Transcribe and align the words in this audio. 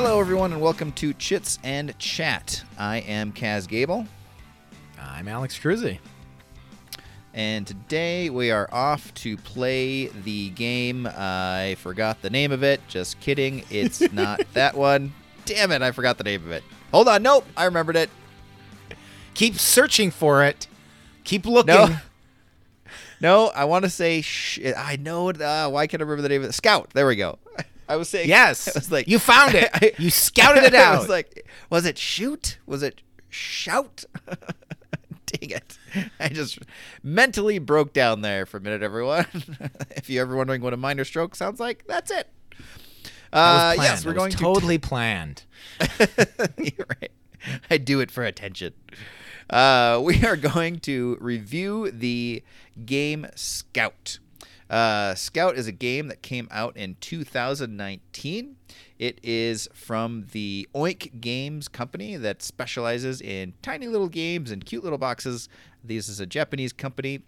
Hello, 0.00 0.20
everyone, 0.20 0.52
and 0.52 0.62
welcome 0.62 0.92
to 0.92 1.12
Chits 1.12 1.58
and 1.64 1.98
Chat. 1.98 2.62
I 2.78 2.98
am 2.98 3.32
Kaz 3.32 3.66
Gable, 3.66 4.06
I'm 4.96 5.26
Alex 5.26 5.58
Cruzy. 5.58 5.98
and 7.34 7.66
today 7.66 8.30
we 8.30 8.52
are 8.52 8.68
off 8.70 9.12
to 9.14 9.36
play 9.36 10.06
the 10.06 10.50
game. 10.50 11.08
I 11.12 11.74
forgot 11.80 12.22
the 12.22 12.30
name 12.30 12.52
of 12.52 12.62
it. 12.62 12.80
Just 12.86 13.18
kidding. 13.18 13.64
It's 13.70 14.00
not 14.12 14.40
that 14.52 14.76
one. 14.76 15.12
Damn 15.44 15.72
it, 15.72 15.82
I 15.82 15.90
forgot 15.90 16.16
the 16.16 16.24
name 16.24 16.44
of 16.44 16.52
it. 16.52 16.62
Hold 16.92 17.08
on. 17.08 17.20
Nope, 17.24 17.44
I 17.56 17.64
remembered 17.64 17.96
it. 17.96 18.08
Keep 19.34 19.58
searching 19.58 20.12
for 20.12 20.44
it. 20.44 20.68
Keep 21.24 21.44
looking. 21.44 21.74
No. 21.74 21.96
No, 23.20 23.46
I 23.48 23.64
want 23.64 23.84
to 23.84 23.90
say. 23.90 24.20
Sh- 24.20 24.60
I 24.76 24.94
know 24.94 25.30
it. 25.30 25.42
Uh, 25.42 25.68
why 25.68 25.88
can't 25.88 26.00
I 26.00 26.04
remember 26.04 26.22
the 26.22 26.28
name 26.28 26.44
of 26.44 26.50
it? 26.50 26.52
Scout. 26.52 26.90
There 26.94 27.08
we 27.08 27.16
go. 27.16 27.40
I 27.88 27.96
was 27.96 28.08
saying. 28.08 28.28
Yes. 28.28 28.68
I 28.76 28.78
was 28.78 28.92
like, 28.92 29.08
you 29.08 29.18
found 29.18 29.54
it. 29.54 29.70
I- 29.74 29.92
you 29.98 30.10
scouted 30.10 30.64
it 30.64 30.74
out. 30.74 30.94
I 30.96 30.98
was 30.98 31.08
like, 31.08 31.48
was 31.70 31.84
it 31.86 31.98
shoot? 31.98 32.58
Was 32.66 32.82
it 32.82 33.02
shout? 33.28 34.04
Dang 35.26 35.50
it. 35.50 35.78
I 36.18 36.28
just 36.28 36.58
mentally 37.02 37.58
broke 37.58 37.92
down 37.92 38.22
there 38.22 38.46
for 38.46 38.56
a 38.56 38.60
minute, 38.60 38.82
everyone. 38.82 39.26
if 39.90 40.08
you're 40.08 40.22
ever 40.22 40.36
wondering 40.36 40.62
what 40.62 40.72
a 40.72 40.76
minor 40.76 41.04
stroke 41.04 41.34
sounds 41.34 41.60
like, 41.60 41.84
that's 41.86 42.10
it. 42.10 42.28
Uh, 43.30 43.74
yes, 43.76 44.06
we're 44.06 44.14
going 44.14 44.30
totally 44.30 44.78
planned. 44.78 45.42
You're 46.56 46.86
right. 47.00 47.10
I 47.70 47.76
do 47.76 48.00
it 48.00 48.10
for 48.10 48.24
attention. 48.24 48.72
Uh, 49.50 50.00
we 50.02 50.24
are 50.24 50.36
going 50.36 50.78
to 50.80 51.18
review 51.20 51.90
the 51.90 52.42
game 52.86 53.26
Scout. 53.34 54.18
Uh, 54.70 55.14
Scout 55.14 55.56
is 55.56 55.66
a 55.66 55.72
game 55.72 56.08
that 56.08 56.22
came 56.22 56.48
out 56.50 56.76
in 56.76 56.96
2019. 57.00 58.56
It 58.98 59.20
is 59.22 59.68
from 59.72 60.26
the 60.32 60.68
Oink 60.74 61.20
Games 61.20 61.68
company 61.68 62.16
that 62.16 62.42
specializes 62.42 63.20
in 63.20 63.54
tiny 63.62 63.86
little 63.86 64.08
games 64.08 64.50
and 64.50 64.64
cute 64.64 64.84
little 64.84 64.98
boxes. 64.98 65.48
This 65.82 66.08
is 66.08 66.20
a 66.20 66.26
Japanese 66.26 66.72
company. 66.72 67.22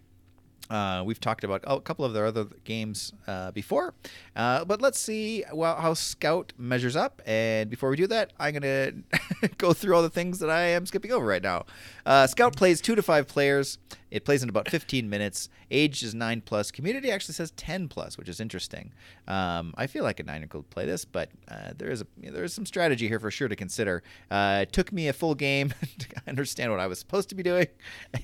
Uh, 0.68 1.02
we've 1.04 1.18
talked 1.18 1.42
about 1.42 1.62
a 1.66 1.80
couple 1.80 2.04
of 2.04 2.12
their 2.12 2.26
other 2.26 2.46
games 2.62 3.12
uh, 3.26 3.50
before, 3.50 3.92
uh, 4.36 4.64
but 4.64 4.80
let's 4.80 5.00
see 5.00 5.44
well, 5.52 5.74
how 5.74 5.94
Scout 5.94 6.52
measures 6.56 6.94
up. 6.94 7.20
And 7.26 7.68
before 7.68 7.90
we 7.90 7.96
do 7.96 8.06
that, 8.06 8.32
I'm 8.38 8.54
gonna 8.54 8.92
go 9.58 9.72
through 9.72 9.94
all 9.94 10.02
the 10.02 10.10
things 10.10 10.38
that 10.40 10.50
I 10.50 10.62
am 10.62 10.86
skipping 10.86 11.12
over 11.12 11.24
right 11.24 11.42
now. 11.42 11.66
Uh, 12.04 12.26
Scout 12.26 12.56
plays 12.56 12.80
two 12.80 12.94
to 12.94 13.02
five 13.02 13.28
players. 13.28 13.78
It 14.10 14.24
plays 14.24 14.42
in 14.42 14.48
about 14.48 14.68
15 14.68 15.08
minutes. 15.08 15.48
Age 15.70 16.02
is 16.02 16.14
nine 16.14 16.40
plus. 16.40 16.70
Community 16.70 17.10
actually 17.10 17.34
says 17.34 17.52
10 17.52 17.88
plus, 17.88 18.18
which 18.18 18.28
is 18.28 18.40
interesting. 18.40 18.92
Um, 19.28 19.72
I 19.76 19.86
feel 19.86 20.02
like 20.02 20.18
a 20.18 20.24
nine 20.24 20.46
could 20.48 20.68
play 20.70 20.84
this, 20.84 21.04
but 21.04 21.30
uh, 21.48 21.72
there 21.76 21.90
is 21.90 22.00
a 22.02 22.06
there 22.18 22.42
is 22.42 22.52
some 22.52 22.66
strategy 22.66 23.06
here 23.06 23.20
for 23.20 23.30
sure 23.30 23.48
to 23.48 23.54
consider. 23.56 24.02
Uh, 24.30 24.60
it 24.62 24.72
took 24.72 24.92
me 24.92 25.08
a 25.08 25.12
full 25.12 25.34
game 25.34 25.72
to 25.98 26.08
understand 26.26 26.72
what 26.72 26.80
I 26.80 26.88
was 26.88 26.98
supposed 26.98 27.28
to 27.28 27.34
be 27.34 27.42
doing, 27.42 27.68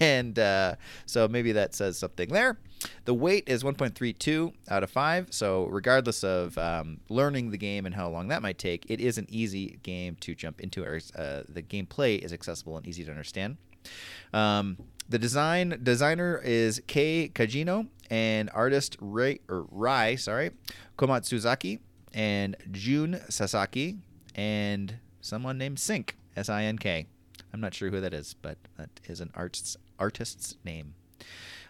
and 0.00 0.38
uh, 0.38 0.74
so 1.06 1.28
maybe 1.28 1.52
that 1.52 1.74
says 1.74 1.98
something 1.98 2.28
there. 2.30 2.58
The 3.04 3.14
weight 3.14 3.48
is 3.48 3.62
1.32 3.62 4.52
out 4.68 4.82
of 4.82 4.90
5, 4.90 5.28
so 5.30 5.64
regardless 5.66 6.22
of 6.24 6.56
um, 6.58 7.00
learning 7.08 7.50
the 7.50 7.58
game 7.58 7.86
and 7.86 7.94
how 7.94 8.08
long 8.08 8.28
that 8.28 8.42
might 8.42 8.58
take, 8.58 8.84
it 8.88 9.00
is 9.00 9.18
an 9.18 9.26
easy 9.28 9.78
game 9.82 10.16
to 10.20 10.34
jump 10.34 10.60
into. 10.60 10.84
Or, 10.84 11.00
uh, 11.16 11.42
the 11.48 11.62
gameplay 11.62 12.18
is 12.18 12.32
accessible 12.32 12.76
and 12.76 12.86
easy 12.86 13.04
to 13.04 13.10
understand. 13.10 13.56
Um, 14.32 14.76
the 15.08 15.18
design 15.18 15.78
designer 15.82 16.40
is 16.44 16.82
Kei 16.86 17.30
Kajino 17.32 17.86
and 18.10 18.50
artist 18.52 18.96
Rai, 19.00 19.40
or 19.48 19.66
Rai 19.70 20.16
sorry, 20.16 20.50
Komatsuzaki 20.98 21.78
and 22.12 22.56
Jun 22.72 23.20
Sasaki 23.28 23.98
and 24.34 24.98
someone 25.20 25.58
named 25.58 25.78
Sink 25.78 26.16
S 26.36 26.48
I 26.48 26.64
N 26.64 26.78
K. 26.78 27.06
I'm 27.52 27.60
not 27.60 27.74
sure 27.74 27.90
who 27.90 28.00
that 28.00 28.12
is, 28.12 28.34
but 28.34 28.58
that 28.76 28.90
is 29.04 29.20
an 29.20 29.30
artist's 29.34 29.76
artist's 29.98 30.56
name. 30.64 30.94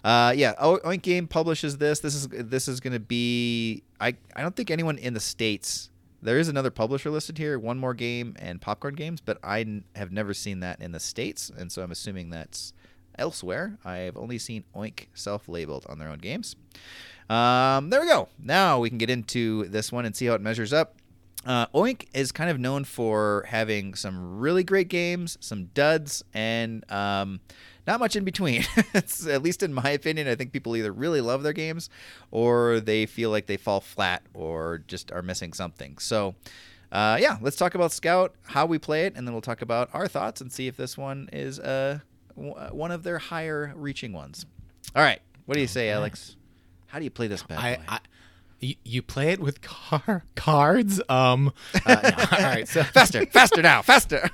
Uh, 0.07 0.33
yeah, 0.37 0.55
O- 0.61 0.79
Oink 0.85 1.03
Game 1.03 1.27
publishes 1.27 1.79
this. 1.79 1.99
This 1.99 2.15
is 2.15 2.29
this 2.29 2.69
is 2.69 2.79
going 2.79 2.93
to 2.93 3.01
be. 3.01 3.83
I 4.01 4.15
I 4.37 4.43
don't 4.43 4.55
think 4.55 4.71
anyone 4.71 4.99
in 4.99 5.15
the 5.15 5.21
states. 5.21 5.91
There 6.23 6.39
is 6.39 6.49
another 6.49 6.71
publisher 6.71 7.11
listed 7.11 7.39
here, 7.39 7.59
One 7.59 7.77
More 7.77 7.93
Game 7.93 8.37
and 8.39 8.61
Popcorn 8.61 8.95
Games, 8.95 9.21
but 9.21 9.39
I 9.43 9.61
n- 9.63 9.85
have 9.97 10.13
never 10.13 10.33
seen 10.33 10.61
that 10.61 10.81
in 10.81 10.93
the 10.93 11.01
states, 11.01 11.51
and 11.57 11.73
so 11.73 11.83
I'm 11.83 11.91
assuming 11.91 12.31
that's 12.31 12.73
elsewhere. 13.19 13.79
I 13.85 13.97
have 13.99 14.17
only 14.17 14.39
seen 14.39 14.63
Oink 14.77 15.07
self-labeled 15.13 15.87
on 15.89 15.99
their 15.99 16.09
own 16.09 16.19
games. 16.19 16.55
Um, 17.29 17.91
there 17.91 18.01
we 18.01 18.07
go. 18.07 18.29
Now 18.39 18.79
we 18.79 18.89
can 18.89 18.99
get 18.99 19.11
into 19.11 19.65
this 19.65 19.91
one 19.91 20.07
and 20.07 20.15
see 20.15 20.27
how 20.27 20.35
it 20.35 20.41
measures 20.41 20.73
up. 20.73 20.95
Uh, 21.45 21.67
Oink 21.69 22.07
is 22.13 22.33
kind 22.33 22.51
of 22.51 22.59
known 22.59 22.85
for 22.85 23.45
having 23.49 23.95
some 23.95 24.39
really 24.39 24.65
great 24.65 24.89
games, 24.89 25.39
some 25.41 25.67
duds, 25.67 26.25
and 26.35 26.91
um, 26.91 27.41
not 27.87 28.01
much 28.01 28.17
in 28.17 28.25
between. 28.25 28.65
at 28.95 29.43
least 29.43 29.63
in 29.63 29.73
my 29.73 29.91
opinion, 29.91 30.27
I 30.27 30.35
think 30.35 30.53
people 30.53 30.77
either 30.77 30.93
really 30.93 31.21
love 31.21 31.43
their 31.43 31.53
games 31.53 31.89
or 32.31 32.81
they 32.81 33.07
feel 33.07 33.31
like 33.31 33.47
they 33.47 33.57
fall 33.57 33.81
flat 33.81 34.23
or 34.35 34.83
just 34.89 35.13
are 35.13 35.23
missing 35.23 35.53
something. 35.53 35.99
So, 35.99 36.35
uh, 36.91 37.19
yeah, 37.21 37.37
let's 37.41 37.57
talk 37.57 37.75
about 37.75 37.93
Scout, 37.93 38.35
how 38.47 38.67
we 38.67 38.79
play 38.79 39.07
it, 39.07 39.15
and 39.17 39.27
then 39.27 39.33
we'll 39.33 39.43
talk 39.43 39.63
about 39.63 39.89
our 39.93 40.09
thoughts 40.09 40.41
and 40.41 40.51
see 40.53 40.67
if 40.67 40.77
this 40.77 40.99
one 40.99 41.29
is 41.33 41.61
uh, 41.61 42.01
w- 42.35 42.55
one 42.73 42.91
of 42.91 43.05
their 43.05 43.19
higher 43.19 43.73
reaching 43.77 44.13
ones. 44.13 44.47
All 44.97 45.03
right, 45.03 45.21
what 45.45 45.55
do 45.55 45.61
you 45.61 45.67
say, 45.69 45.91
Alex? 45.91 46.37
How 46.87 46.99
do 46.99 47.05
you 47.05 47.11
play 47.11 47.27
this 47.27 47.43
bad 47.43 47.59
I, 47.89 48.01
you, 48.61 48.75
you 48.85 49.03
play 49.03 49.31
it 49.31 49.41
with 49.41 49.61
car 49.61 50.25
cards. 50.35 51.01
Um, 51.09 51.53
uh, 51.85 51.95
no, 52.17 52.39
all 52.39 52.45
right. 52.45 52.69
So 52.69 52.83
faster, 52.85 53.27
faster 53.27 53.63
now, 53.63 53.83
faster. 53.83 54.31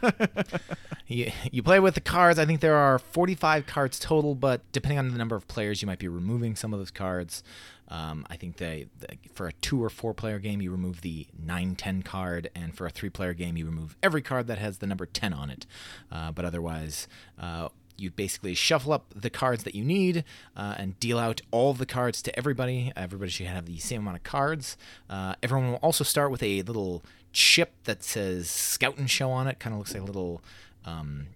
you, 1.06 1.30
you 1.50 1.62
play 1.62 1.80
with 1.80 1.94
the 1.94 2.00
cards. 2.00 2.38
I 2.38 2.46
think 2.46 2.60
there 2.60 2.76
are 2.76 2.98
45 2.98 3.66
cards 3.66 3.98
total, 3.98 4.34
but 4.34 4.60
depending 4.72 4.98
on 4.98 5.10
the 5.10 5.18
number 5.18 5.36
of 5.36 5.48
players, 5.48 5.82
you 5.82 5.86
might 5.86 5.98
be 5.98 6.08
removing 6.08 6.56
some 6.56 6.72
of 6.72 6.80
those 6.80 6.90
cards. 6.90 7.42
Um, 7.88 8.24
I 8.30 8.36
think 8.36 8.56
they, 8.56 8.86
they 9.00 9.18
for 9.34 9.48
a 9.48 9.52
two 9.52 9.82
or 9.82 9.90
four 9.90 10.14
player 10.14 10.38
game, 10.38 10.62
you 10.62 10.70
remove 10.70 11.02
the 11.02 11.26
9 11.38 11.74
10 11.74 12.02
card, 12.02 12.48
and 12.54 12.74
for 12.74 12.86
a 12.86 12.90
three 12.90 13.10
player 13.10 13.34
game, 13.34 13.56
you 13.58 13.66
remove 13.66 13.96
every 14.02 14.22
card 14.22 14.46
that 14.46 14.56
has 14.56 14.78
the 14.78 14.86
number 14.86 15.04
10 15.04 15.34
on 15.34 15.50
it. 15.50 15.66
Uh, 16.10 16.32
but 16.32 16.46
otherwise, 16.46 17.06
uh, 17.38 17.68
you 18.02 18.10
basically 18.10 18.54
shuffle 18.54 18.92
up 18.92 19.06
the 19.14 19.30
cards 19.30 19.64
that 19.64 19.74
you 19.74 19.84
need 19.84 20.24
uh, 20.56 20.74
and 20.76 20.98
deal 21.00 21.18
out 21.18 21.40
all 21.50 21.72
the 21.72 21.86
cards 21.86 22.20
to 22.22 22.36
everybody. 22.36 22.92
Everybody 22.96 23.30
should 23.30 23.46
have 23.46 23.66
the 23.66 23.78
same 23.78 24.02
amount 24.02 24.16
of 24.18 24.22
cards. 24.24 24.76
Uh, 25.08 25.34
everyone 25.42 25.70
will 25.70 25.76
also 25.78 26.04
start 26.04 26.30
with 26.30 26.42
a 26.42 26.62
little 26.62 27.02
chip 27.32 27.72
that 27.84 28.02
says 28.02 28.50
Scout 28.50 28.98
and 28.98 29.08
Show 29.08 29.30
on 29.30 29.46
it. 29.46 29.58
Kind 29.58 29.72
of 29.72 29.78
looks 29.78 29.94
like 29.94 30.02
a 30.02 30.06
little 30.06 30.42
um, 30.84 31.28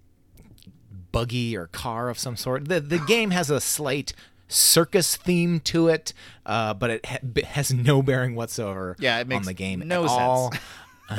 buggy 1.13 1.57
or 1.57 1.69
car 1.69 2.09
of 2.09 2.19
some 2.19 2.37
sort. 2.37 2.67
The 2.69 2.81
the 2.81 2.99
game 2.99 3.31
has 3.31 3.51
a 3.51 3.61
slight 3.61 4.13
circus 4.49 5.17
theme 5.17 5.59
to 5.61 5.89
it, 5.89 6.13
uh, 6.45 6.73
but 6.75 6.91
it 6.91 7.07
ha- 7.07 7.19
has 7.47 7.73
no 7.73 8.01
bearing 8.03 8.35
whatsoever 8.37 8.95
Yeah, 8.99 9.19
it 9.19 9.27
makes 9.27 9.41
on 9.41 9.47
the 9.47 9.55
game 9.55 9.83
no 9.87 10.05
at 10.05 10.09
sense. 10.11 10.21
all. 10.21 10.53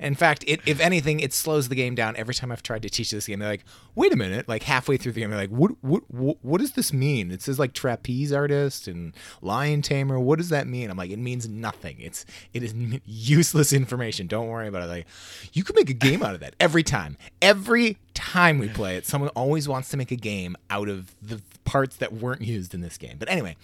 In 0.00 0.14
fact, 0.14 0.44
it, 0.46 0.60
if 0.64 0.78
anything, 0.80 1.18
it 1.18 1.32
slows 1.32 1.68
the 1.68 1.74
game 1.74 1.96
down 1.96 2.14
every 2.16 2.32
time 2.32 2.52
I've 2.52 2.62
tried 2.62 2.82
to 2.82 2.88
teach 2.88 3.10
this 3.10 3.26
game. 3.26 3.40
They're 3.40 3.48
like, 3.48 3.64
"Wait 3.96 4.12
a 4.12 4.16
minute!" 4.16 4.48
Like 4.48 4.62
halfway 4.62 4.96
through 4.96 5.10
the 5.12 5.20
game, 5.20 5.30
they're 5.30 5.38
like, 5.38 5.50
"What? 5.50 5.72
What? 5.80 6.04
What, 6.08 6.36
what 6.42 6.60
does 6.60 6.72
this 6.72 6.92
mean?" 6.92 7.32
It 7.32 7.42
says 7.42 7.58
like 7.58 7.72
trapeze 7.72 8.32
artist 8.32 8.86
and 8.86 9.12
lion 9.42 9.82
tamer. 9.82 10.20
What 10.20 10.38
does 10.38 10.50
that 10.50 10.68
mean? 10.68 10.88
I'm 10.90 10.96
like, 10.96 11.10
it 11.10 11.18
means 11.18 11.48
nothing. 11.48 11.96
It's 11.98 12.24
it 12.54 12.62
is 12.62 12.72
useless 13.06 13.72
information. 13.72 14.28
Don't 14.28 14.46
worry 14.46 14.68
about 14.68 14.84
it. 14.84 14.86
Like, 14.86 15.06
you 15.52 15.64
could 15.64 15.74
make 15.74 15.90
a 15.90 15.94
game 15.94 16.22
out 16.22 16.34
of 16.34 16.40
that 16.40 16.54
every 16.60 16.84
time. 16.84 17.16
Every 17.42 17.98
time 18.14 18.58
we 18.58 18.68
play 18.68 18.96
it, 18.96 19.04
someone 19.04 19.30
always 19.30 19.66
wants 19.68 19.88
to 19.90 19.96
make 19.96 20.12
a 20.12 20.16
game 20.16 20.56
out 20.70 20.88
of 20.88 21.14
the 21.20 21.42
parts 21.64 21.96
that 21.96 22.12
weren't 22.12 22.42
used 22.42 22.72
in 22.72 22.82
this 22.82 22.98
game. 22.98 23.16
But 23.18 23.28
anyway, 23.30 23.56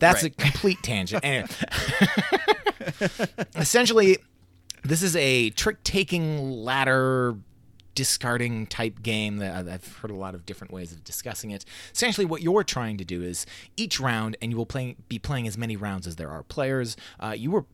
that's 0.00 0.24
Right. 0.24 0.32
a 0.32 0.42
complete 0.42 0.78
tangent. 0.82 1.24
Anyway. 1.24 1.46
essentially 3.56 4.18
this 4.86 5.02
is 5.02 5.16
a 5.16 5.50
trick 5.50 5.82
taking 5.84 6.50
ladder 6.50 7.36
discarding 7.94 8.66
type 8.66 9.02
game 9.02 9.38
that 9.38 9.66
I've 9.66 9.96
heard 9.96 10.10
a 10.10 10.14
lot 10.14 10.34
of 10.34 10.46
different 10.46 10.72
ways 10.72 10.92
of 10.92 11.02
discussing 11.02 11.50
it. 11.50 11.64
Essentially, 11.92 12.26
what 12.26 12.42
you're 12.42 12.62
trying 12.62 12.98
to 12.98 13.04
do 13.04 13.22
is 13.22 13.46
each 13.76 13.98
round, 13.98 14.36
and 14.40 14.52
you 14.52 14.56
will 14.56 14.66
play, 14.66 14.96
be 15.08 15.18
playing 15.18 15.48
as 15.48 15.58
many 15.58 15.76
rounds 15.76 16.06
as 16.06 16.16
there 16.16 16.30
are 16.30 16.42
players. 16.42 16.96
Uh, 17.18 17.34
you 17.36 17.56
are 17.56 17.64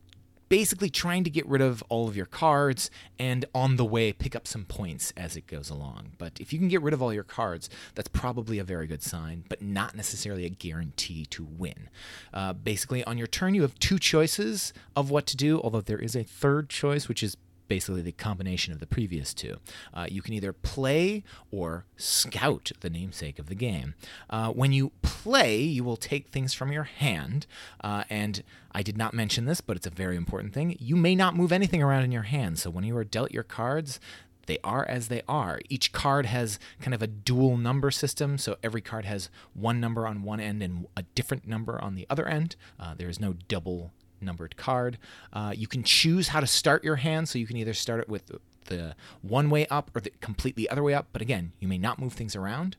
basically 0.52 0.90
trying 0.90 1.24
to 1.24 1.30
get 1.30 1.46
rid 1.46 1.62
of 1.62 1.82
all 1.88 2.08
of 2.08 2.14
your 2.14 2.26
cards 2.26 2.90
and 3.18 3.46
on 3.54 3.76
the 3.76 3.84
way 3.86 4.12
pick 4.12 4.36
up 4.36 4.46
some 4.46 4.66
points 4.66 5.10
as 5.16 5.34
it 5.34 5.46
goes 5.46 5.70
along. 5.70 6.12
But 6.18 6.38
if 6.40 6.52
you 6.52 6.58
can 6.58 6.68
get 6.68 6.82
rid 6.82 6.92
of 6.92 7.00
all 7.00 7.10
your 7.10 7.24
cards, 7.24 7.70
that's 7.94 8.08
probably 8.08 8.58
a 8.58 8.64
very 8.64 8.86
good 8.86 9.02
sign, 9.02 9.44
but 9.48 9.62
not 9.62 9.96
necessarily 9.96 10.44
a 10.44 10.50
guarantee 10.50 11.24
to 11.30 11.42
win. 11.42 11.88
Uh, 12.34 12.52
basically, 12.52 13.02
on 13.04 13.16
your 13.16 13.26
turn, 13.26 13.54
you 13.54 13.62
have 13.62 13.78
two 13.78 13.98
choices 13.98 14.74
of 14.94 15.10
what 15.10 15.24
to 15.28 15.38
do, 15.38 15.58
although 15.62 15.80
there 15.80 15.98
is 15.98 16.14
a 16.14 16.22
third 16.22 16.68
choice, 16.68 17.08
which 17.08 17.22
is 17.22 17.38
basically 17.68 18.02
the 18.02 18.12
combination 18.12 18.72
of 18.72 18.80
the 18.80 18.86
previous 18.86 19.32
two. 19.32 19.56
Uh, 19.94 20.06
you 20.08 20.22
can 20.22 20.34
either 20.34 20.52
play 20.52 21.22
or 21.50 21.84
scout, 21.96 22.72
the 22.80 22.90
namesake 22.90 23.38
of 23.38 23.46
the 23.46 23.54
game. 23.54 23.94
Uh, 24.28 24.50
when 24.50 24.72
you 24.72 24.92
play, 25.02 25.60
you 25.60 25.84
will 25.84 25.96
take 25.96 26.28
things 26.28 26.54
from 26.54 26.72
your 26.72 26.84
hand, 26.84 27.46
uh, 27.82 28.04
and 28.10 28.42
I 28.72 28.82
did 28.82 28.96
not 28.96 29.14
mention 29.14 29.44
this, 29.44 29.60
but 29.60 29.76
it's 29.76 29.86
a 29.86 29.90
very 29.90 30.16
important 30.16 30.52
thing. 30.52 30.76
You 30.78 30.96
may 30.96 31.14
not 31.14 31.36
move 31.36 31.52
anything 31.52 31.82
around 31.82 32.04
in 32.04 32.12
your 32.12 32.22
hand, 32.22 32.58
so 32.58 32.70
when 32.70 32.84
you 32.84 32.96
are 32.96 33.04
dealt 33.04 33.32
your 33.32 33.42
cards, 33.42 34.00
they 34.46 34.58
are 34.64 34.84
as 34.84 35.08
they 35.08 35.22
are. 35.28 35.60
Each 35.68 35.92
card 35.92 36.26
has 36.26 36.58
kind 36.80 36.94
of 36.94 37.02
a 37.02 37.06
dual 37.06 37.56
number 37.56 37.90
system, 37.90 38.38
so 38.38 38.56
every 38.62 38.80
card 38.80 39.04
has 39.04 39.30
one 39.54 39.80
number 39.80 40.06
on 40.06 40.22
one 40.22 40.40
end 40.40 40.62
and 40.62 40.86
a 40.96 41.02
different 41.14 41.46
number 41.46 41.80
on 41.80 41.94
the 41.94 42.06
other 42.10 42.26
end. 42.26 42.56
Uh, 42.78 42.94
there 42.94 43.08
is 43.08 43.20
no 43.20 43.34
double 43.48 43.92
numbered 44.22 44.56
card. 44.56 44.98
Uh, 45.32 45.52
you 45.56 45.66
can 45.66 45.82
choose 45.82 46.28
how 46.28 46.40
to 46.40 46.46
start 46.46 46.84
your 46.84 46.96
hand, 46.96 47.28
so 47.28 47.38
you 47.38 47.46
can 47.46 47.56
either 47.56 47.74
start 47.74 48.00
it 48.00 48.08
with 48.08 48.30
the 48.66 48.94
one 49.20 49.50
way 49.50 49.66
up 49.66 49.90
or 49.94 50.00
the 50.00 50.10
completely 50.20 50.68
other 50.68 50.82
way 50.82 50.94
up. 50.94 51.08
But 51.12 51.22
again, 51.22 51.52
you 51.58 51.68
may 51.68 51.78
not 51.78 51.98
move 51.98 52.12
things 52.12 52.36
around. 52.36 52.76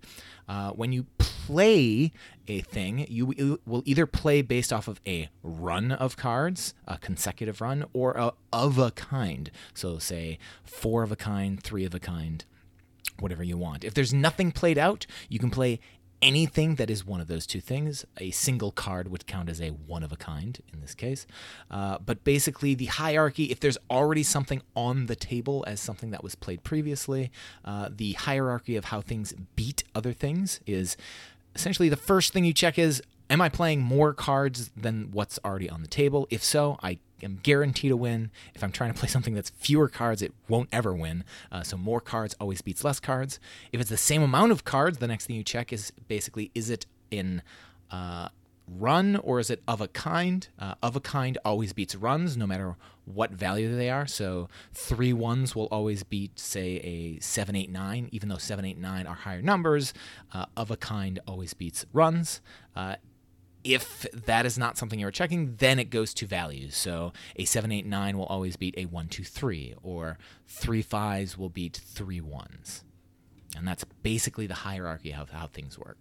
Uh, 0.48 0.72
when 0.72 0.92
you 0.92 1.06
play 1.18 2.12
a 2.48 2.62
thing, 2.62 3.06
you, 3.10 3.60
will 3.66 3.84
either 3.86 4.06
play 4.06 4.42
based 4.42 4.74
off 4.74 4.88
of 4.88 5.00
a 5.07 5.30
run 5.42 5.92
of 5.92 6.18
cards, 6.18 6.74
a 6.88 6.98
consecutive 6.98 7.62
run, 7.62 7.86
or 7.94 8.12
a 8.13 8.34
of 8.51 8.78
a 8.78 8.92
kind. 8.92 9.51
So, 9.74 9.98
say 10.00 10.38
four 10.63 11.04
of 11.04 11.12
a 11.12 11.16
kind, 11.16 11.62
three 11.62 11.86
of 11.86 11.94
a 11.94 12.00
kind, 12.00 12.44
whatever 13.19 13.44
you 13.44 13.57
want. 13.57 13.84
If 13.84 13.94
there's 13.94 14.13
nothing 14.13 14.51
played 14.51 14.78
out, 14.78 15.06
you 15.30 15.40
can 15.40 15.50
play 15.50 15.80
anything 16.24 16.75
that 16.75 16.90
is 16.90 17.06
one 17.06 17.22
of 17.22 17.28
those 17.28 17.46
two 17.46 17.62
things. 17.62 18.06
A 18.18 18.31
single 18.31 18.72
card 18.72 19.10
would 19.10 19.28
count 19.28 19.50
as 19.50 19.62
a 19.62 19.70
one 19.70 20.04
of 20.04 20.12
a 20.12 20.16
kind 20.16 20.60
in 20.72 20.81
this 20.81 20.96
case. 20.96 21.28
Uh, 21.70 21.98
but 22.04 22.24
basically, 22.24 22.74
the 22.74 22.86
hierarchy, 22.86 23.46
if 23.46 23.60
there's 23.60 23.78
already 23.90 24.24
something 24.24 24.62
on 24.75 25.08
the 25.08 25.16
table 25.16 25.64
as 25.68 25.80
something 25.80 26.12
that 26.12 26.24
was 26.24 26.36
played 26.36 26.64
previously, 26.64 27.31
uh, 27.66 27.90
the 27.96 28.14
hierarchy 28.14 28.75
of 28.75 28.86
how 28.86 29.02
things 29.02 29.34
beat 29.56 29.84
other 29.94 30.14
things 30.14 30.60
is 30.66 30.96
essentially 31.56 31.90
the 31.90 31.96
first 31.98 32.34
thing 32.34 32.46
you 32.46 32.54
check 32.54 32.80
is 32.80 33.04
Am 33.30 33.42
I 33.42 33.50
playing 33.50 33.81
more 33.81 34.14
cards 34.14 34.69
than 34.76 35.10
what's 35.12 35.40
already 35.44 35.69
on 35.69 35.81
the 35.81 35.88
table? 35.88 36.28
If 36.30 36.44
so, 36.44 36.78
I 36.84 37.00
am 37.24 37.40
guaranteed 37.44 37.92
to 37.92 37.98
win. 37.98 38.31
If 38.54 38.64
I'm 38.64 38.72
trying 38.72 38.94
to 38.94 39.00
play 39.00 39.10
something 39.10 39.34
that's 39.34 39.50
fewer 39.50 39.90
cards, 39.90 40.22
it 40.22 40.34
won't 40.48 40.70
ever 40.72 40.94
win. 40.94 41.24
Uh, 41.52 41.64
so 41.64 41.78
more 41.78 42.02
cards 42.02 42.36
always 42.40 42.62
beats 42.62 42.84
less 42.84 43.00
cards. 43.00 43.40
If 43.72 43.81
it's 43.81 43.90
the 43.90 43.98
same 43.98 44.22
amount 44.22 44.52
of 44.52 44.64
cards, 44.64 44.98
the 44.98 45.08
next 45.08 45.28
thing 45.28 45.36
you 45.36 45.44
check 45.44 45.74
is 45.74 45.92
basically 46.08 46.52
is 46.54 46.70
it 46.70 46.86
in 47.12 47.42
uh, 47.92 48.30
run 48.68 49.16
or 49.18 49.40
is 49.40 49.50
it 49.50 49.62
of 49.68 49.81
a 49.81 49.88
kind? 49.88 50.48
Uh, 50.60 50.75
of 50.81 50.96
a 50.96 51.00
kind 51.00 51.38
always 51.46 51.74
beats 51.74 51.96
runs, 51.96 52.38
no 52.38 52.48
matter 52.48 52.75
what 53.06 53.31
value 53.31 53.76
they 53.76 53.90
are. 53.90 54.08
So 54.08 54.48
three 54.74 55.14
ones 55.14 55.56
will 55.56 55.68
always 55.68 56.04
beat, 56.04 56.40
say, 56.40 56.78
a 56.78 57.19
seven, 57.19 57.56
eight, 57.56 57.69
nine, 57.69 58.10
even 58.12 58.30
though 58.30 58.38
seven, 58.38 58.66
eight, 58.66 58.78
nine 58.78 59.08
are 59.08 59.16
higher 59.16 59.42
numbers. 59.42 59.94
Uh, 60.34 60.46
of 60.56 60.72
a 60.72 60.78
kind 60.78 61.19
always 61.28 61.54
beats 61.54 61.86
runs. 61.94 62.42
Uh, 62.76 62.96
if 63.63 64.06
that 64.12 64.45
is 64.45 64.57
not 64.57 64.77
something 64.77 65.00
you're 65.00 65.12
checking, 65.12 65.56
then 65.57 65.80
it 65.80 65.89
goes 65.89 66.13
to 66.15 66.25
values. 66.25 66.75
So 66.75 67.13
a 67.36 67.45
789 67.45 68.18
will 68.18 68.25
always 68.25 68.56
beat 68.56 68.75
a 68.77 68.86
123, 68.86 69.75
or 69.81 70.18
three 70.48 70.81
fives 70.81 71.38
will 71.38 71.50
beat 71.50 71.80
three 71.83 72.21
ones. 72.21 72.83
And 73.56 73.68
that's 73.68 73.83
basically 74.01 74.48
the 74.48 74.56
hierarchy 74.56 75.13
of 75.13 75.30
how 75.30 75.48
things 75.48 75.77
work. 75.77 75.98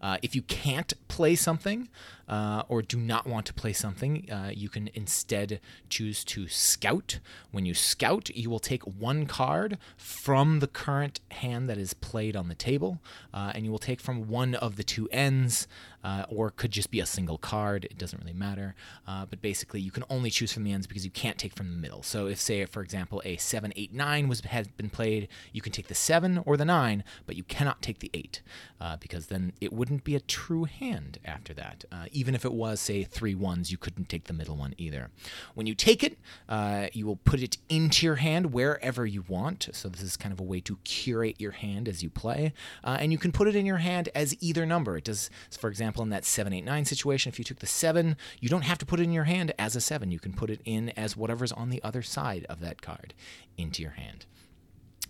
Uh, 0.00 0.16
if 0.22 0.34
you 0.34 0.42
can't 0.42 0.92
play 1.08 1.34
something 1.34 1.88
uh, 2.28 2.62
or 2.68 2.82
do 2.82 2.98
not 2.98 3.26
want 3.26 3.46
to 3.46 3.54
play 3.54 3.72
something, 3.72 4.30
uh, 4.30 4.50
you 4.52 4.68
can 4.68 4.90
instead 4.94 5.60
choose 5.88 6.24
to 6.24 6.48
scout. 6.48 7.20
When 7.50 7.66
you 7.66 7.74
scout, 7.74 8.30
you 8.30 8.50
will 8.50 8.58
take 8.58 8.82
one 8.82 9.26
card 9.26 9.78
from 9.96 10.60
the 10.60 10.66
current 10.66 11.20
hand 11.30 11.68
that 11.68 11.78
is 11.78 11.94
played 11.94 12.36
on 12.36 12.48
the 12.48 12.54
table, 12.54 13.00
uh, 13.32 13.52
and 13.54 13.64
you 13.64 13.70
will 13.70 13.78
take 13.78 14.00
from 14.00 14.28
one 14.28 14.54
of 14.54 14.76
the 14.76 14.84
two 14.84 15.08
ends, 15.10 15.68
uh, 16.06 16.24
or 16.28 16.52
could 16.52 16.70
just 16.70 16.92
be 16.92 17.00
a 17.00 17.06
single 17.06 17.36
card. 17.36 17.84
It 17.84 17.98
doesn't 17.98 18.20
really 18.20 18.32
matter. 18.32 18.76
Uh, 19.08 19.26
but 19.26 19.42
basically, 19.42 19.80
you 19.80 19.90
can 19.90 20.04
only 20.08 20.30
choose 20.30 20.52
from 20.52 20.62
the 20.62 20.72
ends 20.72 20.86
because 20.86 21.04
you 21.04 21.10
can't 21.10 21.36
take 21.36 21.52
from 21.52 21.72
the 21.72 21.76
middle. 21.76 22.04
So 22.04 22.28
if, 22.28 22.40
say, 22.40 22.64
for 22.64 22.80
example, 22.80 23.20
a 23.24 23.36
7, 23.36 23.72
8, 23.74 23.92
9 23.92 24.28
was, 24.28 24.40
has 24.42 24.68
been 24.68 24.88
played, 24.88 25.26
you 25.52 25.60
can 25.60 25.72
take 25.72 25.88
the 25.88 25.96
7 25.96 26.42
or 26.46 26.56
the 26.56 26.64
9, 26.64 27.02
but 27.26 27.34
you 27.34 27.42
cannot 27.42 27.82
take 27.82 27.98
the 27.98 28.10
8 28.14 28.40
because 29.00 29.26
then 29.26 29.52
it 29.60 29.72
wouldn't 29.72 30.04
be 30.04 30.14
a 30.14 30.20
true 30.20 30.64
hand 30.64 31.18
after 31.24 31.52
that. 31.54 31.84
Uh, 31.90 32.06
even 32.12 32.34
if 32.34 32.44
it 32.44 32.52
was, 32.52 32.80
say, 32.80 33.02
three 33.02 33.34
ones, 33.34 33.72
you 33.72 33.78
couldn't 33.78 34.08
take 34.08 34.24
the 34.24 34.32
middle 34.32 34.56
one 34.56 34.74
either. 34.78 35.10
When 35.54 35.66
you 35.66 35.74
take 35.74 36.04
it, 36.04 36.18
uh, 36.48 36.86
you 36.92 37.06
will 37.06 37.16
put 37.16 37.42
it 37.42 37.58
into 37.68 38.06
your 38.06 38.16
hand 38.16 38.52
wherever 38.52 39.04
you 39.04 39.24
want. 39.26 39.68
So 39.72 39.88
this 39.88 40.02
is 40.02 40.16
kind 40.16 40.32
of 40.32 40.38
a 40.38 40.44
way 40.44 40.60
to 40.60 40.78
curate 40.84 41.40
your 41.40 41.52
hand 41.52 41.88
as 41.88 42.02
you 42.02 42.10
play. 42.10 42.52
Uh, 42.84 42.98
and 43.00 43.10
you 43.10 43.18
can 43.18 43.32
put 43.32 43.48
it 43.48 43.56
in 43.56 43.66
your 43.66 43.78
hand 43.78 44.08
as 44.14 44.36
either 44.40 44.64
number. 44.66 44.96
It 44.96 45.04
does, 45.04 45.30
for 45.50 45.68
example, 45.68 45.95
in 46.02 46.10
that 46.10 46.24
789 46.24 46.84
situation, 46.84 47.30
if 47.30 47.38
you 47.38 47.44
took 47.44 47.58
the 47.58 47.66
7, 47.66 48.16
you 48.40 48.48
don't 48.48 48.62
have 48.62 48.78
to 48.78 48.86
put 48.86 49.00
it 49.00 49.04
in 49.04 49.12
your 49.12 49.24
hand 49.24 49.52
as 49.58 49.76
a 49.76 49.80
7. 49.80 50.10
You 50.10 50.18
can 50.18 50.32
put 50.32 50.50
it 50.50 50.60
in 50.64 50.90
as 50.90 51.16
whatever's 51.16 51.52
on 51.52 51.70
the 51.70 51.82
other 51.82 52.02
side 52.02 52.46
of 52.48 52.60
that 52.60 52.82
card 52.82 53.14
into 53.56 53.82
your 53.82 53.92
hand. 53.92 54.26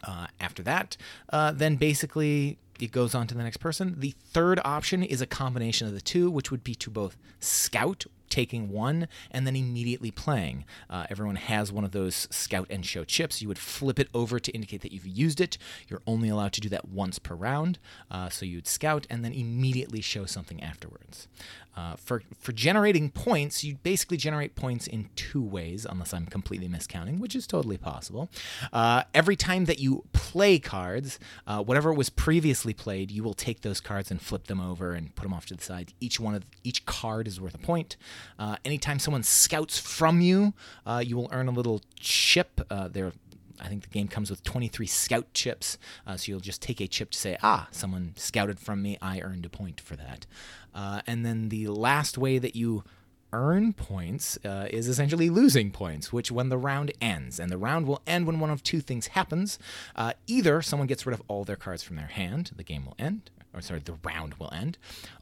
Uh, 0.04 0.26
after 0.40 0.62
that, 0.62 0.96
uh, 1.30 1.52
then 1.52 1.76
basically 1.76 2.58
it 2.78 2.92
goes 2.92 3.14
on 3.14 3.26
to 3.26 3.34
the 3.34 3.42
next 3.42 3.58
person. 3.58 3.94
The 3.98 4.14
third 4.32 4.60
option 4.64 5.02
is 5.02 5.20
a 5.20 5.26
combination 5.26 5.86
of 5.86 5.94
the 5.94 6.00
two, 6.00 6.30
which 6.30 6.50
would 6.50 6.62
be 6.62 6.74
to 6.76 6.90
both 6.90 7.16
scout 7.40 8.04
taking 8.36 8.68
one 8.68 9.08
and 9.30 9.46
then 9.46 9.56
immediately 9.56 10.10
playing. 10.10 10.66
Uh, 10.90 11.06
everyone 11.08 11.36
has 11.36 11.72
one 11.72 11.84
of 11.84 11.92
those 11.92 12.28
scout 12.30 12.66
and 12.68 12.84
show 12.84 13.02
chips. 13.02 13.40
You 13.40 13.48
would 13.48 13.58
flip 13.58 13.98
it 13.98 14.10
over 14.12 14.38
to 14.38 14.52
indicate 14.52 14.82
that 14.82 14.92
you've 14.92 15.06
used 15.06 15.40
it. 15.40 15.56
You're 15.88 16.02
only 16.06 16.28
allowed 16.28 16.52
to 16.52 16.60
do 16.60 16.68
that 16.68 16.86
once 16.86 17.18
per 17.18 17.34
round. 17.34 17.78
Uh, 18.10 18.28
so 18.28 18.44
you'd 18.44 18.66
scout 18.66 19.06
and 19.08 19.24
then 19.24 19.32
immediately 19.32 20.02
show 20.02 20.26
something 20.26 20.62
afterwards. 20.62 21.28
Uh, 21.76 21.94
for 21.96 22.22
for 22.38 22.52
generating 22.52 23.10
points, 23.10 23.62
you 23.62 23.76
basically 23.82 24.16
generate 24.16 24.54
points 24.54 24.86
in 24.86 25.10
two 25.14 25.42
ways, 25.42 25.86
unless 25.88 26.14
I'm 26.14 26.26
completely 26.26 26.68
miscounting, 26.68 27.18
which 27.18 27.36
is 27.36 27.46
totally 27.46 27.76
possible. 27.76 28.30
Uh, 28.72 29.02
every 29.12 29.36
time 29.36 29.66
that 29.66 29.78
you 29.78 30.04
play 30.12 30.58
cards, 30.58 31.18
uh, 31.46 31.62
whatever 31.62 31.92
was 31.92 32.08
previously 32.08 32.72
played, 32.72 33.10
you 33.10 33.22
will 33.22 33.34
take 33.34 33.60
those 33.60 33.80
cards 33.80 34.10
and 34.10 34.20
flip 34.20 34.46
them 34.46 34.60
over 34.60 34.92
and 34.92 35.14
put 35.14 35.24
them 35.24 35.34
off 35.34 35.46
to 35.46 35.54
the 35.54 35.62
side. 35.62 35.92
Each 36.00 36.18
one 36.18 36.34
of 36.34 36.44
each 36.64 36.86
card 36.86 37.28
is 37.28 37.40
worth 37.40 37.54
a 37.54 37.58
point. 37.58 37.96
Uh, 38.38 38.56
anytime 38.64 38.98
someone 38.98 39.22
scouts 39.22 39.78
from 39.78 40.20
you, 40.20 40.54
uh, 40.86 41.02
you 41.04 41.16
will 41.16 41.28
earn 41.30 41.48
a 41.48 41.52
little 41.52 41.82
chip. 42.00 42.60
They're 42.68 43.12
I 43.60 43.68
think 43.68 43.82
the 43.82 43.88
game 43.88 44.08
comes 44.08 44.30
with 44.30 44.42
23 44.42 44.86
scout 44.86 45.32
chips. 45.34 45.78
Uh, 46.06 46.16
so 46.16 46.30
you'll 46.30 46.40
just 46.40 46.62
take 46.62 46.80
a 46.80 46.86
chip 46.86 47.10
to 47.10 47.18
say, 47.18 47.36
ah, 47.42 47.68
someone 47.70 48.14
scouted 48.16 48.58
from 48.58 48.82
me. 48.82 48.98
I 49.00 49.20
earned 49.20 49.46
a 49.46 49.48
point 49.48 49.80
for 49.80 49.96
that. 49.96 50.26
Uh, 50.74 51.00
and 51.06 51.24
then 51.24 51.48
the 51.48 51.68
last 51.68 52.18
way 52.18 52.38
that 52.38 52.54
you 52.54 52.84
earn 53.32 53.72
points 53.72 54.38
uh, 54.44 54.66
is 54.70 54.88
essentially 54.88 55.28
losing 55.28 55.70
points, 55.70 56.12
which 56.12 56.30
when 56.30 56.48
the 56.48 56.58
round 56.58 56.92
ends. 57.00 57.38
And 57.38 57.50
the 57.50 57.58
round 57.58 57.86
will 57.86 58.02
end 58.06 58.26
when 58.26 58.40
one 58.40 58.50
of 58.50 58.62
two 58.62 58.80
things 58.80 59.08
happens. 59.08 59.58
Uh, 59.94 60.12
either 60.26 60.62
someone 60.62 60.86
gets 60.86 61.06
rid 61.06 61.14
of 61.14 61.22
all 61.28 61.44
their 61.44 61.56
cards 61.56 61.82
from 61.82 61.96
their 61.96 62.06
hand, 62.06 62.52
the 62.56 62.62
game 62.62 62.86
will 62.86 62.96
end, 62.98 63.30
or 63.52 63.60
sorry, 63.60 63.80
the 63.80 63.98
round 64.04 64.34
will 64.34 64.52
end, 64.52 64.78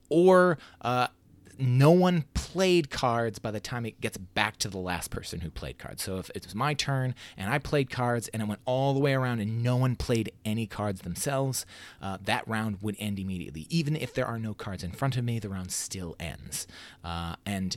or 0.08 0.58
uh, 0.82 1.08
no 1.58 1.90
one 1.90 2.24
played 2.34 2.90
cards 2.90 3.38
by 3.38 3.50
the 3.50 3.60
time 3.60 3.86
it 3.86 4.00
gets 4.00 4.16
back 4.16 4.56
to 4.58 4.68
the 4.68 4.78
last 4.78 5.10
person 5.10 5.40
who 5.40 5.50
played 5.50 5.78
cards. 5.78 6.02
So 6.02 6.18
if 6.18 6.30
it 6.34 6.44
was 6.44 6.54
my 6.54 6.74
turn 6.74 7.14
and 7.36 7.50
I 7.50 7.58
played 7.58 7.90
cards 7.90 8.28
and 8.28 8.42
it 8.42 8.48
went 8.48 8.60
all 8.64 8.94
the 8.94 9.00
way 9.00 9.14
around 9.14 9.40
and 9.40 9.62
no 9.62 9.76
one 9.76 9.96
played 9.96 10.32
any 10.44 10.66
cards 10.66 11.02
themselves, 11.02 11.66
uh, 12.00 12.18
that 12.24 12.46
round 12.46 12.78
would 12.80 12.96
end 12.98 13.18
immediately. 13.18 13.66
Even 13.70 13.96
if 13.96 14.14
there 14.14 14.26
are 14.26 14.38
no 14.38 14.54
cards 14.54 14.82
in 14.82 14.92
front 14.92 15.16
of 15.16 15.24
me, 15.24 15.38
the 15.38 15.48
round 15.48 15.72
still 15.72 16.16
ends. 16.20 16.66
Uh, 17.02 17.36
and 17.44 17.76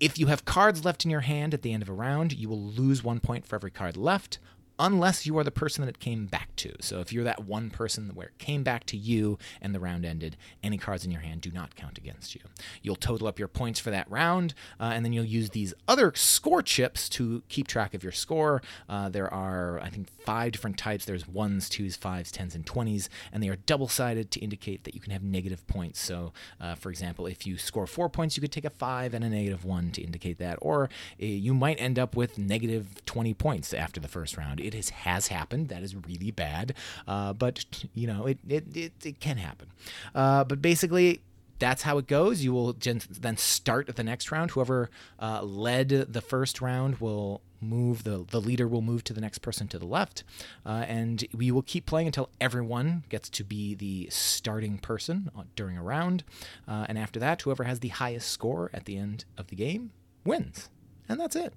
if 0.00 0.18
you 0.18 0.26
have 0.26 0.44
cards 0.44 0.84
left 0.84 1.04
in 1.04 1.10
your 1.10 1.20
hand 1.20 1.54
at 1.54 1.62
the 1.62 1.72
end 1.72 1.82
of 1.82 1.88
a 1.88 1.92
round, 1.92 2.32
you 2.32 2.48
will 2.48 2.62
lose 2.62 3.04
one 3.04 3.20
point 3.20 3.46
for 3.46 3.56
every 3.56 3.70
card 3.70 3.96
left 3.96 4.38
unless 4.78 5.26
you 5.26 5.38
are 5.38 5.44
the 5.44 5.50
person 5.50 5.84
that 5.84 5.88
it 5.88 6.00
came 6.00 6.26
back 6.26 6.54
to. 6.56 6.72
So 6.80 7.00
if 7.00 7.12
you're 7.12 7.24
that 7.24 7.44
one 7.44 7.70
person 7.70 8.10
where 8.14 8.28
it 8.28 8.38
came 8.38 8.62
back 8.62 8.84
to 8.86 8.96
you 8.96 9.38
and 9.60 9.74
the 9.74 9.80
round 9.80 10.04
ended, 10.04 10.36
any 10.62 10.78
cards 10.78 11.04
in 11.04 11.10
your 11.10 11.20
hand 11.20 11.40
do 11.40 11.50
not 11.50 11.76
count 11.76 11.98
against 11.98 12.34
you. 12.34 12.40
You'll 12.82 12.96
total 12.96 13.28
up 13.28 13.38
your 13.38 13.48
points 13.48 13.78
for 13.78 13.90
that 13.90 14.10
round, 14.10 14.54
uh, 14.80 14.92
and 14.94 15.04
then 15.04 15.12
you'll 15.12 15.24
use 15.24 15.50
these 15.50 15.74
other 15.86 16.12
score 16.14 16.62
chips 16.62 17.08
to 17.10 17.42
keep 17.48 17.68
track 17.68 17.94
of 17.94 18.02
your 18.02 18.12
score. 18.12 18.62
Uh, 18.88 19.08
there 19.08 19.32
are, 19.32 19.80
I 19.80 19.90
think, 19.90 20.08
five 20.08 20.52
different 20.52 20.78
types. 20.78 21.04
There's 21.04 21.28
ones, 21.28 21.68
twos, 21.68 21.96
fives, 21.96 22.32
tens, 22.32 22.54
and 22.54 22.66
twenties, 22.66 23.08
and 23.32 23.42
they 23.42 23.48
are 23.48 23.56
double-sided 23.56 24.30
to 24.32 24.40
indicate 24.40 24.84
that 24.84 24.94
you 24.94 25.00
can 25.00 25.12
have 25.12 25.22
negative 25.22 25.66
points. 25.66 26.00
So, 26.00 26.32
uh, 26.60 26.74
for 26.74 26.90
example, 26.90 27.26
if 27.26 27.46
you 27.46 27.58
score 27.58 27.86
four 27.86 28.08
points, 28.08 28.36
you 28.36 28.40
could 28.40 28.52
take 28.52 28.64
a 28.64 28.70
five 28.70 29.14
and 29.14 29.24
a 29.24 29.28
negative 29.28 29.64
one 29.64 29.90
to 29.92 30.02
indicate 30.02 30.38
that, 30.38 30.58
or 30.60 30.84
uh, 30.84 30.88
you 31.18 31.54
might 31.54 31.80
end 31.80 31.98
up 31.98 32.16
with 32.16 32.38
negative 32.38 33.04
20 33.04 33.34
points 33.34 33.72
after 33.72 34.00
the 34.00 34.08
first 34.08 34.36
round 34.36 34.60
it 34.64 34.74
has, 34.74 34.88
has 34.90 35.28
happened. 35.28 35.68
That 35.68 35.82
is 35.82 35.94
really 35.94 36.30
bad. 36.30 36.74
Uh, 37.06 37.32
but, 37.32 37.64
you 37.94 38.06
know, 38.06 38.26
it, 38.26 38.38
it, 38.48 38.76
it, 38.76 38.92
it 39.04 39.20
can 39.20 39.36
happen. 39.36 39.68
Uh, 40.14 40.44
but 40.44 40.62
basically, 40.62 41.22
that's 41.58 41.82
how 41.82 41.98
it 41.98 42.06
goes. 42.06 42.42
You 42.42 42.52
will 42.52 42.72
then 42.72 43.36
start 43.36 43.94
the 43.94 44.04
next 44.04 44.30
round. 44.32 44.50
Whoever 44.50 44.90
uh, 45.20 45.42
led 45.42 45.88
the 45.88 46.20
first 46.20 46.60
round 46.60 46.96
will 46.96 47.42
move 47.60 48.04
the 48.04 48.26
the 48.30 48.40
leader 48.40 48.68
will 48.68 48.82
move 48.82 49.02
to 49.02 49.14
the 49.14 49.20
next 49.20 49.38
person 49.38 49.66
to 49.68 49.78
the 49.78 49.86
left, 49.86 50.22
uh, 50.66 50.84
and 50.86 51.24
we 51.32 51.50
will 51.50 51.62
keep 51.62 51.86
playing 51.86 52.06
until 52.06 52.28
everyone 52.40 53.04
gets 53.08 53.30
to 53.30 53.42
be 53.42 53.74
the 53.74 54.06
starting 54.10 54.78
person 54.78 55.30
uh, 55.36 55.44
during 55.56 55.78
a 55.78 55.82
round, 55.82 56.24
uh, 56.68 56.84
and 56.88 56.98
after 56.98 57.18
that, 57.20 57.40
whoever 57.42 57.64
has 57.64 57.80
the 57.80 57.88
highest 57.88 58.28
score 58.28 58.70
at 58.74 58.84
the 58.84 58.98
end 58.98 59.24
of 59.38 59.46
the 59.46 59.56
game 59.56 59.92
wins, 60.24 60.68
and 61.08 61.18
that's 61.18 61.36
it. 61.36 61.54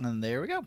And 0.00 0.22
there 0.22 0.40
we 0.40 0.46
go. 0.46 0.66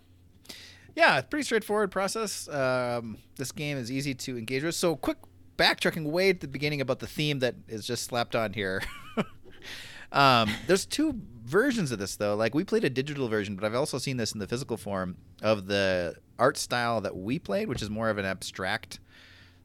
Yeah, 0.95 1.21
pretty 1.21 1.43
straightforward 1.43 1.91
process. 1.91 2.47
Um, 2.47 3.17
this 3.37 3.51
game 3.51 3.77
is 3.77 3.91
easy 3.91 4.13
to 4.13 4.37
engage 4.37 4.63
with. 4.63 4.75
So, 4.75 4.95
quick 4.95 5.17
backtracking 5.57 6.05
way 6.05 6.29
at 6.29 6.39
the 6.39 6.47
beginning 6.47 6.81
about 6.81 6.99
the 6.99 7.07
theme 7.07 7.39
that 7.39 7.55
is 7.67 7.85
just 7.85 8.03
slapped 8.03 8.35
on 8.35 8.53
here. 8.53 8.81
um, 10.11 10.49
there's 10.67 10.85
two 10.85 11.19
versions 11.43 11.91
of 11.91 11.99
this 11.99 12.15
though. 12.15 12.35
Like 12.35 12.55
we 12.55 12.63
played 12.63 12.83
a 12.83 12.89
digital 12.89 13.27
version, 13.27 13.55
but 13.55 13.65
I've 13.65 13.75
also 13.75 13.97
seen 13.97 14.17
this 14.17 14.31
in 14.31 14.39
the 14.39 14.47
physical 14.47 14.77
form 14.77 15.17
of 15.41 15.67
the 15.67 16.15
art 16.39 16.57
style 16.57 17.01
that 17.01 17.15
we 17.15 17.39
played, 17.39 17.67
which 17.67 17.81
is 17.81 17.89
more 17.89 18.09
of 18.09 18.17
an 18.17 18.25
abstract 18.25 18.99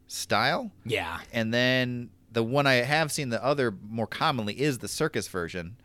style. 0.07 0.71
Yeah. 0.85 1.21
And 1.33 1.53
then 1.53 2.11
the 2.31 2.43
one 2.43 2.67
I 2.67 2.75
have 2.75 3.11
seen 3.13 3.31
the 3.31 3.43
other 3.43 3.75
more 3.89 4.07
commonly 4.07 4.61
is 4.61 4.79
the 4.79 4.89
circus 4.89 5.29
version. 5.29 5.77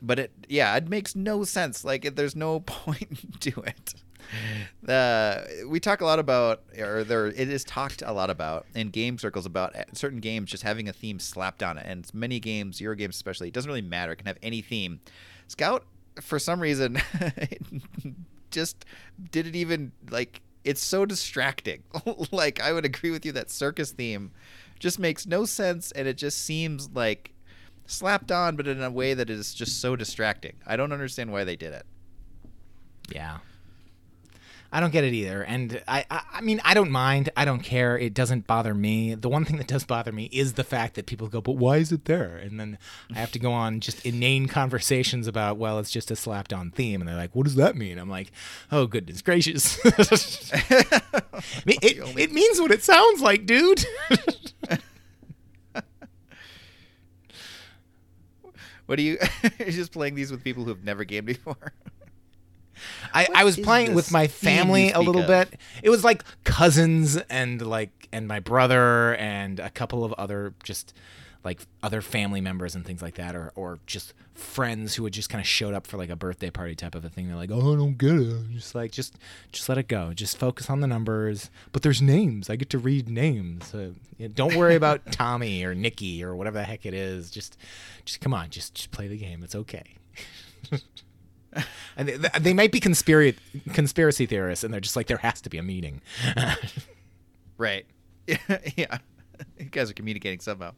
But 0.00 0.18
it 0.18 0.32
yeah, 0.48 0.74
it 0.76 0.88
makes 0.88 1.14
no 1.14 1.44
sense. 1.44 1.84
Like 1.84 2.04
it, 2.04 2.16
there's 2.16 2.36
no 2.36 2.60
point 2.66 3.40
to 3.40 3.60
it. 3.62 3.94
Uh, 4.88 5.44
we 5.68 5.78
talk 5.78 6.00
a 6.00 6.04
lot 6.04 6.18
about, 6.18 6.64
or 6.76 7.04
there 7.04 7.28
it 7.28 7.38
is 7.38 7.62
talked 7.62 8.02
a 8.04 8.12
lot 8.12 8.30
about 8.30 8.66
in 8.74 8.90
game 8.90 9.16
circles 9.16 9.46
about 9.46 9.76
certain 9.92 10.18
games 10.18 10.50
just 10.50 10.64
having 10.64 10.88
a 10.88 10.92
theme 10.92 11.20
slapped 11.20 11.62
on 11.62 11.78
it, 11.78 11.86
and 11.86 12.12
many 12.12 12.40
games, 12.40 12.80
Euro 12.80 12.96
games 12.96 13.14
especially, 13.14 13.46
it 13.46 13.54
doesn't 13.54 13.68
really 13.68 13.80
matter. 13.80 14.10
It 14.10 14.16
can 14.16 14.26
have 14.26 14.38
any 14.42 14.60
theme. 14.60 14.98
Scout, 15.46 15.84
for 16.20 16.40
some 16.40 16.58
reason, 16.58 17.00
just 18.50 18.84
didn't 19.30 19.54
even 19.54 19.92
like. 20.10 20.40
It's 20.64 20.82
so 20.82 21.06
distracting. 21.06 21.84
like 22.32 22.60
I 22.60 22.72
would 22.72 22.84
agree 22.84 23.10
with 23.12 23.24
you 23.24 23.30
that 23.32 23.50
circus 23.50 23.92
theme 23.92 24.32
just 24.80 24.98
makes 24.98 25.26
no 25.26 25.44
sense, 25.44 25.92
and 25.92 26.08
it 26.08 26.16
just 26.16 26.44
seems 26.44 26.90
like 26.92 27.32
slapped 27.86 28.32
on, 28.32 28.56
but 28.56 28.66
in 28.66 28.82
a 28.82 28.90
way 28.90 29.14
that 29.14 29.30
is 29.30 29.54
just 29.54 29.80
so 29.80 29.94
distracting. 29.94 30.54
I 30.66 30.76
don't 30.76 30.92
understand 30.92 31.30
why 31.30 31.44
they 31.44 31.56
did 31.56 31.72
it. 31.72 31.86
Yeah. 33.10 33.38
I 34.74 34.80
don't 34.80 34.90
get 34.90 35.04
it 35.04 35.12
either, 35.12 35.42
and 35.42 35.82
I, 35.86 36.06
I, 36.10 36.22
I, 36.32 36.40
mean, 36.40 36.58
I 36.64 36.72
don't 36.72 36.90
mind. 36.90 37.28
I 37.36 37.44
don't 37.44 37.60
care. 37.62 37.98
It 37.98 38.14
doesn't 38.14 38.46
bother 38.46 38.72
me. 38.72 39.14
The 39.14 39.28
one 39.28 39.44
thing 39.44 39.58
that 39.58 39.66
does 39.66 39.84
bother 39.84 40.12
me 40.12 40.30
is 40.32 40.54
the 40.54 40.64
fact 40.64 40.94
that 40.94 41.04
people 41.04 41.28
go, 41.28 41.42
"But 41.42 41.56
why 41.56 41.76
is 41.76 41.92
it 41.92 42.06
there?" 42.06 42.36
And 42.36 42.58
then 42.58 42.78
I 43.14 43.18
have 43.18 43.30
to 43.32 43.38
go 43.38 43.52
on 43.52 43.80
just 43.80 44.04
inane 44.06 44.48
conversations 44.48 45.26
about, 45.26 45.58
"Well, 45.58 45.78
it's 45.78 45.90
just 45.90 46.10
a 46.10 46.16
slapped-on 46.16 46.70
theme," 46.70 47.02
and 47.02 47.08
they're 47.08 47.16
like, 47.16 47.36
"What 47.36 47.44
does 47.44 47.56
that 47.56 47.76
mean?" 47.76 47.98
I'm 47.98 48.08
like, 48.08 48.32
"Oh, 48.70 48.86
goodness 48.86 49.20
gracious! 49.20 49.78
it, 49.84 50.00
it, 51.66 52.18
it 52.18 52.32
means 52.32 52.58
what 52.58 52.70
it 52.70 52.82
sounds 52.82 53.20
like, 53.20 53.44
dude." 53.44 53.84
what 58.86 58.98
are 58.98 59.02
you? 59.02 59.18
you're 59.58 59.68
just 59.68 59.92
playing 59.92 60.14
these 60.14 60.30
with 60.30 60.42
people 60.42 60.64
who've 60.64 60.82
never 60.82 61.04
gamed 61.04 61.26
before. 61.26 61.74
I, 63.14 63.26
I 63.34 63.44
was 63.44 63.58
playing 63.58 63.94
with 63.94 64.10
my 64.10 64.26
family 64.26 64.90
a 64.90 65.00
little 65.00 65.22
of? 65.22 65.26
bit. 65.26 65.60
It 65.82 65.90
was 65.90 66.04
like 66.04 66.24
cousins 66.44 67.16
and 67.16 67.60
like 67.64 68.08
and 68.12 68.28
my 68.28 68.40
brother 68.40 69.14
and 69.16 69.58
a 69.60 69.70
couple 69.70 70.04
of 70.04 70.12
other 70.14 70.54
just 70.62 70.94
like 71.44 71.60
other 71.82 72.00
family 72.00 72.40
members 72.40 72.74
and 72.74 72.84
things 72.84 73.02
like 73.02 73.14
that, 73.14 73.34
or 73.34 73.52
or 73.56 73.80
just 73.86 74.14
friends 74.34 74.94
who 74.94 75.04
had 75.04 75.12
just 75.12 75.28
kind 75.28 75.40
of 75.40 75.46
showed 75.46 75.74
up 75.74 75.86
for 75.86 75.96
like 75.96 76.10
a 76.10 76.16
birthday 76.16 76.50
party 76.50 76.74
type 76.74 76.94
of 76.94 77.04
a 77.04 77.08
thing. 77.08 77.26
They're 77.26 77.36
like, 77.36 77.50
"Oh, 77.50 77.72
I 77.72 77.76
don't 77.76 77.98
get 77.98 78.12
it." 78.12 78.32
I'm 78.32 78.52
just 78.52 78.74
like, 78.74 78.92
just 78.92 79.16
just 79.50 79.68
let 79.68 79.78
it 79.78 79.88
go. 79.88 80.12
Just 80.14 80.38
focus 80.38 80.70
on 80.70 80.80
the 80.80 80.86
numbers. 80.86 81.50
But 81.72 81.82
there's 81.82 82.00
names. 82.00 82.48
I 82.48 82.56
get 82.56 82.70
to 82.70 82.78
read 82.78 83.08
names. 83.08 83.74
Uh, 83.74 83.92
you 84.18 84.28
know, 84.28 84.34
don't 84.34 84.54
worry 84.56 84.76
about 84.76 85.00
Tommy 85.12 85.64
or 85.64 85.74
Nikki 85.74 86.22
or 86.22 86.36
whatever 86.36 86.58
the 86.58 86.64
heck 86.64 86.86
it 86.86 86.94
is. 86.94 87.30
Just 87.30 87.56
just 88.04 88.20
come 88.20 88.34
on. 88.34 88.50
Just 88.50 88.74
just 88.74 88.90
play 88.92 89.08
the 89.08 89.18
game. 89.18 89.42
It's 89.42 89.54
okay. 89.54 89.84
and 91.96 92.08
they, 92.08 92.38
they, 92.40 92.54
might 92.54 92.72
be 92.72 92.80
conspiracy 92.80 93.38
conspiracy 93.72 94.26
theorists, 94.26 94.64
and 94.64 94.72
they're 94.72 94.80
just 94.80 94.96
like, 94.96 95.06
there 95.06 95.18
has 95.18 95.40
to 95.42 95.50
be 95.50 95.58
a 95.58 95.62
meeting. 95.62 96.00
right. 97.58 97.86
yeah. 98.26 98.98
You 99.58 99.66
guys 99.70 99.90
are 99.90 99.94
communicating 99.94 100.40
somehow. 100.40 100.72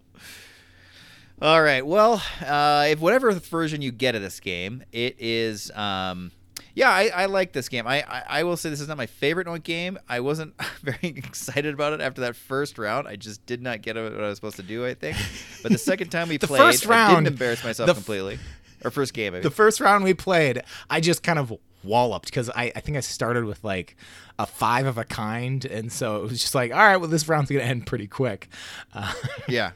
All 1.42 1.62
right. 1.62 1.84
Well, 1.84 2.22
uh, 2.44 2.86
if 2.88 3.00
whatever 3.00 3.32
version 3.32 3.82
you 3.82 3.92
get 3.92 4.14
of 4.14 4.22
this 4.22 4.40
game, 4.40 4.82
it 4.92 5.16
is. 5.18 5.70
Um, 5.72 6.32
yeah, 6.74 6.90
I, 6.90 7.10
I, 7.14 7.26
like 7.26 7.52
this 7.52 7.68
game. 7.68 7.86
I, 7.86 8.02
I, 8.02 8.22
I, 8.28 8.44
will 8.44 8.56
say 8.56 8.68
this 8.68 8.80
is 8.80 8.88
not 8.88 8.96
my 8.96 9.06
favorite 9.06 9.46
note 9.46 9.62
game. 9.62 9.98
I 10.08 10.20
wasn't 10.20 10.54
very 10.82 10.98
excited 11.02 11.72
about 11.72 11.92
it 11.92 12.00
after 12.00 12.22
that 12.22 12.34
first 12.34 12.78
round. 12.78 13.06
I 13.06 13.14
just 13.14 13.46
did 13.46 13.62
not 13.62 13.82
get 13.82 13.94
what 13.94 14.12
I 14.12 14.28
was 14.28 14.38
supposed 14.38 14.56
to 14.56 14.62
do. 14.62 14.84
I 14.84 14.94
think, 14.94 15.16
but 15.62 15.70
the 15.70 15.78
second 15.78 16.10
time 16.10 16.28
we 16.28 16.36
the 16.36 16.48
played, 16.48 16.58
first 16.58 16.86
round, 16.86 17.12
I 17.12 17.14
didn't 17.16 17.28
embarrass 17.28 17.62
myself 17.62 17.92
completely. 17.94 18.38
Our 18.84 18.90
first 18.90 19.14
game. 19.14 19.32
I 19.32 19.36
mean. 19.36 19.42
The 19.42 19.50
first 19.50 19.80
round 19.80 20.04
we 20.04 20.14
played, 20.14 20.62
I 20.90 21.00
just 21.00 21.22
kind 21.22 21.38
of 21.38 21.52
walloped 21.84 22.26
because 22.26 22.50
I, 22.50 22.72
I 22.74 22.80
think 22.80 22.96
I 22.96 23.00
started 23.00 23.44
with 23.44 23.62
like 23.62 23.96
a 24.38 24.46
five 24.46 24.86
of 24.86 24.98
a 24.98 25.04
kind, 25.04 25.64
and 25.64 25.92
so 25.92 26.16
it 26.16 26.22
was 26.22 26.40
just 26.40 26.54
like, 26.54 26.72
all 26.72 26.78
right, 26.78 26.96
well, 26.96 27.08
this 27.08 27.28
round's 27.28 27.50
gonna 27.50 27.62
end 27.62 27.86
pretty 27.86 28.06
quick. 28.06 28.48
Uh, 28.92 29.12
yeah, 29.48 29.72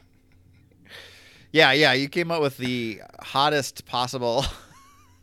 yeah, 1.51 1.71
yeah. 1.71 1.93
You 1.93 2.09
came 2.09 2.31
up 2.31 2.41
with 2.41 2.57
the 2.57 3.01
hottest 3.21 3.85
possible 3.85 4.45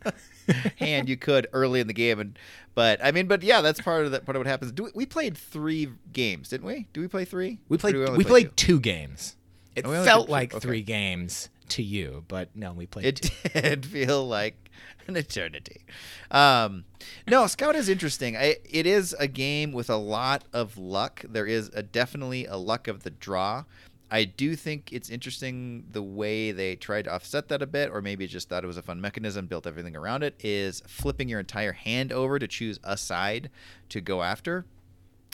hand 0.77 1.09
you 1.09 1.17
could 1.17 1.47
early 1.53 1.79
in 1.79 1.87
the 1.87 1.93
game, 1.93 2.19
and 2.19 2.39
but 2.73 3.03
I 3.03 3.11
mean, 3.11 3.27
but 3.27 3.43
yeah, 3.43 3.61
that's 3.61 3.81
part 3.81 4.05
of 4.05 4.11
that. 4.11 4.25
Part 4.25 4.35
of 4.35 4.41
what 4.41 4.47
happens. 4.47 4.71
Do 4.71 4.85
we, 4.85 4.91
we 4.95 5.05
played 5.05 5.37
three 5.37 5.89
games, 6.13 6.49
didn't 6.49 6.67
we? 6.67 6.87
Do 6.93 7.01
we 7.01 7.07
play 7.07 7.25
three? 7.25 7.59
We 7.69 7.77
played. 7.77 7.95
We, 7.95 8.01
we, 8.01 8.07
play 8.07 8.23
played 8.23 8.57
two? 8.57 8.73
two 8.73 8.79
games. 8.79 9.35
It 9.75 9.85
oh, 9.85 10.03
felt 10.03 10.27
like 10.27 10.55
okay. 10.55 10.59
three 10.59 10.81
games 10.81 11.49
to 11.69 11.83
you, 11.83 12.23
but 12.27 12.49
no, 12.55 12.73
we 12.73 12.85
played. 12.85 13.05
It 13.05 13.15
two. 13.21 13.49
did 13.61 13.85
feel 13.85 14.27
like 14.27 14.69
an 15.07 15.15
eternity. 15.15 15.85
Um, 16.31 16.85
no, 17.27 17.47
Scout 17.47 17.75
is 17.75 17.89
interesting. 17.89 18.35
I, 18.35 18.57
it 18.69 18.85
is 18.85 19.15
a 19.19 19.27
game 19.27 19.71
with 19.71 19.89
a 19.89 19.97
lot 19.97 20.43
of 20.53 20.77
luck. 20.77 21.23
There 21.27 21.45
is 21.45 21.69
a, 21.73 21.83
definitely 21.83 22.45
a 22.45 22.57
luck 22.57 22.87
of 22.87 23.03
the 23.03 23.09
draw. 23.09 23.63
I 24.09 24.23
do 24.23 24.55
think 24.55 24.93
it's 24.93 25.09
interesting 25.09 25.85
the 25.91 26.01
way 26.01 26.51
they 26.51 26.75
tried 26.75 27.03
to 27.03 27.13
offset 27.13 27.49
that 27.49 27.61
a 27.61 27.67
bit, 27.67 27.89
or 27.91 28.01
maybe 28.01 28.25
just 28.25 28.47
thought 28.47 28.63
it 28.63 28.67
was 28.67 28.77
a 28.77 28.81
fun 28.81 29.01
mechanism, 29.01 29.47
built 29.47 29.67
everything 29.67 29.95
around 29.95 30.23
it. 30.23 30.35
Is 30.39 30.81
flipping 30.87 31.27
your 31.27 31.39
entire 31.39 31.73
hand 31.73 32.13
over 32.13 32.39
to 32.39 32.47
choose 32.47 32.79
a 32.83 32.97
side 32.97 33.49
to 33.89 33.99
go 33.99 34.23
after. 34.23 34.65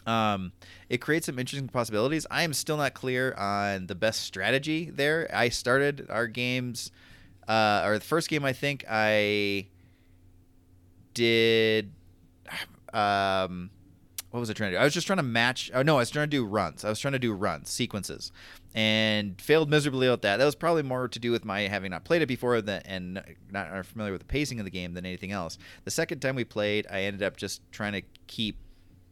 Um, 0.05 0.51
it 0.89 0.99
creates 0.99 1.25
some 1.25 1.39
interesting 1.39 1.69
possibilities. 1.69 2.27
I 2.29 2.43
am 2.43 2.53
still 2.53 2.77
not 2.77 2.93
clear 2.93 3.33
on 3.35 3.87
the 3.87 3.95
best 3.95 4.21
strategy 4.21 4.89
there. 4.89 5.29
I 5.33 5.49
started 5.49 6.07
our 6.09 6.27
games, 6.27 6.91
uh, 7.47 7.83
or 7.85 7.97
the 7.99 8.05
first 8.05 8.29
game 8.29 8.43
I 8.43 8.53
think 8.53 8.83
I 8.89 9.67
did. 11.13 11.91
Um, 12.93 13.69
what 14.31 14.39
was 14.39 14.49
I 14.49 14.53
trying 14.53 14.71
to 14.71 14.77
do? 14.77 14.81
I 14.81 14.83
was 14.83 14.93
just 14.93 15.05
trying 15.05 15.17
to 15.17 15.23
match. 15.23 15.69
Oh 15.73 15.83
no, 15.83 15.97
I 15.97 15.99
was 15.99 16.09
trying 16.09 16.25
to 16.25 16.37
do 16.37 16.43
runs. 16.43 16.83
I 16.83 16.89
was 16.89 16.99
trying 16.99 17.11
to 17.11 17.19
do 17.19 17.33
runs 17.33 17.69
sequences, 17.69 18.31
and 18.73 19.39
failed 19.39 19.69
miserably 19.69 20.09
at 20.09 20.23
that. 20.23 20.37
That 20.37 20.45
was 20.45 20.55
probably 20.55 20.81
more 20.81 21.07
to 21.07 21.19
do 21.19 21.31
with 21.31 21.45
my 21.45 21.61
having 21.61 21.91
not 21.91 22.03
played 22.03 22.23
it 22.23 22.27
before 22.27 22.59
than, 22.61 22.81
and 22.85 23.23
not 23.51 23.85
familiar 23.85 24.11
with 24.11 24.21
the 24.21 24.27
pacing 24.27 24.59
of 24.59 24.65
the 24.65 24.71
game 24.71 24.95
than 24.95 25.05
anything 25.05 25.31
else. 25.31 25.59
The 25.85 25.91
second 25.91 26.19
time 26.19 26.35
we 26.35 26.43
played, 26.43 26.87
I 26.89 27.01
ended 27.01 27.21
up 27.21 27.37
just 27.37 27.61
trying 27.71 27.93
to 27.93 28.01
keep 28.25 28.57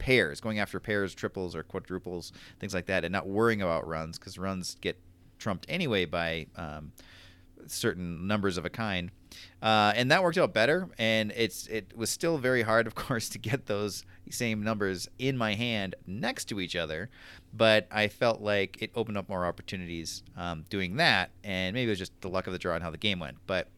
pairs, 0.02 0.40
going 0.40 0.58
after 0.58 0.80
pairs, 0.80 1.14
triples, 1.14 1.54
or 1.54 1.62
quadruples, 1.62 2.32
things 2.58 2.74
like 2.74 2.86
that, 2.86 3.04
and 3.04 3.12
not 3.12 3.28
worrying 3.28 3.62
about 3.62 3.86
runs 3.86 4.18
because 4.18 4.36
runs 4.36 4.76
get 4.80 4.98
trumped 5.38 5.64
anyway 5.68 6.04
by 6.04 6.46
um, 6.56 6.90
certain 7.68 8.26
numbers 8.26 8.58
of 8.58 8.64
a 8.64 8.70
kind. 8.70 9.12
Uh, 9.62 9.92
and 9.94 10.10
that 10.10 10.22
worked 10.22 10.38
out 10.38 10.52
better. 10.52 10.88
And 10.98 11.32
it's 11.36 11.66
it 11.68 11.96
was 11.96 12.10
still 12.10 12.38
very 12.38 12.62
hard, 12.62 12.86
of 12.88 12.94
course, 12.94 13.28
to 13.30 13.38
get 13.38 13.66
those 13.66 14.04
same 14.30 14.62
numbers 14.62 15.08
in 15.18 15.36
my 15.36 15.54
hand 15.54 15.94
next 16.06 16.46
to 16.46 16.60
each 16.60 16.76
other. 16.76 17.10
But 17.54 17.86
I 17.90 18.08
felt 18.08 18.40
like 18.40 18.78
it 18.80 18.90
opened 18.94 19.18
up 19.18 19.28
more 19.28 19.44
opportunities 19.44 20.22
um, 20.36 20.64
doing 20.70 20.96
that. 20.96 21.30
And 21.44 21.74
maybe 21.74 21.88
it 21.88 21.92
was 21.92 21.98
just 21.98 22.18
the 22.20 22.28
luck 22.28 22.46
of 22.46 22.52
the 22.52 22.58
draw 22.58 22.74
and 22.74 22.82
how 22.82 22.90
the 22.90 22.96
game 22.96 23.18
went. 23.18 23.36
But 23.46 23.68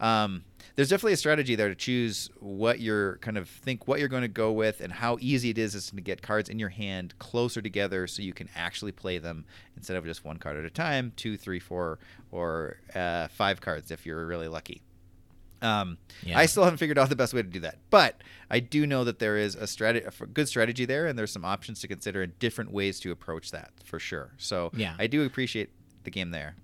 um, 0.00 0.44
there's 0.76 0.88
definitely 0.88 1.12
a 1.12 1.18
strategy 1.18 1.54
there 1.54 1.68
to 1.68 1.74
choose 1.74 2.30
what 2.40 2.80
you're 2.80 3.16
kind 3.18 3.38
of 3.38 3.48
think 3.48 3.86
what 3.86 4.00
you're 4.00 4.08
going 4.08 4.22
to 4.22 4.28
go 4.28 4.52
with 4.52 4.80
and 4.80 4.92
how 4.92 5.18
easy 5.20 5.50
it 5.50 5.58
is, 5.58 5.90
to 5.90 6.00
get 6.00 6.22
cards 6.22 6.48
in 6.48 6.58
your 6.58 6.68
hand 6.68 7.14
closer 7.18 7.60
together 7.60 8.06
so 8.06 8.22
you 8.22 8.32
can 8.32 8.48
actually 8.56 8.92
play 8.92 9.18
them 9.18 9.44
instead 9.76 9.96
of 9.96 10.04
just 10.04 10.24
one 10.24 10.36
card 10.36 10.56
at 10.56 10.64
a 10.64 10.70
time, 10.70 11.12
two, 11.16 11.36
three, 11.36 11.60
four, 11.60 11.98
or 12.32 12.78
uh, 12.94 13.28
five 13.28 13.60
cards 13.60 13.90
if 13.90 14.06
you're 14.06 14.26
really 14.26 14.48
lucky. 14.48 14.82
Um, 15.64 15.98
yeah. 16.22 16.38
I 16.38 16.46
still 16.46 16.64
haven't 16.64 16.78
figured 16.78 16.98
out 16.98 17.08
the 17.08 17.16
best 17.16 17.32
way 17.32 17.42
to 17.42 17.48
do 17.48 17.60
that, 17.60 17.78
but 17.90 18.22
I 18.50 18.60
do 18.60 18.86
know 18.86 19.04
that 19.04 19.18
there 19.18 19.36
is 19.36 19.54
a 19.54 19.66
strategy, 19.66 20.06
a 20.06 20.26
good 20.26 20.48
strategy 20.48 20.84
there, 20.84 21.06
and 21.06 21.18
there's 21.18 21.32
some 21.32 21.44
options 21.44 21.80
to 21.80 21.88
consider 21.88 22.22
and 22.22 22.38
different 22.38 22.70
ways 22.70 23.00
to 23.00 23.10
approach 23.10 23.50
that 23.50 23.70
for 23.84 23.98
sure. 23.98 24.32
So 24.36 24.70
yeah. 24.76 24.94
I 24.98 25.06
do 25.06 25.24
appreciate 25.24 25.70
the 26.04 26.10
game 26.10 26.30
there. 26.30 26.56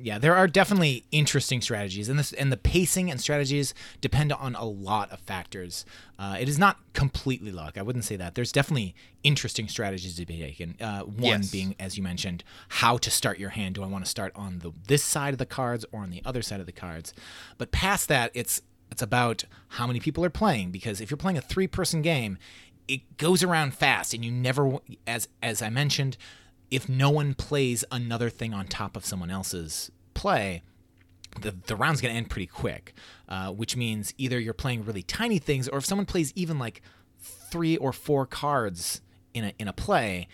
Yeah, 0.00 0.18
there 0.18 0.36
are 0.36 0.46
definitely 0.46 1.04
interesting 1.10 1.60
strategies, 1.60 2.08
and 2.08 2.16
this 2.18 2.32
and 2.32 2.52
the 2.52 2.56
pacing 2.56 3.10
and 3.10 3.20
strategies 3.20 3.74
depend 4.00 4.32
on 4.32 4.54
a 4.54 4.64
lot 4.64 5.10
of 5.10 5.18
factors. 5.18 5.84
Uh, 6.18 6.36
it 6.40 6.48
is 6.48 6.56
not 6.56 6.76
completely 6.92 7.50
luck. 7.50 7.76
I 7.76 7.82
wouldn't 7.82 8.04
say 8.04 8.14
that. 8.14 8.36
There's 8.36 8.52
definitely 8.52 8.94
interesting 9.24 9.66
strategies 9.66 10.14
to 10.14 10.24
be 10.24 10.38
taken. 10.38 10.76
Uh, 10.80 11.00
one 11.00 11.40
Yes. 11.40 11.50
being, 11.50 11.74
as 11.80 11.96
you 11.96 12.04
mentioned, 12.04 12.44
how 12.68 12.96
to 12.98 13.10
start 13.10 13.40
your 13.40 13.50
hand. 13.50 13.74
Do 13.74 13.82
I 13.82 13.86
want 13.86 14.04
to 14.04 14.10
start 14.10 14.32
on 14.36 14.60
the 14.60 14.70
this 14.86 15.02
side 15.02 15.34
of 15.34 15.38
the 15.38 15.46
cards 15.46 15.84
or 15.90 16.02
on 16.02 16.10
the 16.10 16.22
other 16.24 16.42
side 16.42 16.60
of 16.60 16.66
the 16.66 16.72
cards? 16.72 17.12
But 17.56 17.72
past 17.72 18.06
that, 18.08 18.30
it's 18.34 18.62
it's 18.92 19.02
about 19.02 19.44
how 19.70 19.86
many 19.88 19.98
people 19.98 20.24
are 20.24 20.30
playing. 20.30 20.70
Because 20.70 21.00
if 21.00 21.10
you're 21.10 21.18
playing 21.18 21.38
a 21.38 21.42
three-person 21.42 22.02
game, 22.02 22.38
it 22.86 23.16
goes 23.16 23.42
around 23.42 23.74
fast, 23.74 24.14
and 24.14 24.24
you 24.24 24.30
never, 24.30 24.78
as 25.08 25.26
as 25.42 25.60
I 25.60 25.70
mentioned, 25.70 26.16
if 26.70 26.88
no 26.88 27.10
one 27.10 27.34
plays 27.34 27.84
another 27.90 28.30
thing 28.30 28.52
on 28.54 28.66
top 28.66 28.96
of 28.96 29.04
someone 29.04 29.30
else's 29.30 29.90
play, 30.14 30.62
the, 31.40 31.54
the 31.66 31.76
round's 31.76 32.00
going 32.00 32.12
to 32.12 32.18
end 32.18 32.30
pretty 32.30 32.46
quick, 32.46 32.94
uh, 33.28 33.50
which 33.50 33.76
means 33.76 34.12
either 34.18 34.38
you're 34.38 34.54
playing 34.54 34.84
really 34.84 35.02
tiny 35.02 35.38
things, 35.38 35.68
or 35.68 35.78
if 35.78 35.84
someone 35.84 36.06
plays 36.06 36.32
even 36.34 36.58
like 36.58 36.82
three 37.20 37.76
or 37.76 37.92
four 37.92 38.26
cards 38.26 39.00
in 39.34 39.44
a 39.44 39.52
in 39.58 39.68
a 39.68 39.72
play, 39.72 40.28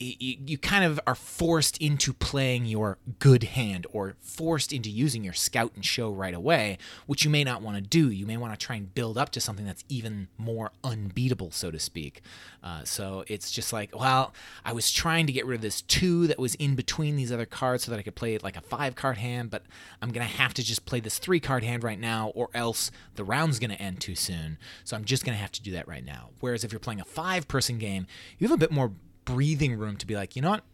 y- 0.00 0.16
y- 0.20 0.38
you 0.46 0.58
kind 0.58 0.84
of 0.84 1.00
are 1.06 1.14
forced 1.14 1.78
into 1.78 2.12
playing 2.12 2.66
your 2.66 2.98
good 3.18 3.44
hand 3.44 3.86
or 3.92 4.16
forced 4.20 4.72
into 4.72 4.90
using 4.90 5.24
your 5.24 5.32
scout 5.32 5.72
and 5.74 5.84
show 5.84 6.10
right 6.10 6.34
away, 6.34 6.78
which 7.06 7.24
you 7.24 7.30
may 7.30 7.44
not 7.44 7.62
want 7.62 7.76
to 7.76 7.82
do. 7.82 8.10
You 8.10 8.26
may 8.26 8.36
want 8.36 8.58
to 8.58 8.66
try 8.66 8.76
and 8.76 8.94
build 8.94 9.16
up 9.18 9.30
to 9.30 9.40
something 9.40 9.66
that's 9.66 9.84
even 9.88 10.28
more 10.38 10.72
unbeatable, 10.82 11.50
so 11.50 11.70
to 11.70 11.78
speak. 11.78 12.22
Uh, 12.62 12.84
so 12.84 13.24
it's 13.28 13.50
just 13.50 13.72
like, 13.72 13.94
well, 13.98 14.32
I 14.64 14.72
was 14.72 14.90
trying 14.90 15.26
to 15.26 15.32
get 15.32 15.46
rid 15.46 15.56
of 15.56 15.62
this 15.62 15.82
two 15.82 16.26
that 16.26 16.38
was 16.38 16.54
in 16.56 16.74
between 16.74 17.16
these 17.16 17.32
other 17.32 17.46
cards 17.46 17.84
so 17.84 17.90
that 17.90 17.98
I 17.98 18.02
could 18.02 18.14
play 18.14 18.34
it 18.34 18.42
like 18.42 18.56
a 18.56 18.60
five 18.60 18.94
card 18.94 19.18
hand, 19.18 19.50
but 19.50 19.62
I'm 20.00 20.10
going 20.10 20.26
to 20.26 20.32
have 20.34 20.54
to 20.54 20.62
just 20.62 20.86
play 20.86 21.00
this 21.00 21.18
three 21.18 21.40
card 21.40 21.62
hand 21.62 21.84
right 21.84 22.00
now, 22.00 22.32
or 22.34 22.48
else 22.54 22.90
the 23.14 23.24
round's 23.24 23.58
going 23.58 23.70
to 23.70 23.80
end 23.80 24.00
too 24.00 24.14
soon. 24.14 24.58
So 24.84 24.96
I'm 24.96 25.04
just 25.04 25.24
going 25.24 25.36
to 25.36 25.40
have 25.42 25.52
to 25.52 25.62
do 25.62 25.72
that 25.72 25.86
right 25.86 26.04
now. 26.04 26.30
Whereas 26.40 26.64
if 26.64 26.72
you're 26.72 26.80
playing 26.80 27.00
a 27.00 27.04
five 27.04 27.48
person 27.48 27.78
game, 27.78 28.06
you 28.38 28.48
have 28.48 28.54
a 28.54 28.58
bit 28.58 28.72
more 28.72 28.92
breathing 29.24 29.78
room 29.78 29.96
to 29.96 30.06
be 30.06 30.14
like, 30.14 30.36
you 30.36 30.42
know 30.42 30.50
what? 30.50 30.64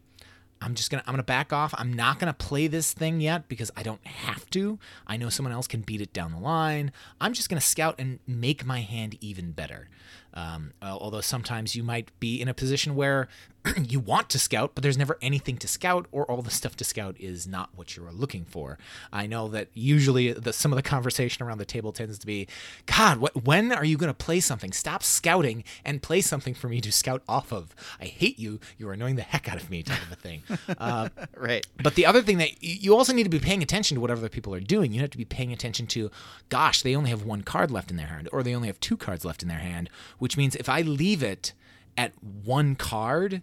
I'm 0.62 0.74
just 0.74 0.90
gonna 0.90 1.02
I'm 1.06 1.14
gonna 1.14 1.22
back 1.22 1.52
off. 1.52 1.74
I'm 1.78 1.92
not 1.92 2.18
gonna 2.18 2.34
play 2.34 2.66
this 2.66 2.92
thing 2.92 3.20
yet 3.20 3.48
because 3.48 3.70
I 3.76 3.82
don't 3.82 4.06
have 4.06 4.48
to. 4.50 4.78
I 5.06 5.16
know 5.16 5.30
someone 5.30 5.52
else 5.52 5.66
can 5.66 5.80
beat 5.80 6.02
it 6.02 6.12
down 6.12 6.32
the 6.32 6.38
line. 6.38 6.92
I'm 7.20 7.32
just 7.32 7.48
gonna 7.48 7.62
scout 7.62 7.94
and 7.98 8.18
make 8.26 8.66
my 8.66 8.80
hand 8.80 9.16
even 9.20 9.52
better. 9.52 9.88
Um, 10.34 10.72
although 10.82 11.22
sometimes 11.22 11.74
you 11.74 11.82
might 11.82 12.10
be 12.20 12.40
in 12.40 12.48
a 12.48 12.54
position 12.54 12.94
where 12.94 13.28
you 13.88 14.00
want 14.00 14.30
to 14.30 14.38
scout, 14.38 14.72
but 14.74 14.82
there's 14.82 14.96
never 14.98 15.18
anything 15.20 15.56
to 15.58 15.68
scout, 15.68 16.06
or 16.12 16.24
all 16.30 16.42
the 16.42 16.50
stuff 16.50 16.76
to 16.76 16.84
scout 16.84 17.16
is 17.18 17.46
not 17.46 17.70
what 17.76 17.96
you 17.96 18.06
are 18.06 18.12
looking 18.12 18.44
for. 18.44 18.78
I 19.12 19.26
know 19.26 19.48
that 19.48 19.68
usually 19.74 20.32
the, 20.32 20.52
some 20.52 20.72
of 20.72 20.76
the 20.76 20.82
conversation 20.82 21.44
around 21.44 21.58
the 21.58 21.64
table 21.66 21.92
tends 21.92 22.18
to 22.18 22.26
be, 22.26 22.48
God, 22.86 23.18
what, 23.18 23.44
when 23.44 23.70
are 23.72 23.84
you 23.84 23.96
going 23.98 24.08
to 24.08 24.14
play 24.14 24.40
something? 24.40 24.72
Stop 24.72 25.02
scouting 25.02 25.62
and 25.84 26.00
play 26.02 26.20
something 26.20 26.54
for 26.54 26.68
me 26.68 26.80
to 26.80 26.90
scout 26.90 27.22
off 27.28 27.52
of. 27.52 27.74
I 28.00 28.06
hate 28.06 28.38
you. 28.38 28.60
You're 28.78 28.92
annoying 28.94 29.16
the 29.16 29.22
heck 29.22 29.48
out 29.48 29.56
of 29.60 29.68
me, 29.70 29.82
type 29.82 30.02
of 30.02 30.12
a 30.12 30.16
thing. 30.16 30.42
Uh, 30.78 31.08
Right. 31.36 31.66
but 31.82 31.94
the 31.94 32.06
other 32.06 32.22
thing 32.22 32.38
that 32.38 32.62
you 32.62 32.94
also 32.96 33.12
need 33.12 33.24
to 33.24 33.28
be 33.30 33.38
paying 33.38 33.62
attention 33.62 33.96
to 33.96 34.00
what 34.00 34.10
other 34.10 34.28
people 34.28 34.54
are 34.54 34.60
doing. 34.60 34.92
You 34.92 35.00
have 35.00 35.10
to 35.10 35.18
be 35.18 35.24
paying 35.24 35.52
attention 35.52 35.86
to, 35.88 36.10
gosh, 36.48 36.82
they 36.82 36.94
only 36.96 37.10
have 37.10 37.24
one 37.24 37.42
card 37.42 37.70
left 37.70 37.90
in 37.90 37.96
their 37.96 38.06
hand, 38.06 38.28
or 38.32 38.42
they 38.42 38.54
only 38.54 38.68
have 38.68 38.80
two 38.80 38.96
cards 38.96 39.24
left 39.24 39.42
in 39.42 39.48
their 39.48 39.58
hand, 39.58 39.90
which 40.18 40.36
means 40.36 40.54
if 40.56 40.68
I 40.68 40.80
leave 40.82 41.22
it 41.22 41.52
at 42.00 42.12
one 42.22 42.76
card, 42.76 43.42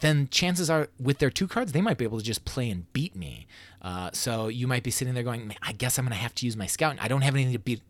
then 0.00 0.26
chances 0.28 0.68
are 0.68 0.88
with 0.98 1.18
their 1.18 1.30
two 1.30 1.46
cards, 1.46 1.70
they 1.70 1.80
might 1.80 1.96
be 1.96 2.04
able 2.04 2.18
to 2.18 2.24
just 2.24 2.44
play 2.44 2.68
and 2.68 2.92
beat 2.92 3.14
me. 3.14 3.46
Uh, 3.80 4.10
so 4.12 4.48
you 4.48 4.66
might 4.66 4.82
be 4.82 4.90
sitting 4.90 5.14
there 5.14 5.22
going, 5.22 5.46
"Man, 5.46 5.56
I 5.62 5.72
guess 5.72 5.96
I'm 5.96 6.08
to 6.08 6.14
have 6.14 6.34
to 6.34 6.44
use 6.44 6.56
my 6.56 6.66
scout. 6.66 6.96
I 7.00 7.06
don't 7.06 7.22
have 7.22 7.34
anything 7.34 7.52
to 7.52 7.58
beat 7.58 7.80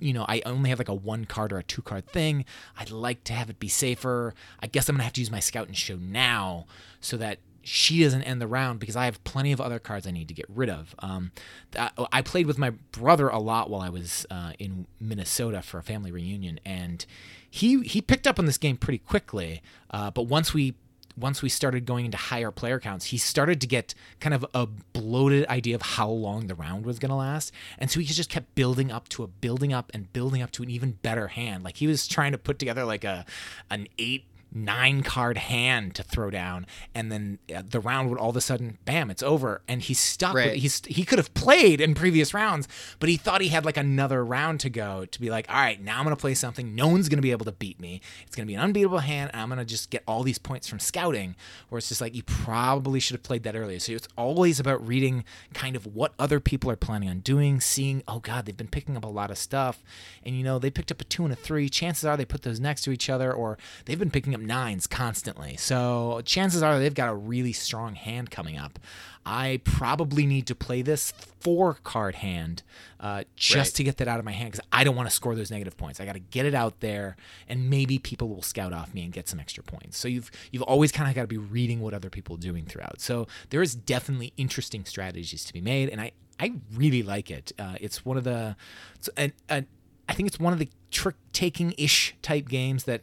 you 0.00 0.14
know, 0.14 0.24
I 0.26 0.40
only 0.46 0.70
have 0.70 0.78
like 0.78 0.88
a 0.88 0.94
one 0.94 1.26
card 1.26 1.52
or 1.52 1.58
a 1.58 1.62
two 1.62 1.82
card 1.82 2.06
thing. 2.06 2.46
I'd 2.78 2.90
like 2.90 3.24
to 3.24 3.34
have 3.34 3.50
it 3.50 3.60
be 3.60 3.68
safer. 3.68 4.34
I 4.58 4.66
guess 4.66 4.88
I'm 4.88 4.96
gonna 4.96 5.04
have 5.04 5.12
to 5.12 5.20
use 5.20 5.30
my 5.30 5.38
scout 5.38 5.68
and 5.68 5.76
show 5.76 5.96
now 5.96 6.64
so 7.00 7.18
that 7.18 7.38
she 7.62 8.02
doesn't 8.02 8.22
end 8.22 8.40
the 8.40 8.46
round 8.46 8.80
because 8.80 8.96
I 8.96 9.04
have 9.04 9.22
plenty 9.22 9.52
of 9.52 9.60
other 9.60 9.78
cards 9.78 10.06
I 10.06 10.10
need 10.10 10.28
to 10.28 10.34
get 10.34 10.46
rid 10.48 10.68
of. 10.68 10.94
Um, 10.98 11.30
th- 11.70 11.90
I 12.10 12.22
played 12.22 12.46
with 12.46 12.58
my 12.58 12.70
brother 12.70 13.28
a 13.28 13.38
lot 13.38 13.70
while 13.70 13.82
I 13.82 13.90
was 13.90 14.26
uh, 14.30 14.52
in 14.58 14.86
Minnesota 14.98 15.62
for 15.62 15.78
a 15.78 15.82
family 15.82 16.10
reunion, 16.10 16.58
and 16.64 17.04
he 17.52 17.82
he 17.82 18.00
picked 18.00 18.26
up 18.26 18.38
on 18.38 18.46
this 18.46 18.56
game 18.56 18.78
pretty 18.78 18.96
quickly. 18.96 19.60
Uh, 19.90 20.10
but 20.10 20.22
once 20.22 20.54
we 20.54 20.74
once 21.18 21.42
we 21.42 21.50
started 21.50 21.84
going 21.84 22.06
into 22.06 22.16
higher 22.16 22.50
player 22.50 22.80
counts, 22.80 23.04
he 23.06 23.18
started 23.18 23.60
to 23.60 23.66
get 23.66 23.94
kind 24.20 24.32
of 24.32 24.46
a 24.54 24.66
bloated 24.94 25.46
idea 25.48 25.74
of 25.74 25.82
how 25.82 26.08
long 26.08 26.46
the 26.46 26.54
round 26.54 26.86
was 26.86 26.98
going 26.98 27.10
to 27.10 27.14
last. 27.14 27.52
And 27.78 27.90
so 27.90 28.00
he 28.00 28.06
just 28.06 28.30
kept 28.30 28.54
building 28.54 28.90
up 28.90 29.06
to 29.10 29.22
a 29.22 29.26
building 29.26 29.70
up 29.70 29.90
and 29.92 30.10
building 30.14 30.40
up 30.40 30.50
to 30.52 30.62
an 30.62 30.70
even 30.70 30.92
better 31.02 31.28
hand. 31.28 31.62
Like 31.62 31.76
he 31.76 31.86
was 31.86 32.06
trying 32.06 32.32
to 32.32 32.38
put 32.38 32.58
together 32.58 32.86
like 32.86 33.04
a 33.04 33.26
an 33.70 33.86
8 33.98 34.24
nine 34.54 35.02
card 35.02 35.38
hand 35.38 35.94
to 35.94 36.02
throw 36.02 36.30
down 36.30 36.66
and 36.94 37.10
then 37.10 37.38
uh, 37.54 37.62
the 37.68 37.80
round 37.80 38.10
would 38.10 38.18
all 38.18 38.30
of 38.30 38.36
a 38.36 38.40
sudden 38.40 38.78
bam 38.84 39.10
it's 39.10 39.22
over. 39.22 39.62
And 39.66 39.82
he's 39.82 39.98
stuck 39.98 40.34
with, 40.34 40.54
he's 40.54 40.82
he 40.86 41.04
could 41.04 41.18
have 41.18 41.32
played 41.34 41.80
in 41.80 41.94
previous 41.94 42.34
rounds 42.34 42.68
but 42.98 43.08
he 43.08 43.16
thought 43.16 43.40
he 43.40 43.48
had 43.48 43.64
like 43.64 43.76
another 43.76 44.24
round 44.24 44.60
to 44.60 44.70
go 44.70 45.04
to 45.06 45.20
be 45.20 45.30
like 45.30 45.46
all 45.48 45.56
right 45.56 45.80
now 45.82 45.98
i'm 45.98 46.04
gonna 46.04 46.16
play 46.16 46.34
something. 46.34 46.74
No 46.74 46.88
one's 46.88 47.08
gonna 47.08 47.22
be 47.22 47.30
able 47.30 47.44
to 47.46 47.52
beat 47.52 47.80
me. 47.80 48.00
It's 48.26 48.36
gonna 48.36 48.46
be 48.46 48.54
an 48.54 48.60
unbeatable 48.60 48.98
hand 48.98 49.30
and 49.32 49.40
i'm 49.40 49.48
gonna 49.48 49.64
just 49.64 49.90
get 49.90 50.02
all 50.06 50.22
these 50.22 50.38
points 50.38 50.68
from 50.68 50.78
scouting 50.78 51.34
where 51.68 51.78
it's 51.78 51.88
just 51.88 52.00
like 52.00 52.14
you 52.14 52.22
probably 52.22 53.00
should 53.00 53.14
have 53.14 53.22
played 53.22 53.42
that 53.44 53.56
earlier. 53.56 53.78
So 53.78 53.92
it's 53.92 54.08
always 54.16 54.60
about 54.60 54.86
reading 54.86 55.24
kind 55.54 55.76
of 55.76 55.86
what 55.86 56.12
other 56.18 56.40
people 56.40 56.70
are 56.70 56.76
planning 56.76 57.08
on 57.08 57.20
doing 57.20 57.60
seeing 57.60 58.02
oh 58.06 58.18
god 58.18 58.44
they've 58.46 58.56
been 58.56 58.68
picking 58.68 58.96
up 58.96 59.04
a 59.04 59.08
lot 59.08 59.30
of 59.30 59.38
stuff. 59.38 59.82
And 60.24 60.36
you 60.36 60.44
know 60.44 60.58
they 60.58 60.70
picked 60.70 60.90
up 60.92 61.00
a 61.00 61.04
two 61.04 61.24
and 61.24 61.32
a 61.32 61.36
three. 61.36 61.68
Chances 61.68 62.04
are 62.04 62.16
they 62.16 62.24
put 62.24 62.42
those 62.42 62.60
next 62.60 62.82
to 62.82 62.90
each 62.90 63.08
other 63.08 63.32
or 63.32 63.58
they've 63.86 63.98
been 63.98 64.10
picking 64.10 64.34
up 64.34 64.41
nines 64.42 64.86
constantly. 64.86 65.56
So 65.56 66.20
chances 66.24 66.62
are 66.62 66.78
they've 66.78 66.94
got 66.94 67.08
a 67.10 67.14
really 67.14 67.52
strong 67.52 67.94
hand 67.94 68.30
coming 68.30 68.56
up. 68.58 68.78
I 69.24 69.60
probably 69.64 70.26
need 70.26 70.46
to 70.48 70.54
play 70.56 70.82
this 70.82 71.12
four 71.40 71.74
card 71.84 72.16
hand 72.16 72.62
uh, 72.98 73.22
just 73.36 73.56
Right. 73.56 73.74
to 73.76 73.84
get 73.84 73.96
that 73.98 74.08
out 74.08 74.18
of 74.18 74.24
my 74.24 74.32
hand 74.32 74.50
because 74.52 74.66
i 74.72 74.82
don't 74.84 74.96
want 74.96 75.08
to 75.08 75.14
score 75.14 75.34
those 75.36 75.50
negative 75.50 75.76
points. 75.76 76.00
I 76.00 76.04
got 76.04 76.14
to 76.14 76.18
get 76.18 76.44
it 76.44 76.54
out 76.54 76.80
there 76.80 77.16
and 77.48 77.70
maybe 77.70 77.98
people 78.00 78.28
will 78.28 78.42
scout 78.42 78.72
off 78.72 78.92
me 78.92 79.04
and 79.04 79.12
get 79.12 79.28
some 79.28 79.38
extra 79.38 79.62
points. 79.62 79.96
So 79.96 80.08
you've 80.08 80.30
you've 80.50 80.62
always 80.64 80.90
kind 80.90 81.08
of 81.08 81.14
got 81.14 81.22
to 81.22 81.28
be 81.28 81.38
reading 81.38 81.80
what 81.80 81.94
other 81.94 82.10
people 82.10 82.34
are 82.36 82.40
doing 82.40 82.64
throughout. 82.64 83.00
So 83.00 83.28
there 83.50 83.62
is 83.62 83.74
definitely 83.76 84.32
interesting 84.36 84.84
strategies 84.84 85.44
to 85.44 85.52
be 85.52 85.60
made 85.60 85.88
and 85.88 86.00
i 86.00 86.10
i 86.40 86.52
really 86.74 87.02
like 87.04 87.30
it. 87.30 87.52
Uh, 87.58 87.76
it's 87.80 88.04
one 88.04 88.16
of 88.16 88.24
the 88.24 88.56
it's 88.96 89.08
an, 89.16 89.32
an, 89.48 89.66
i 90.08 90.14
think 90.14 90.26
it's 90.26 90.40
one 90.40 90.52
of 90.52 90.58
the 90.58 90.68
trick 90.90 91.14
taking 91.32 91.74
ish 91.78 92.16
type 92.22 92.48
games 92.48 92.84
that 92.84 93.02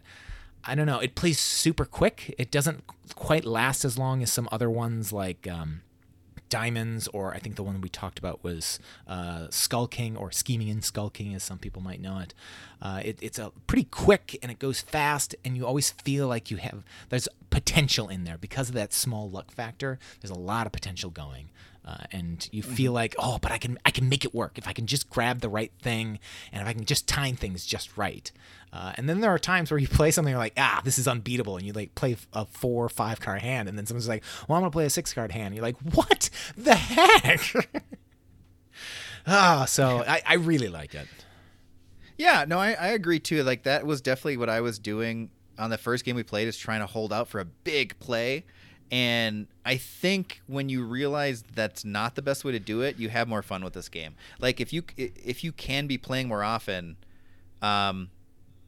I 0.66 0.76
don't 0.76 0.86
know. 0.86 1.00
It 1.00 1.16
plays 1.16 1.40
super 1.40 1.86
quick. 1.86 2.36
It 2.38 2.52
doesn't 2.52 2.84
quite 3.16 3.46
last 3.46 3.86
as 3.86 3.98
long 3.98 4.22
as 4.22 4.32
some 4.32 4.48
other 4.52 4.70
ones 4.70 5.14
like 5.14 5.48
um, 5.48 5.82
Diamonds, 6.50 7.08
or 7.10 7.34
I 7.34 7.40
think 7.40 7.56
the 7.56 7.64
one 7.64 7.80
we 7.80 7.90
talked 7.90 8.20
about 8.20 8.44
was 8.44 8.80
uh, 9.08 9.48
Skull 9.52 9.88
King 9.88 10.18
or 10.18 10.32
Scheming 10.32 10.70
and 10.70 10.84
Skull 10.84 11.10
King, 11.10 11.34
as 11.34 11.44
some 11.44 11.60
people 11.60 11.82
might 11.82 12.02
know 12.02 12.20
it. 12.20 12.34
Uh, 12.82 13.02
it. 13.06 13.20
It's 13.22 13.40
a 13.40 13.52
pretty 13.68 13.86
quick 13.86 14.38
and 14.42 14.52
it 14.52 14.60
goes 14.60 14.82
fast, 14.82 15.36
and 15.46 15.56
you 15.56 15.66
always 15.66 15.92
feel 15.92 16.28
like 16.28 16.52
you 16.52 16.58
have 16.58 16.84
there's 17.10 17.28
potential 17.50 18.10
in 18.10 18.24
there 18.24 18.38
because 18.38 18.70
of 18.70 18.76
that 18.76 18.94
small 18.94 19.30
luck 19.30 19.52
factor. 19.52 20.00
There's 20.22 20.32
a 20.32 20.40
lot 20.40 20.66
of 20.66 20.72
potential 20.74 21.10
going. 21.10 21.50
Uh, 21.90 22.04
and 22.12 22.48
you 22.52 22.62
feel 22.62 22.92
like 22.92 23.16
oh 23.18 23.40
but 23.42 23.52
i 23.52 23.58
can 23.58 23.76
i 23.84 23.90
can 23.90 24.08
make 24.08 24.24
it 24.24 24.32
work 24.36 24.58
if 24.60 24.68
i 24.68 24.74
can 24.74 24.86
just 24.86 25.10
grab 25.10 25.40
the 25.40 25.50
right 25.50 25.72
thing 25.82 26.20
and 26.52 26.62
if 26.62 26.68
i 26.68 26.74
can 26.74 26.86
just 26.86 27.08
time 27.08 27.36
things 27.36 27.66
just 27.66 27.98
right 27.98 28.32
uh, 28.72 28.92
and 28.98 29.10
then 29.10 29.22
there 29.22 29.32
are 29.32 29.40
times 29.40 29.72
where 29.72 29.80
you 29.80 29.88
play 29.88 30.12
something 30.12 30.32
you're 30.32 30.38
like 30.48 30.54
ah 30.58 30.82
this 30.84 31.00
is 31.00 31.08
unbeatable 31.08 31.58
and 31.58 31.66
you 31.66 31.74
like 31.74 31.96
play 31.96 32.16
a 32.34 32.46
four 32.46 32.86
or 32.86 32.90
five 32.90 33.20
card 33.20 33.42
hand 33.42 33.68
and 33.68 33.76
then 33.76 33.88
someone's 33.88 34.08
like 34.08 34.24
well 34.48 34.56
i'm 34.58 34.62
gonna 34.62 34.70
play 34.70 34.86
a 34.86 34.90
six 34.90 35.14
card 35.14 35.32
hand 35.32 35.48
and 35.48 35.56
you're 35.56 35.64
like 35.64 35.78
what 35.96 36.30
the 36.56 36.76
heck 36.76 37.42
ah 39.28 39.66
so 39.66 40.04
I, 40.08 40.22
I 40.28 40.34
really 40.36 40.70
like 40.70 40.94
it 40.94 41.08
Yeah, 42.18 42.46
no, 42.48 42.60
I, 42.60 42.74
I 42.74 42.88
agree 42.90 43.20
too. 43.20 43.44
Like 43.44 43.64
that 43.64 43.86
was 43.86 44.02
definitely 44.02 44.38
what 44.38 44.50
I 44.50 44.60
was 44.62 44.78
doing 44.78 45.30
on 45.58 45.70
the 45.70 45.78
first 45.78 46.04
game 46.06 46.18
we 46.18 46.24
played 46.24 46.48
is 46.50 46.58
trying 46.58 46.82
to 46.82 46.86
hold 46.86 47.14
out 47.14 47.30
for 47.30 47.40
a 47.40 47.46
big 47.46 47.98
play. 48.00 48.44
And 48.92 49.48
I 49.66 49.78
think 49.78 50.42
when 50.48 50.68
you 50.70 50.84
realize 50.84 51.44
that's 51.54 51.86
not 51.86 52.16
the 52.16 52.22
best 52.22 52.44
way 52.44 52.52
to 52.54 52.60
do 52.60 52.82
it, 52.82 52.98
you 52.98 53.10
have 53.10 53.28
more 53.28 53.44
fun 53.44 53.64
with 53.64 53.74
this 53.74 53.88
game. 53.88 54.16
Like 54.40 54.60
if 54.60 54.74
you 54.74 54.84
if 54.98 55.44
you 55.44 55.52
can 55.52 55.86
be 55.86 55.98
playing 55.98 56.28
more 56.28 56.44
often, 56.44 56.98
um, 57.62 58.10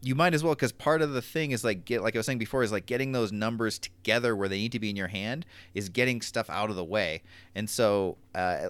you 0.04 0.14
might 0.14 0.34
as 0.34 0.44
well 0.44 0.54
because 0.54 0.72
part 0.72 1.02
of 1.02 1.14
the 1.14 1.22
thing 1.22 1.52
is 1.52 1.64
like 1.64 1.86
get 1.86 2.04
like 2.04 2.16
I 2.16 2.20
was 2.20 2.28
saying 2.28 2.38
before 2.38 2.62
is 2.62 2.72
like 2.72 2.86
getting 2.86 3.14
those 3.14 3.32
numbers 3.32 3.80
together 3.80 4.36
where 4.36 4.48
they 4.48 4.58
need 4.58 4.72
to 4.74 4.80
be 4.80 4.92
in 4.92 4.96
your 4.96 5.08
hand 5.08 5.46
is 5.74 5.90
getting 5.90 6.22
stuff 6.22 6.50
out 6.50 6.70
of 6.70 6.76
the 6.76 6.84
way. 6.84 7.24
And 7.56 7.68
so 7.68 8.18
uh, 8.36 8.70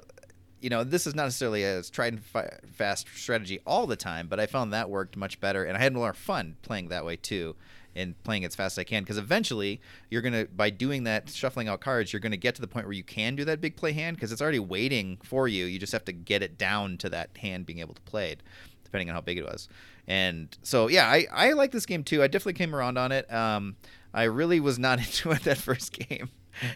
you 0.61 0.69
know, 0.69 0.83
this 0.83 1.07
is 1.07 1.15
not 1.15 1.23
necessarily 1.23 1.63
a 1.63 1.81
tried 1.83 2.13
and 2.13 2.23
fi- 2.23 2.59
fast 2.71 3.07
strategy 3.13 3.59
all 3.65 3.87
the 3.87 3.95
time, 3.95 4.27
but 4.27 4.39
I 4.39 4.45
found 4.45 4.71
that 4.71 4.89
worked 4.89 5.17
much 5.17 5.39
better, 5.39 5.65
and 5.65 5.75
I 5.75 5.81
had 5.81 5.93
more 5.93 6.13
fun 6.13 6.55
playing 6.61 6.89
that 6.89 7.03
way 7.03 7.15
too. 7.17 7.55
And 7.95 8.21
playing 8.23 8.45
as 8.45 8.55
fast 8.55 8.75
as 8.77 8.81
I 8.81 8.83
can 8.83 9.03
because 9.03 9.17
eventually 9.17 9.81
you're 10.09 10.21
gonna 10.21 10.45
by 10.45 10.69
doing 10.69 11.03
that 11.03 11.29
shuffling 11.29 11.67
out 11.67 11.81
cards 11.81 12.13
you're 12.13 12.19
gonna 12.19 12.37
get 12.37 12.55
to 12.55 12.61
the 12.61 12.67
point 12.67 12.85
where 12.85 12.93
you 12.93 13.03
can 13.03 13.35
do 13.35 13.45
that 13.45 13.61
big 13.61 13.75
play 13.75 13.91
hand 13.91 14.17
because 14.17 14.31
it's 14.31 14.41
already 14.41 14.59
waiting 14.59 15.17
for 15.23 15.47
you. 15.47 15.65
You 15.65 15.79
just 15.79 15.93
have 15.93 16.05
to 16.05 16.13
get 16.13 16.41
it 16.41 16.57
down 16.57 16.97
to 16.97 17.09
that 17.09 17.37
hand 17.37 17.65
being 17.65 17.79
able 17.79 17.93
to 17.93 18.01
play 18.01 18.31
it, 18.31 18.43
depending 18.83 19.09
on 19.09 19.15
how 19.15 19.21
big 19.21 19.37
it 19.37 19.45
was. 19.45 19.67
And 20.07 20.55
so 20.63 20.87
yeah, 20.87 21.07
I 21.07 21.27
I 21.31 21.51
like 21.53 21.71
this 21.71 21.85
game 21.85 22.03
too. 22.03 22.23
I 22.23 22.27
definitely 22.27 22.53
came 22.53 22.75
around 22.75 22.97
on 22.97 23.11
it. 23.11 23.31
Um, 23.31 23.75
I 24.13 24.23
really 24.23 24.59
was 24.59 24.79
not 24.79 24.99
into 25.05 25.31
it 25.31 25.43
that 25.43 25.57
first 25.57 25.93
game. 25.93 26.29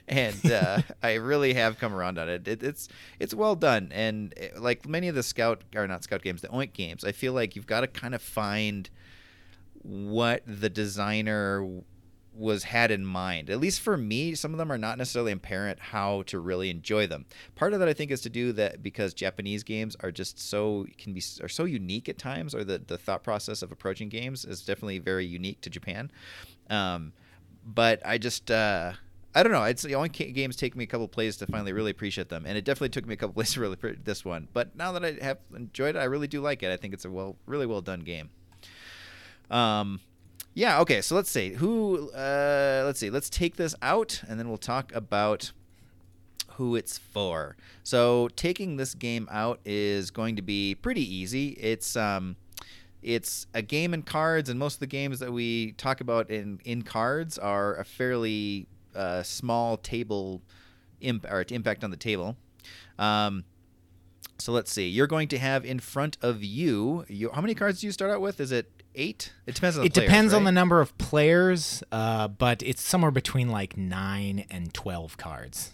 and 0.08 0.52
uh, 0.52 0.82
I 1.04 1.16
really 1.16 1.54
have 1.54 1.78
come 1.78 1.94
around 1.94 2.18
on 2.18 2.30
it. 2.30 2.48
it. 2.48 2.64
It's 2.64 2.88
it's 3.20 3.34
well 3.34 3.56
done, 3.56 3.92
and 3.94 4.34
it, 4.38 4.62
like 4.62 4.88
many 4.88 5.08
of 5.08 5.16
the 5.16 5.24
scout 5.24 5.64
or 5.76 5.88
not 5.88 6.04
scout 6.04 6.22
games, 6.22 6.42
the 6.42 6.48
Oink 6.48 6.74
games, 6.74 7.04
I 7.04 7.12
feel 7.12 7.34
like 7.34 7.56
you've 7.56 7.68
got 7.68 7.82
to 7.82 7.88
kind 7.88 8.16
of 8.16 8.22
find 8.22 8.90
what 9.86 10.42
the 10.46 10.70
designer 10.70 11.82
was 12.34 12.66
had 12.66 12.92
in 12.92 13.06
mind. 13.06 13.50
At 13.50 13.60
least 13.60 13.80
for 13.80 13.96
me, 13.96 14.36
some 14.36 14.52
of 14.52 14.58
them 14.58 14.72
are 14.72 14.78
not 14.78 14.98
necessarily 14.98 15.32
apparent 15.32 15.80
how 15.80 16.24
to 16.24 16.40
really 16.40 16.70
enjoy 16.70 17.08
them. 17.08 17.26
Part 17.56 17.74
of 17.74 17.80
that 17.80 17.88
I 17.88 17.94
think 17.94 18.12
is 18.12 18.22
to 18.22 18.30
do 18.30 18.52
that 18.54 18.84
because 18.84 19.14
Japanese 19.14 19.64
games 19.64 19.96
are 20.02 20.12
just 20.12 20.40
so 20.40 20.86
can 20.98 21.14
be 21.14 21.22
are 21.42 21.48
so 21.48 21.66
unique 21.66 22.10
at 22.10 22.18
times, 22.18 22.54
or 22.54 22.64
the 22.64 22.80
the 22.80 22.98
thought 22.98 23.24
process 23.24 23.62
of 23.62 23.72
approaching 23.72 24.10
games 24.10 24.44
is 24.44 24.64
definitely 24.64 25.00
very 25.00 25.26
unique 25.26 25.62
to 25.62 25.70
Japan. 25.70 26.12
Um, 26.70 27.14
but 27.66 28.02
I 28.06 28.18
just 28.18 28.52
uh, 28.52 28.94
I 29.34 29.44
don't 29.44 29.52
know. 29.52 29.64
It's 29.64 29.84
the 29.84 29.96
only 29.96 30.10
games 30.10 30.56
take 30.56 30.76
me 30.76 30.84
a 30.84 30.88
couple 30.88 31.08
plays 31.08 31.38
to 31.38 31.48
finally 31.48 31.74
really 31.74 31.92
appreciate 31.92 32.30
them, 32.30 32.46
and 32.46 32.58
it 32.58 32.66
definitely 32.66 32.90
took 32.90 33.06
me 33.06 33.14
a 33.14 33.18
couple 33.18 33.34
plays 33.36 33.54
to 33.54 33.62
really 33.62 33.74
appreciate 33.74 34.06
this 34.06 34.26
one. 34.26 34.48
But 34.52 34.76
now 34.76 34.92
that 34.92 35.06
I 35.06 35.24
have 35.24 35.40
enjoyed 35.56 35.96
it, 35.96 36.00
I 36.00 36.06
really 36.06 36.28
do 36.28 36.42
like 36.42 36.64
it. 36.64 36.72
I 36.72 36.78
think 36.78 36.94
it's 36.94 37.06
a 37.06 37.12
well, 37.12 37.38
really 37.46 37.66
well 37.66 37.82
done 37.82 38.02
game. 38.02 38.30
Um, 39.50 40.00
yeah. 40.54 40.80
Okay. 40.82 41.02
So 41.02 41.16
let's 41.16 41.30
see 41.30 41.54
who. 41.54 42.10
Uh, 42.12 42.84
let's 42.86 43.00
see. 43.00 43.10
Let's 43.10 43.30
take 43.30 43.56
this 43.58 43.76
out, 43.82 44.22
and 44.28 44.40
then 44.40 44.48
we'll 44.50 44.58
talk 44.58 44.94
about 44.96 45.52
who 46.56 46.76
it's 46.76 46.98
for. 46.98 47.56
So 47.84 48.30
taking 48.36 48.78
this 48.78 48.94
game 48.94 49.28
out 49.32 49.60
is 49.66 50.12
going 50.12 50.38
to 50.38 50.42
be 50.42 50.76
pretty 50.76 51.02
easy. 51.02 51.50
It's 51.50 51.96
um, 51.96 52.38
it's 53.02 53.48
a 53.54 53.62
game 53.62 53.94
in 53.94 54.02
cards, 54.02 54.50
and 54.50 54.58
most 54.58 54.76
of 54.76 54.80
the 54.80 54.88
games 54.88 55.20
that 55.20 55.32
we 55.32 55.74
talk 55.74 56.02
about 56.02 56.30
in 56.30 56.60
in 56.66 56.82
cards 56.82 57.38
are 57.38 57.76
a 57.76 57.86
fairly 57.86 58.68
uh, 58.96 59.24
small 59.24 59.78
table 59.78 60.42
imp- 61.02 61.26
or 61.30 61.46
impact 61.50 61.84
on 61.84 61.92
the 61.92 61.98
table. 61.98 62.38
Um, 62.98 63.44
so 64.40 64.52
let's 64.52 64.72
see. 64.72 64.88
You're 64.88 65.08
going 65.08 65.28
to 65.30 65.38
have 65.38 65.66
in 65.66 65.80
front 65.80 66.18
of 66.22 66.44
you. 66.44 67.06
you 67.08 67.30
how 67.34 67.42
many 67.42 67.56
cards 67.56 67.82
do 67.82 67.88
you 67.88 67.92
start 67.92 68.12
out 68.12 68.22
with? 68.22 68.40
Is 68.40 68.52
it 68.52 68.75
eight? 68.96 69.34
It 69.46 69.56
depends 69.56 69.78
on 69.78 69.82
the 69.82 69.88
it 69.88 69.94
players, 69.94 70.08
depends 70.08 70.34
on 70.34 70.44
the 70.44 70.52
number 70.52 70.82
of 70.82 70.98
players, 70.98 71.84
uh, 71.92 72.28
but 72.28 72.62
it's 72.64 72.82
somewhere 72.82 73.12
between 73.12 73.50
like 73.50 73.78
nine 73.78 74.46
and 74.50 74.74
twelve 74.74 75.18
cards. 75.18 75.72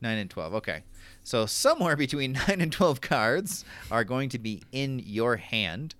Nine 0.00 0.18
and 0.18 0.30
twelve. 0.30 0.54
Okay, 0.54 0.82
so 1.22 1.46
somewhere 1.46 1.96
between 1.96 2.32
nine 2.48 2.60
and 2.60 2.72
twelve 2.72 3.00
cards 3.00 3.64
are 3.90 4.04
going 4.04 4.28
to 4.30 4.38
be 4.38 4.62
in 4.72 5.00
your 5.04 5.36
hand. 5.36 5.94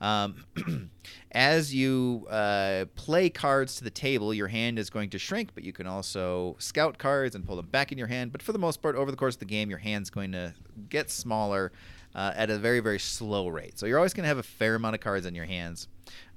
Um, 0.00 0.44
as 1.32 1.74
you 1.74 2.26
uh, 2.28 2.84
play 2.94 3.30
cards 3.30 3.76
to 3.76 3.84
the 3.84 3.90
table, 3.90 4.34
your 4.34 4.48
hand 4.48 4.78
is 4.78 4.90
going 4.90 5.10
to 5.10 5.18
shrink, 5.18 5.50
but 5.54 5.64
you 5.64 5.72
can 5.72 5.86
also 5.86 6.56
scout 6.58 6.98
cards 6.98 7.34
and 7.34 7.46
pull 7.46 7.56
them 7.56 7.66
back 7.66 7.90
in 7.90 7.96
your 7.96 8.08
hand. 8.08 8.32
But 8.32 8.42
for 8.42 8.52
the 8.52 8.58
most 8.58 8.82
part, 8.82 8.96
over 8.96 9.10
the 9.10 9.16
course 9.16 9.36
of 9.36 9.40
the 9.40 9.46
game, 9.46 9.70
your 9.70 9.78
hand's 9.78 10.10
going 10.10 10.32
to 10.32 10.52
get 10.88 11.10
smaller 11.10 11.72
uh, 12.14 12.32
at 12.36 12.50
a 12.50 12.58
very, 12.58 12.80
very 12.80 12.98
slow 12.98 13.48
rate. 13.48 13.78
So 13.78 13.86
you're 13.86 13.98
always 13.98 14.14
going 14.14 14.24
to 14.24 14.28
have 14.28 14.38
a 14.38 14.42
fair 14.42 14.74
amount 14.74 14.94
of 14.94 15.00
cards 15.00 15.26
in 15.26 15.34
your 15.34 15.46
hands. 15.46 15.88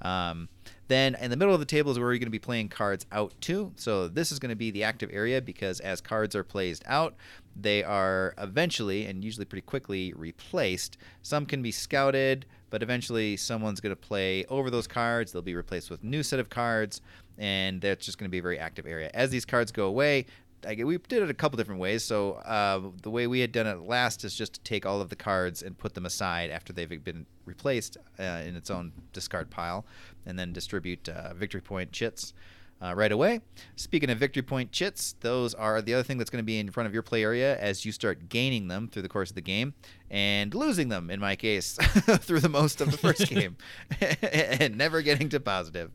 Um, 0.01 0.49
then 0.87 1.15
in 1.15 1.29
the 1.29 1.37
middle 1.37 1.53
of 1.53 1.59
the 1.59 1.65
table 1.65 1.91
is 1.91 1.99
where 1.99 2.11
you're 2.11 2.19
going 2.19 2.27
to 2.27 2.31
be 2.31 2.39
playing 2.39 2.69
cards 2.69 3.05
out 3.11 3.33
to. 3.41 3.73
So 3.75 4.07
this 4.07 4.31
is 4.31 4.39
going 4.39 4.49
to 4.49 4.55
be 4.55 4.71
the 4.71 4.83
active 4.83 5.09
area 5.11 5.41
because 5.41 5.79
as 5.81 5.99
cards 6.01 6.35
are 6.35 6.43
placed 6.43 6.83
out, 6.85 7.15
they 7.55 7.83
are 7.83 8.33
eventually 8.37 9.05
and 9.05 9.23
usually 9.23 9.45
pretty 9.45 9.65
quickly 9.65 10.13
replaced. 10.13 10.97
Some 11.21 11.45
can 11.45 11.61
be 11.61 11.71
scouted, 11.71 12.45
but 12.69 12.83
eventually 12.83 13.35
someone's 13.35 13.81
going 13.81 13.95
to 13.95 14.01
play 14.01 14.45
over 14.45 14.69
those 14.69 14.87
cards. 14.87 15.31
They'll 15.31 15.41
be 15.41 15.55
replaced 15.55 15.89
with 15.89 16.03
new 16.03 16.23
set 16.23 16.39
of 16.39 16.49
cards, 16.49 17.01
and 17.37 17.81
that's 17.81 18.05
just 18.05 18.17
going 18.17 18.29
to 18.29 18.31
be 18.31 18.39
a 18.39 18.43
very 18.43 18.59
active 18.59 18.85
area. 18.85 19.09
As 19.13 19.29
these 19.29 19.45
cards 19.45 19.71
go 19.71 19.87
away, 19.87 20.25
we 20.65 20.97
did 20.97 21.23
it 21.23 21.29
a 21.29 21.33
couple 21.33 21.57
different 21.57 21.81
ways. 21.81 22.03
So 22.03 22.33
uh, 22.33 22.81
the 23.01 23.09
way 23.09 23.27
we 23.27 23.39
had 23.39 23.51
done 23.51 23.67
it 23.67 23.81
last 23.81 24.23
is 24.23 24.35
just 24.35 24.53
to 24.53 24.59
take 24.61 24.85
all 24.85 25.01
of 25.01 25.09
the 25.09 25.15
cards 25.15 25.61
and 25.61 25.77
put 25.77 25.93
them 25.93 26.05
aside 26.05 26.49
after 26.49 26.73
they've 26.73 27.03
been 27.03 27.25
replaced 27.47 27.97
uh, 28.19 28.41
in 28.45 28.55
its 28.55 28.69
own 28.69 28.91
discard 29.13 29.49
pile, 29.49 29.85
and 30.25 30.37
then 30.37 30.53
distribute 30.53 31.09
uh, 31.09 31.33
victory 31.33 31.61
point 31.61 31.91
chits. 31.91 32.33
Uh, 32.79 32.93
right 32.93 33.11
away. 33.11 33.41
Speaking 33.75 34.11
of 34.11 34.19
victory 34.19 34.43
point 34.43 34.71
chits, 34.71 35.15
those 35.21 35.55
are 35.55 35.81
the 35.81 35.95
other 35.95 36.03
thing 36.03 36.19
that's 36.19 36.29
going 36.29 36.43
to 36.43 36.45
be 36.45 36.59
in 36.59 36.69
front 36.69 36.85
of 36.85 36.93
your 36.93 37.01
play 37.01 37.23
area 37.23 37.57
as 37.57 37.85
you 37.85 37.91
start 37.91 38.29
gaining 38.29 38.67
them 38.67 38.87
through 38.87 39.01
the 39.01 39.09
course 39.09 39.31
of 39.31 39.35
the 39.35 39.41
game 39.41 39.73
and 40.11 40.53
losing 40.53 40.89
them, 40.89 41.09
in 41.09 41.19
my 41.19 41.35
case, 41.35 41.73
through 42.19 42.39
the 42.39 42.49
most 42.49 42.79
of 42.79 42.91
the 42.91 42.97
first 42.97 43.27
game 43.31 43.57
and 44.21 44.77
never 44.77 45.01
getting 45.01 45.27
to 45.29 45.39
positive. 45.39 45.89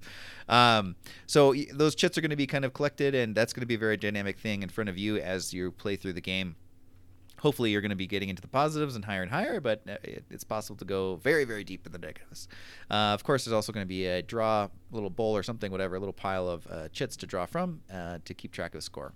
Um, 0.48 0.96
so 1.28 1.54
those 1.72 1.94
chits 1.94 2.18
are 2.18 2.20
going 2.20 2.30
to 2.30 2.36
be 2.36 2.48
kind 2.48 2.64
of 2.64 2.72
collected, 2.72 3.14
and 3.14 3.32
that's 3.32 3.52
going 3.52 3.60
to 3.60 3.66
be 3.66 3.76
a 3.76 3.78
very 3.78 3.96
dynamic 3.96 4.40
thing 4.40 4.64
in 4.64 4.68
front 4.68 4.90
of 4.90 4.98
you 4.98 5.18
as 5.18 5.54
you 5.54 5.70
play 5.70 5.94
through 5.94 6.14
the 6.14 6.20
game 6.20 6.56
hopefully 7.42 7.70
you're 7.70 7.80
going 7.80 7.90
to 7.90 7.96
be 7.96 8.06
getting 8.06 8.28
into 8.28 8.40
the 8.40 8.48
positives 8.48 8.94
and 8.94 9.04
higher 9.04 9.20
and 9.20 9.30
higher, 9.30 9.60
but 9.60 9.82
uh, 9.88 9.96
it's 10.30 10.44
possible 10.44 10.76
to 10.76 10.84
go 10.84 11.16
very, 11.16 11.44
very 11.44 11.64
deep 11.64 11.84
in 11.84 11.92
the 11.92 11.98
negatives. 11.98 12.46
Uh, 12.88 13.12
of 13.12 13.24
course, 13.24 13.44
there's 13.44 13.52
also 13.52 13.72
going 13.72 13.84
to 13.84 13.88
be 13.88 14.06
a 14.06 14.22
draw 14.22 14.64
a 14.64 14.70
little 14.92 15.10
bowl 15.10 15.36
or 15.36 15.42
something, 15.42 15.72
whatever, 15.72 15.96
a 15.96 15.98
little 15.98 16.12
pile 16.12 16.48
of 16.48 16.66
uh, 16.68 16.88
chits 16.88 17.16
to 17.16 17.26
draw 17.26 17.44
from 17.44 17.80
uh, 17.92 18.18
to 18.24 18.32
keep 18.32 18.52
track 18.52 18.74
of 18.74 18.78
the 18.78 18.82
score. 18.82 19.12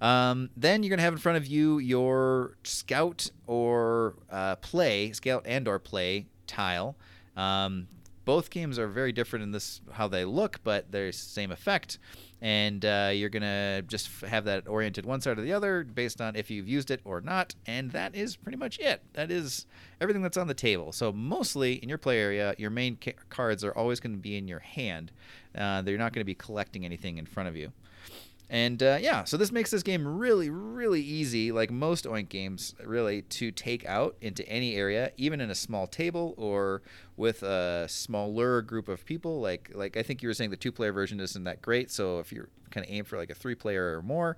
Um, 0.00 0.50
then 0.56 0.82
you're 0.82 0.90
going 0.90 0.98
to 0.98 1.04
have 1.04 1.12
in 1.12 1.18
front 1.18 1.38
of 1.38 1.46
you 1.46 1.78
your 1.78 2.56
scout 2.62 3.30
or 3.48 4.14
uh, 4.30 4.54
play, 4.56 5.10
scout 5.12 5.42
and 5.44 5.66
or 5.66 5.80
play 5.80 6.26
tile. 6.46 6.96
Um, 7.36 7.88
both 8.30 8.48
games 8.48 8.78
are 8.78 8.86
very 8.86 9.10
different 9.10 9.42
in 9.42 9.50
this 9.50 9.80
how 9.90 10.06
they 10.06 10.24
look, 10.24 10.60
but 10.62 10.92
they're 10.92 11.06
the 11.06 11.12
same 11.12 11.50
effect. 11.50 11.98
And 12.40 12.84
uh, 12.84 13.10
you're 13.12 13.28
gonna 13.28 13.82
just 13.82 14.08
have 14.22 14.44
that 14.44 14.68
oriented 14.68 15.04
one 15.04 15.20
side 15.20 15.36
or 15.36 15.42
the 15.42 15.52
other 15.52 15.82
based 15.82 16.20
on 16.20 16.36
if 16.36 16.48
you've 16.48 16.68
used 16.68 16.92
it 16.92 17.00
or 17.04 17.20
not. 17.20 17.56
And 17.66 17.90
that 17.90 18.14
is 18.14 18.36
pretty 18.36 18.56
much 18.56 18.78
it. 18.78 19.02
That 19.14 19.32
is 19.32 19.66
everything 20.00 20.22
that's 20.22 20.36
on 20.36 20.46
the 20.46 20.54
table. 20.54 20.92
So 20.92 21.10
mostly 21.10 21.72
in 21.82 21.88
your 21.88 21.98
play 21.98 22.20
area 22.20 22.54
your 22.56 22.70
main 22.70 22.98
ca- 23.02 23.14
cards 23.30 23.64
are 23.64 23.76
always 23.76 23.98
going 23.98 24.14
to 24.14 24.22
be 24.22 24.36
in 24.36 24.46
your 24.46 24.60
hand. 24.60 25.10
Uh, 25.52 25.82
they're 25.82 25.98
not 25.98 26.12
going 26.12 26.20
to 26.20 26.24
be 26.24 26.36
collecting 26.36 26.84
anything 26.84 27.18
in 27.18 27.26
front 27.26 27.48
of 27.48 27.56
you 27.56 27.72
and 28.50 28.82
uh, 28.82 28.98
yeah, 29.00 29.22
so 29.22 29.36
this 29.36 29.52
makes 29.52 29.70
this 29.70 29.84
game 29.84 30.04
really, 30.04 30.50
really 30.50 31.00
easy, 31.00 31.52
like 31.52 31.70
most 31.70 32.04
Oink 32.04 32.28
games, 32.28 32.74
really, 32.84 33.22
to 33.22 33.52
take 33.52 33.86
out 33.86 34.16
into 34.20 34.46
any 34.48 34.74
area, 34.74 35.12
even 35.16 35.40
in 35.40 35.50
a 35.50 35.54
small 35.54 35.86
table 35.86 36.34
or 36.36 36.82
with 37.16 37.44
a 37.44 37.86
smaller 37.88 38.60
group 38.60 38.88
of 38.88 39.06
people. 39.06 39.40
Like, 39.40 39.70
like 39.72 39.96
I 39.96 40.02
think 40.02 40.20
you 40.20 40.28
were 40.28 40.34
saying 40.34 40.50
the 40.50 40.56
two-player 40.56 40.92
version 40.92 41.20
isn't 41.20 41.44
that 41.44 41.62
great. 41.62 41.92
So 41.92 42.18
if 42.18 42.32
you're 42.32 42.48
kind 42.72 42.84
of 42.84 42.92
aim 42.92 43.04
for 43.04 43.18
like 43.18 43.30
a 43.30 43.36
three-player 43.36 43.96
or 43.96 44.02
more 44.02 44.36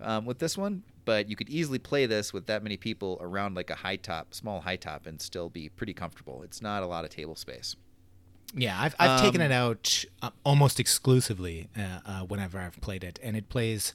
um, 0.00 0.24
with 0.24 0.40
this 0.40 0.58
one, 0.58 0.82
but 1.04 1.30
you 1.30 1.36
could 1.36 1.48
easily 1.48 1.78
play 1.78 2.06
this 2.06 2.32
with 2.32 2.46
that 2.46 2.64
many 2.64 2.76
people 2.76 3.18
around 3.20 3.54
like 3.54 3.70
a 3.70 3.76
high 3.76 3.96
top, 3.96 4.34
small 4.34 4.62
high 4.62 4.74
top, 4.74 5.06
and 5.06 5.20
still 5.20 5.48
be 5.48 5.68
pretty 5.68 5.94
comfortable. 5.94 6.42
It's 6.42 6.60
not 6.60 6.82
a 6.82 6.86
lot 6.86 7.04
of 7.04 7.10
table 7.10 7.36
space. 7.36 7.76
Yeah, 8.56 8.80
I've, 8.80 8.94
I've 8.98 9.20
taken 9.20 9.40
Um, 9.40 9.50
it 9.50 9.52
out 9.52 10.04
uh, 10.22 10.30
almost 10.44 10.78
exclusively 10.78 11.68
uh, 11.76 11.98
uh, 12.06 12.20
whenever 12.20 12.58
I've 12.58 12.80
played 12.80 13.02
it, 13.04 13.18
and 13.22 13.36
it 13.36 13.48
plays 13.48 13.92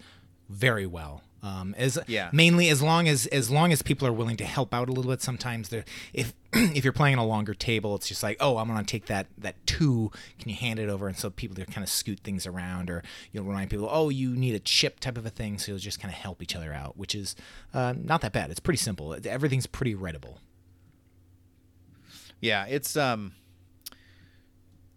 very 0.49 0.85
well. 0.85 1.21
Um, 1.41 1.73
as 1.77 1.97
Yeah. 2.07 2.29
mainly 2.33 2.67
as 2.67 2.81
long 2.81 3.07
as 3.07 3.25
as 3.27 3.49
long 3.49 3.71
as 3.71 3.81
people 3.81 4.05
are 4.05 4.11
willing 4.11 4.35
to 4.35 4.43
help 4.43 4.73
out 4.73 4.89
a 4.89 4.91
little 4.91 5.09
bit. 5.09 5.21
Sometimes 5.21 5.69
they're 5.69 5.85
if 6.11 6.33
if 6.53 6.83
you're 6.83 6.91
playing 6.91 7.17
on 7.17 7.23
a 7.23 7.25
longer 7.25 7.53
table, 7.53 7.95
it's 7.95 8.09
just 8.09 8.21
like, 8.23 8.35
oh, 8.41 8.57
I'm 8.57 8.67
gonna 8.67 8.83
take 8.83 9.05
that 9.05 9.27
that 9.37 9.55
two. 9.65 10.11
Can 10.37 10.49
you 10.49 10.55
hand 10.55 10.79
it 10.79 10.89
over? 10.89 11.07
And 11.07 11.15
so 11.15 11.29
people 11.29 11.55
they 11.55 11.63
kind 11.63 11.83
of 11.83 11.89
scoot 11.89 12.19
things 12.19 12.45
around, 12.45 12.89
or 12.89 13.03
you'll 13.31 13.45
remind 13.45 13.69
people, 13.69 13.87
oh, 13.89 14.09
you 14.09 14.31
need 14.35 14.53
a 14.53 14.59
chip 14.59 14.99
type 14.99 15.17
of 15.17 15.25
a 15.25 15.29
thing. 15.29 15.57
So 15.59 15.71
you'll 15.71 15.79
just 15.79 16.01
kind 16.01 16.13
of 16.13 16.19
help 16.19 16.43
each 16.43 16.57
other 16.57 16.73
out, 16.73 16.97
which 16.97 17.15
is 17.15 17.37
uh, 17.73 17.93
not 17.97 18.19
that 18.19 18.33
bad. 18.33 18.51
It's 18.51 18.59
pretty 18.59 18.79
simple. 18.79 19.15
Everything's 19.25 19.67
pretty 19.67 19.95
readable. 19.95 20.39
Yeah, 22.41 22.65
it's 22.65 22.97
um 22.97 23.33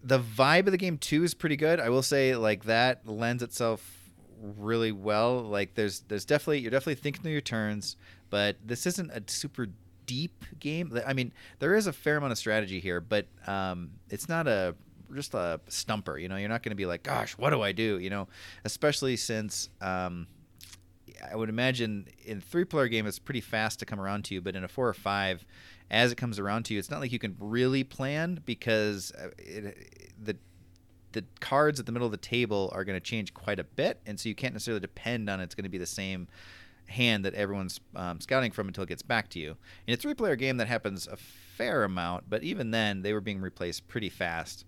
the 0.03 0.19
vibe 0.19 0.67
of 0.67 0.73
the 0.73 0.79
game 0.79 0.99
too 0.99 1.23
is 1.25 1.35
pretty 1.35 1.57
good. 1.57 1.81
I 1.81 1.88
will 1.88 2.03
say 2.03 2.35
like 2.37 2.65
that 2.65 3.07
lends 3.07 3.43
itself 3.43 4.11
really 4.41 4.93
well. 4.93 5.43
Like 5.43 5.75
there's 5.75 6.01
there's 6.09 6.25
definitely 6.25 6.61
you're 6.61 6.71
definitely 6.71 6.97
thinking 6.97 7.23
through 7.23 7.33
your 7.33 7.41
turns, 7.41 7.97
but 8.31 8.57
this 8.65 8.87
isn't 8.87 9.11
a 9.11 9.23
super 9.27 9.69
deep 10.07 10.45
game. 10.59 10.99
I 11.07 11.12
mean, 11.12 11.33
there 11.61 11.75
is 11.75 11.87
a 11.87 11.93
fair 11.93 12.17
amount 12.17 12.33
of 12.33 12.38
strategy 12.38 12.81
here, 12.81 13.01
but 13.01 13.27
um 13.47 13.91
it's 14.11 14.29
not 14.29 14.47
a 14.47 14.75
just 15.15 15.35
a 15.35 15.61
stumper, 15.69 16.19
you 16.19 16.29
know. 16.29 16.37
You're 16.37 16.49
not 16.49 16.62
going 16.62 16.71
to 16.71 16.77
be 16.77 16.87
like, 16.87 17.03
"Gosh, 17.03 17.33
what 17.37 17.51
do 17.51 17.61
I 17.61 17.73
do?" 17.73 17.99
you 17.99 18.11
know, 18.11 18.29
especially 18.65 19.17
since 19.17 19.69
um 19.81 20.27
I 21.31 21.37
would 21.37 21.49
imagine 21.49 22.07
in 22.25 22.41
three 22.41 22.65
player 22.65 22.89
game 22.89 23.07
it's 23.07 23.19
pretty 23.19 23.41
fast 23.41 23.79
to 23.81 23.87
come 23.87 24.01
around 24.01 24.25
to 24.27 24.35
you, 24.35 24.41
but 24.41 24.57
in 24.57 24.65
a 24.65 24.69
four 24.69 24.89
or 24.89 24.95
five, 24.95 25.47
as 25.91 26.11
it 26.13 26.17
comes 26.17 26.39
around 26.39 26.65
to 26.65 26.75
you, 26.75 26.79
it's 26.79 26.91
not 26.91 27.01
like 27.01 27.13
you 27.13 27.19
can 27.19 27.37
really 27.39 27.85
plan 27.85 28.41
because 28.45 29.13
uh, 29.13 29.29
it, 29.39 30.15
the 30.23 30.37
the 31.13 31.25
cards 31.41 31.79
at 31.79 31.85
the 31.85 31.93
middle 31.93 32.07
of 32.07 32.13
the 32.13 32.17
table 32.17 32.71
are 32.75 32.85
going 32.85 32.97
to 32.97 33.01
change 33.01 33.35
quite 33.35 33.59
a 33.59 33.65
bit, 33.65 34.01
and 34.07 34.19
so 34.19 34.29
you 34.29 34.35
can't 34.35 34.55
necessarily 34.55 34.81
depend 34.81 35.29
on 35.29 35.41
it's 35.41 35.55
going 35.55 35.65
to 35.65 35.71
be 35.71 35.79
the 35.79 35.87
same 35.87 36.27
hand 36.87 37.25
that 37.25 37.35
everyone's 37.35 37.81
um, 37.95 38.21
scouting 38.21 38.51
from 38.51 38.67
until 38.67 38.85
it 38.85 38.89
gets 38.89 39.03
back 39.03 39.29
to 39.29 39.39
you. 39.39 39.57
In 39.87 39.95
a 39.95 39.97
three-player 39.97 40.37
game, 40.37 40.57
that 40.57 40.69
happens 40.69 41.07
a 41.07 41.17
fair 41.17 41.85
amount, 41.85 42.31
but 42.31 42.43
even 42.43 42.71
then, 42.71 43.03
they 43.03 43.13
were 43.13 43.21
being 43.21 43.41
replaced 43.41 43.89
pretty 43.89 44.09
fast 44.09 44.65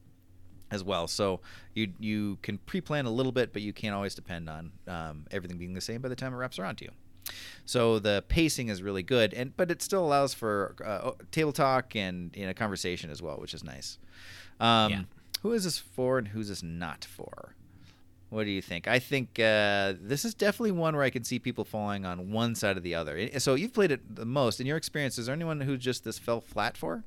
as 0.71 0.83
well. 0.83 1.07
So 1.07 1.41
you 1.75 1.93
you 1.99 2.39
can 2.43 2.59
pre-plan 2.59 3.07
a 3.07 3.11
little 3.11 3.33
bit, 3.33 3.53
but 3.53 3.63
you 3.63 3.73
can't 3.73 3.95
always 3.95 4.15
depend 4.15 4.49
on 4.49 4.73
um, 4.89 5.27
everything 5.31 5.59
being 5.59 5.75
the 5.75 5.81
same 5.81 6.01
by 6.01 6.09
the 6.09 6.17
time 6.17 6.33
it 6.33 6.37
wraps 6.37 6.59
around 6.59 6.77
to 6.79 6.85
you. 6.85 6.91
So 7.65 7.99
the 7.99 8.25
pacing 8.29 8.69
is 8.69 8.83
really 8.83 9.03
good, 9.03 9.33
and 9.33 9.57
but 9.57 9.71
it 9.71 9.81
still 9.83 10.05
allows 10.05 10.35
for 10.35 10.75
uh, 10.85 11.13
table 11.31 11.53
talk 11.53 11.97
and 11.97 12.35
you 12.37 12.47
know, 12.47 12.53
conversation 12.53 13.11
as 13.11 13.23
well, 13.23 13.37
which 13.37 13.55
is 13.55 13.65
nice. 13.65 13.99
Um, 14.61 14.91
Yeah. 14.91 15.03
Who 15.43 15.53
is 15.53 15.65
this 15.65 15.79
for, 15.79 16.17
and 16.17 16.29
who's 16.29 16.49
this 16.49 16.63
not 16.63 17.05
for? 17.05 17.55
What 18.31 18.45
do 18.45 18.51
you 18.51 18.63
think? 18.63 18.89
I 18.89 18.99
think 18.99 19.39
uh, 19.39 19.93
this 20.01 20.25
is 20.25 20.35
definitely 20.35 20.73
one 20.73 20.97
where 20.97 21.05
I 21.05 21.11
can 21.11 21.23
see 21.23 21.39
people 21.39 21.65
falling 21.65 22.07
on 22.07 22.33
one 22.33 22.55
side 22.55 22.79
or 22.79 22.81
the 22.81 22.95
other. 22.95 23.29
So 23.39 23.55
you've 23.55 23.75
played 23.75 23.93
it 23.93 24.17
the 24.17 24.25
most. 24.25 24.59
In 24.59 24.67
your 24.67 24.79
experience, 24.79 25.19
is 25.19 25.27
there 25.27 25.35
anyone 25.35 25.61
who 25.61 25.77
just 25.77 26.03
this 26.05 26.19
fell 26.19 26.41
flat 26.41 26.77
for? 26.79 27.05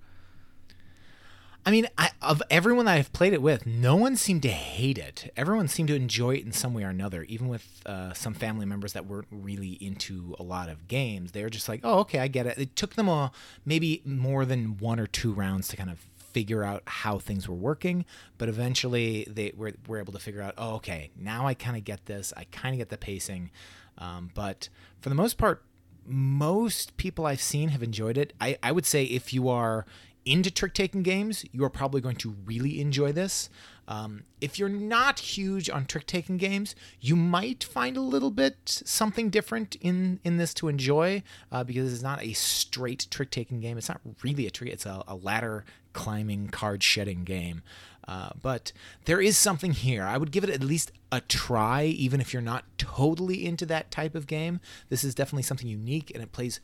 I 1.65 1.71
mean, 1.71 1.87
I, 1.97 2.11
of 2.21 2.41
everyone 2.49 2.85
that 2.85 2.93
I've 2.97 3.11
played 3.11 3.33
it 3.33 3.41
with, 3.41 3.65
no 3.65 3.97
one 3.97 4.15
seemed 4.15 4.41
to 4.43 4.49
hate 4.49 4.97
it. 4.97 5.33
Everyone 5.35 5.67
seemed 5.67 5.89
to 5.89 5.95
enjoy 5.95 6.35
it 6.35 6.45
in 6.45 6.53
some 6.53 6.73
way 6.73 6.83
or 6.83 6.89
another. 6.89 7.23
Even 7.23 7.49
with 7.49 7.81
uh, 7.85 8.13
some 8.13 8.33
family 8.33 8.65
members 8.65 8.93
that 8.93 9.05
weren't 9.05 9.27
really 9.29 9.71
into 9.81 10.33
a 10.39 10.43
lot 10.43 10.69
of 10.69 10.87
games, 10.87 11.33
they 11.33 11.43
were 11.43 11.49
just 11.49 11.67
like, 11.67 11.81
"Oh, 11.83 11.99
okay, 11.99 12.19
I 12.19 12.29
get 12.29 12.45
it." 12.45 12.57
It 12.57 12.75
took 12.77 12.95
them 12.95 13.09
a 13.09 13.31
maybe 13.65 14.01
more 14.05 14.45
than 14.45 14.77
one 14.77 14.99
or 14.99 15.07
two 15.07 15.33
rounds 15.33 15.67
to 15.69 15.77
kind 15.77 15.89
of 15.89 15.99
figure 16.31 16.63
out 16.63 16.83
how 16.85 17.19
things 17.19 17.49
were 17.49 17.55
working, 17.55 18.05
but 18.37 18.47
eventually 18.47 19.25
they 19.29 19.51
were, 19.57 19.73
were 19.87 19.97
able 19.97 20.13
to 20.13 20.19
figure 20.19 20.41
out, 20.41 20.53
"Oh, 20.57 20.75
okay, 20.75 21.09
now 21.17 21.47
I 21.47 21.53
kind 21.53 21.75
of 21.75 21.83
get 21.83 22.05
this. 22.05 22.31
I 22.37 22.45
kind 22.45 22.75
of 22.75 22.77
get 22.79 22.89
the 22.89 22.97
pacing." 22.97 23.51
Um, 23.97 24.29
but 24.33 24.69
for 25.01 25.09
the 25.09 25.15
most 25.15 25.37
part, 25.37 25.63
most 26.05 26.95
people 26.97 27.25
I've 27.25 27.41
seen 27.41 27.69
have 27.69 27.83
enjoyed 27.83 28.17
it. 28.17 28.31
I, 28.39 28.57
I 28.63 28.71
would 28.71 28.85
say 28.85 29.03
if 29.03 29.33
you 29.33 29.49
are 29.49 29.85
into 30.27 30.51
trick 30.51 30.73
taking 30.73 31.03
games, 31.03 31.45
you 31.51 31.63
are 31.63 31.69
probably 31.69 32.01
going 32.01 32.17
to 32.17 32.35
really 32.45 32.81
enjoy 32.81 33.11
this. 33.11 33.49
Um, 33.87 34.23
if 34.41 34.59
you're 34.59 34.67
not 34.67 35.19
huge 35.19 35.69
on 35.69 35.85
trick 35.85 36.05
taking 36.05 36.37
games, 36.37 36.75
you 36.99 37.15
might 37.15 37.63
find 37.63 37.95
a 37.95 38.01
little 38.01 38.31
bit 38.31 38.55
something 38.65 39.29
different 39.29 39.75
in 39.77 40.19
in 40.25 40.37
this 40.37 40.53
to 40.55 40.67
enjoy 40.67 41.23
uh, 41.51 41.63
because 41.63 41.93
it's 41.93 42.03
not 42.03 42.21
a 42.21 42.33
straight 42.33 43.07
trick 43.09 43.31
taking 43.31 43.61
game. 43.61 43.77
It's 43.77 43.87
not 43.87 44.01
really 44.23 44.45
a 44.45 44.51
trick. 44.51 44.71
It's 44.71 44.85
a, 44.85 45.03
a 45.07 45.15
ladder 45.15 45.63
climbing, 45.93 46.49
card 46.49 46.83
shedding 46.83 47.23
game. 47.23 47.63
Uh, 48.07 48.29
but 48.41 48.71
there 49.05 49.19
is 49.19 49.37
something 49.37 49.71
here. 49.73 50.03
I 50.03 50.17
would 50.17 50.31
give 50.31 50.43
it 50.43 50.49
at 50.49 50.63
least 50.63 50.91
a 51.11 51.19
try, 51.21 51.83
even 51.83 52.21
if 52.21 52.31
you're 52.31 52.41
not 52.41 52.63
totally 52.77 53.45
into 53.45 53.65
that 53.65 53.91
type 53.91 54.15
of 54.15 54.27
game. 54.27 54.61
This 54.89 55.03
is 55.03 55.13
definitely 55.13 55.43
something 55.43 55.67
unique, 55.67 56.11
and 56.13 56.23
it 56.23 56.31
plays 56.31 56.61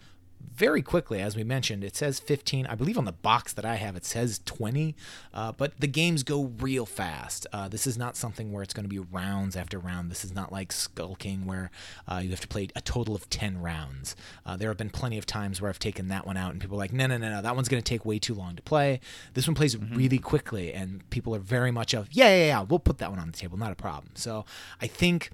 very 0.55 0.81
quickly, 0.81 1.19
as 1.19 1.35
we 1.35 1.43
mentioned. 1.43 1.83
It 1.83 1.95
says 1.95 2.19
15. 2.19 2.67
I 2.67 2.75
believe 2.75 2.97
on 2.97 3.05
the 3.05 3.11
box 3.11 3.53
that 3.53 3.65
I 3.65 3.75
have, 3.75 3.95
it 3.95 4.05
says 4.05 4.41
20. 4.45 4.95
Uh, 5.33 5.51
but 5.51 5.79
the 5.79 5.87
games 5.87 6.23
go 6.23 6.51
real 6.59 6.85
fast. 6.85 7.47
Uh, 7.51 7.67
this 7.67 7.87
is 7.87 7.97
not 7.97 8.15
something 8.15 8.51
where 8.51 8.63
it's 8.63 8.73
going 8.73 8.83
to 8.85 8.89
be 8.89 8.99
rounds 8.99 9.55
after 9.55 9.79
round. 9.79 10.11
This 10.11 10.23
is 10.23 10.33
not 10.33 10.51
like 10.51 10.71
Skull 10.71 11.15
King, 11.15 11.45
where 11.45 11.71
uh, 12.07 12.21
you 12.23 12.29
have 12.29 12.41
to 12.41 12.47
play 12.47 12.67
a 12.75 12.81
total 12.81 13.15
of 13.15 13.29
10 13.29 13.61
rounds. 13.61 14.15
Uh, 14.45 14.57
there 14.57 14.69
have 14.69 14.77
been 14.77 14.89
plenty 14.89 15.17
of 15.17 15.25
times 15.25 15.61
where 15.61 15.69
I've 15.69 15.79
taken 15.79 16.07
that 16.09 16.25
one 16.25 16.37
out, 16.37 16.51
and 16.51 16.61
people 16.61 16.77
are 16.77 16.79
like, 16.79 16.93
no, 16.93 17.07
no, 17.07 17.17
no, 17.17 17.29
no, 17.29 17.41
that 17.41 17.55
one's 17.55 17.69
going 17.69 17.81
to 17.81 17.89
take 17.89 18.05
way 18.05 18.19
too 18.19 18.33
long 18.33 18.55
to 18.55 18.61
play. 18.61 18.99
This 19.33 19.47
one 19.47 19.55
plays 19.55 19.77
really 19.77 20.19
quickly, 20.19 20.73
and 20.73 21.07
people 21.09 21.35
are 21.35 21.39
very 21.39 21.71
much 21.71 21.93
of, 21.93 22.09
yeah, 22.11 22.29
yeah, 22.29 22.45
yeah, 22.45 22.61
we'll 22.61 22.79
put 22.79 22.99
that 22.99 23.09
one 23.09 23.19
on 23.19 23.27
the 23.31 23.37
table, 23.37 23.57
not 23.57 23.71
a 23.71 23.75
problem. 23.75 24.11
So 24.15 24.45
I 24.81 24.87
think 24.87 25.31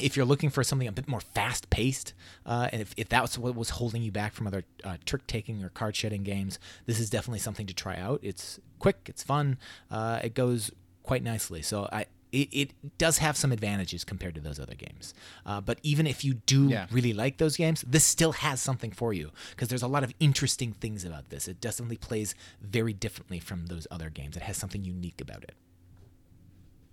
if 0.00 0.16
you're 0.16 0.26
looking 0.26 0.50
for 0.50 0.62
something 0.64 0.88
a 0.88 0.92
bit 0.92 1.08
more 1.08 1.20
fast 1.20 1.70
paced, 1.70 2.14
uh, 2.46 2.68
and 2.72 2.80
if, 2.82 2.94
if 2.96 3.08
that's 3.08 3.36
what 3.38 3.54
was 3.54 3.70
holding 3.70 4.02
you 4.02 4.12
back 4.12 4.32
from 4.32 4.46
other 4.46 4.64
uh, 4.84 4.96
trick 5.04 5.26
taking 5.26 5.62
or 5.64 5.68
card 5.70 5.96
shedding 5.96 6.22
games, 6.22 6.58
this 6.86 6.98
is 7.00 7.10
definitely 7.10 7.38
something 7.40 7.66
to 7.66 7.74
try 7.74 7.96
out. 7.96 8.20
It's 8.22 8.60
quick, 8.78 8.98
it's 9.06 9.22
fun, 9.22 9.58
uh, 9.90 10.20
it 10.22 10.34
goes 10.34 10.70
quite 11.02 11.22
nicely. 11.22 11.62
So 11.62 11.88
I. 11.92 12.06
It, 12.30 12.50
it 12.52 12.98
does 12.98 13.16
have 13.18 13.38
some 13.38 13.52
advantages 13.52 14.04
compared 14.04 14.34
to 14.34 14.42
those 14.42 14.60
other 14.60 14.74
games. 14.74 15.14
Uh, 15.46 15.62
but 15.62 15.78
even 15.82 16.06
if 16.06 16.22
you 16.26 16.34
do 16.34 16.68
Yeah. 16.68 16.86
really 16.90 17.14
like 17.14 17.38
those 17.38 17.56
games, 17.56 17.82
this 17.88 18.04
still 18.04 18.32
has 18.32 18.60
something 18.60 18.92
for 18.92 19.14
you 19.14 19.30
because 19.48 19.68
there's 19.68 19.82
a 19.82 19.88
lot 19.88 20.04
of 20.04 20.12
interesting 20.20 20.74
things 20.74 21.06
about 21.06 21.30
this. 21.30 21.48
It 21.48 21.58
definitely 21.58 21.96
plays 21.96 22.34
very 22.60 22.92
differently 22.92 23.38
from 23.38 23.68
those 23.68 23.86
other 23.90 24.10
games. 24.10 24.36
It 24.36 24.42
has 24.42 24.58
something 24.58 24.84
unique 24.84 25.22
about 25.22 25.42
it. 25.42 25.54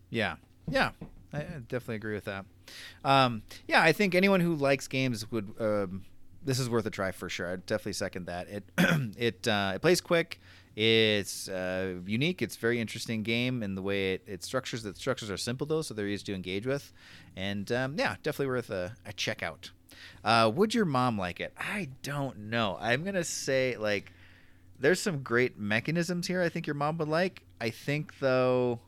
Yeah, 0.10 0.36
yeah, 0.70 0.92
I, 1.38 1.60
definitely 1.68 1.96
agree 1.96 2.16
with 2.16 2.26
that. 2.26 2.46
Um, 3.04 3.44
yeah, 3.68 3.82
I 3.82 3.92
think 3.92 4.16
anyone 4.16 4.40
who 4.40 4.56
likes 4.56 4.88
games 4.88 5.30
would. 5.32 5.54
Um, 5.60 6.06
this 6.44 6.60
is 6.60 6.70
worth 6.70 6.86
a 6.86 6.92
try 6.92 7.12
for 7.12 7.28
sure. 7.28 7.52
I 7.52 7.56
definitely 7.56 7.94
second 7.94 8.28
that. 8.28 8.48
It 8.48 8.64
it 9.18 9.48
uh, 9.48 9.74
it 9.76 9.82
plays 9.82 10.02
quick. 10.02 10.40
It's 10.76 11.48
uh, 11.48 11.96
unique. 12.06 12.42
It's 12.42 12.58
a 12.58 12.60
very 12.60 12.82
interesting 12.82 13.24
game 13.24 13.64
in 13.64 13.76
the 13.76 13.82
way 13.82 14.14
it, 14.14 14.24
it 14.28 14.44
structures. 14.44 14.84
The 14.84 14.94
structures 14.94 15.32
are 15.32 15.38
simple 15.38 15.66
though, 15.66 15.82
so 15.82 15.94
they're 15.94 16.08
easy 16.08 16.26
to 16.26 16.36
engage 16.36 16.68
with. 16.68 16.92
And 17.36 17.72
um, 17.72 17.96
yeah, 17.98 18.16
definitely 18.24 18.48
worth 18.48 18.70
a, 18.70 18.96
a 19.06 19.14
check 19.14 19.42
out. 19.42 19.72
Uh, 20.24 20.52
would 20.54 20.74
your 20.74 20.86
mom 20.86 21.18
like 21.18 21.40
it? 21.40 21.54
I 21.58 21.90
don't 22.04 22.50
know. 22.50 22.78
I'm 22.80 23.04
gonna 23.04 23.24
say 23.24 23.78
like 23.78 24.12
there's 24.80 25.00
some 25.00 25.24
great 25.24 25.58
mechanisms 25.58 26.28
here. 26.28 26.42
I 26.42 26.50
think 26.50 26.68
your 26.68 26.74
mom 26.74 26.98
would 26.98 27.08
like. 27.08 27.44
I 27.62 27.70
think 27.70 28.20
though 28.20 28.80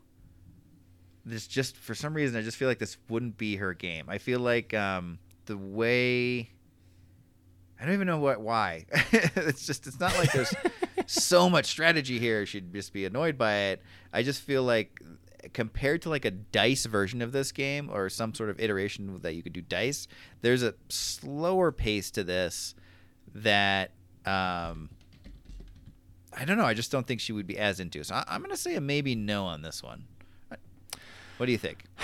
this 1.27 1.47
just 1.47 1.77
for 1.77 1.93
some 1.93 2.13
reason 2.13 2.37
I 2.37 2.41
just 2.41 2.57
feel 2.57 2.67
like 2.67 2.79
this 2.79 2.97
wouldn't 3.09 3.37
be 3.37 3.57
her 3.57 3.73
game. 3.73 4.05
I 4.07 4.17
feel 4.17 4.39
like 4.39 4.73
um, 4.73 5.19
the 5.45 5.57
way 5.57 6.49
I 7.79 7.85
don't 7.85 7.93
even 7.93 8.07
know 8.07 8.19
what 8.19 8.41
why. 8.41 8.85
it's 9.11 9.65
just 9.65 9.87
it's 9.87 9.99
not 9.99 10.17
like 10.17 10.31
there's 10.31 10.53
so 11.05 11.49
much 11.49 11.65
strategy 11.65 12.19
here. 12.19 12.45
She'd 12.45 12.73
just 12.73 12.93
be 12.93 13.05
annoyed 13.05 13.37
by 13.37 13.55
it. 13.55 13.81
I 14.11 14.23
just 14.23 14.41
feel 14.41 14.63
like 14.63 14.99
compared 15.53 16.01
to 16.03 16.09
like 16.09 16.25
a 16.25 16.31
dice 16.31 16.85
version 16.85 17.21
of 17.21 17.31
this 17.31 17.51
game 17.51 17.89
or 17.91 18.09
some 18.09 18.33
sort 18.33 18.49
of 18.49 18.59
iteration 18.59 19.19
that 19.21 19.35
you 19.35 19.43
could 19.43 19.53
do 19.53 19.61
dice, 19.61 20.07
there's 20.41 20.63
a 20.63 20.73
slower 20.89 21.71
pace 21.71 22.11
to 22.11 22.23
this 22.23 22.73
that 23.33 23.91
um, 24.25 24.89
I 26.35 26.45
don't 26.45 26.57
know. 26.57 26.65
I 26.65 26.73
just 26.73 26.91
don't 26.91 27.05
think 27.05 27.21
she 27.21 27.31
would 27.31 27.47
be 27.47 27.57
as 27.57 27.79
into. 27.79 28.03
So 28.03 28.15
I, 28.15 28.23
I'm 28.27 28.41
gonna 28.41 28.57
say 28.57 28.75
a 28.75 28.81
maybe 28.81 29.15
no 29.15 29.45
on 29.45 29.61
this 29.61 29.83
one. 29.83 30.05
What 31.37 31.45
do 31.45 31.51
you 31.51 31.57
think? 31.57 31.83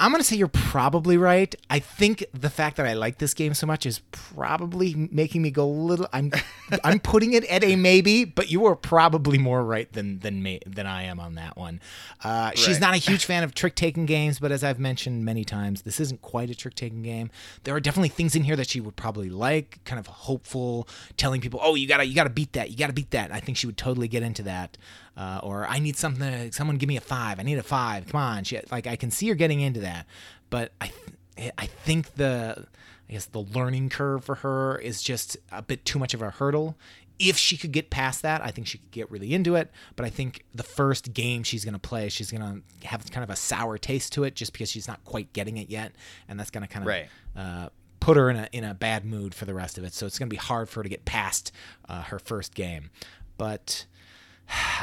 I'm 0.00 0.12
gonna 0.12 0.24
say 0.24 0.36
you're 0.36 0.48
probably 0.48 1.18
right. 1.18 1.54
I 1.68 1.78
think 1.78 2.24
the 2.32 2.48
fact 2.48 2.78
that 2.78 2.86
I 2.86 2.94
like 2.94 3.18
this 3.18 3.34
game 3.34 3.52
so 3.52 3.66
much 3.66 3.84
is 3.84 3.98
probably 4.12 4.94
making 4.94 5.42
me 5.42 5.50
go 5.50 5.66
a 5.66 5.68
little. 5.68 6.08
I'm 6.10 6.32
I'm 6.84 7.00
putting 7.00 7.34
it 7.34 7.44
at 7.44 7.62
a 7.62 7.76
maybe, 7.76 8.24
but 8.24 8.50
you 8.50 8.64
are 8.64 8.74
probably 8.74 9.36
more 9.36 9.62
right 9.62 9.92
than 9.92 10.20
than 10.20 10.42
me 10.42 10.60
than 10.64 10.86
I 10.86 11.02
am 11.02 11.20
on 11.20 11.34
that 11.34 11.58
one. 11.58 11.82
Uh, 12.24 12.52
She's 12.54 12.80
not 12.80 12.94
a 12.94 12.96
huge 13.10 13.26
fan 13.26 13.44
of 13.44 13.52
trick 13.52 13.74
taking 13.74 14.06
games, 14.06 14.38
but 14.38 14.50
as 14.50 14.64
I've 14.64 14.78
mentioned 14.80 15.26
many 15.26 15.44
times, 15.44 15.82
this 15.82 16.00
isn't 16.00 16.22
quite 16.22 16.48
a 16.48 16.54
trick 16.54 16.76
taking 16.76 17.02
game. 17.02 17.30
There 17.64 17.74
are 17.74 17.80
definitely 17.80 18.08
things 18.08 18.34
in 18.34 18.44
here 18.44 18.56
that 18.56 18.70
she 18.70 18.80
would 18.80 18.96
probably 18.96 19.28
like, 19.28 19.80
kind 19.84 20.00
of 20.00 20.06
hopeful, 20.06 20.88
telling 21.18 21.42
people, 21.42 21.60
"Oh, 21.62 21.74
you 21.74 21.86
gotta 21.86 22.06
you 22.06 22.14
gotta 22.14 22.30
beat 22.30 22.54
that, 22.54 22.70
you 22.70 22.76
gotta 22.78 22.94
beat 22.94 23.10
that." 23.10 23.32
I 23.32 23.40
think 23.40 23.58
she 23.58 23.66
would 23.66 23.76
totally 23.76 24.08
get 24.08 24.22
into 24.22 24.44
that. 24.44 24.78
Uh, 25.20 25.38
or 25.42 25.66
I 25.66 25.80
need 25.80 25.96
something. 25.98 26.50
Someone 26.50 26.78
give 26.78 26.88
me 26.88 26.96
a 26.96 27.00
five. 27.02 27.38
I 27.38 27.42
need 27.42 27.58
a 27.58 27.62
five. 27.62 28.06
Come 28.06 28.20
on, 28.20 28.44
she, 28.44 28.58
like 28.70 28.86
I 28.86 28.96
can 28.96 29.10
see 29.10 29.28
her 29.28 29.34
getting 29.34 29.60
into 29.60 29.80
that, 29.80 30.06
but 30.48 30.72
I, 30.80 30.90
th- 31.36 31.52
I 31.58 31.66
think 31.66 32.14
the, 32.14 32.66
I 33.08 33.12
guess 33.12 33.26
the 33.26 33.40
learning 33.42 33.90
curve 33.90 34.24
for 34.24 34.36
her 34.36 34.78
is 34.78 35.02
just 35.02 35.36
a 35.52 35.60
bit 35.60 35.84
too 35.84 35.98
much 35.98 36.14
of 36.14 36.22
a 36.22 36.30
hurdle. 36.30 36.74
If 37.18 37.36
she 37.36 37.58
could 37.58 37.72
get 37.72 37.90
past 37.90 38.22
that, 38.22 38.40
I 38.42 38.50
think 38.50 38.66
she 38.66 38.78
could 38.78 38.92
get 38.92 39.10
really 39.10 39.34
into 39.34 39.56
it. 39.56 39.70
But 39.94 40.06
I 40.06 40.08
think 40.08 40.42
the 40.54 40.62
first 40.62 41.12
game 41.12 41.42
she's 41.42 41.66
going 41.66 41.74
to 41.74 41.78
play, 41.78 42.08
she's 42.08 42.30
going 42.30 42.40
to 42.80 42.86
have 42.88 43.04
kind 43.10 43.22
of 43.22 43.28
a 43.28 43.36
sour 43.36 43.76
taste 43.76 44.14
to 44.14 44.24
it, 44.24 44.34
just 44.34 44.54
because 44.54 44.70
she's 44.70 44.88
not 44.88 45.04
quite 45.04 45.30
getting 45.34 45.58
it 45.58 45.68
yet, 45.68 45.92
and 46.28 46.40
that's 46.40 46.50
going 46.50 46.66
to 46.66 46.72
kind 46.72 46.82
of 46.84 46.88
Right. 46.88 47.08
uh, 47.36 47.68
put 48.00 48.16
her 48.16 48.30
in 48.30 48.36
a 48.36 48.48
in 48.52 48.64
a 48.64 48.72
bad 48.72 49.04
mood 49.04 49.34
for 49.34 49.44
the 49.44 49.52
rest 49.52 49.76
of 49.76 49.84
it. 49.84 49.92
So 49.92 50.06
it's 50.06 50.18
going 50.18 50.30
to 50.30 50.34
be 50.34 50.38
hard 50.38 50.70
for 50.70 50.80
her 50.80 50.84
to 50.84 50.88
get 50.88 51.04
past 51.04 51.52
uh, 51.90 52.04
her 52.04 52.18
first 52.18 52.54
game. 52.54 52.88
But 53.36 53.84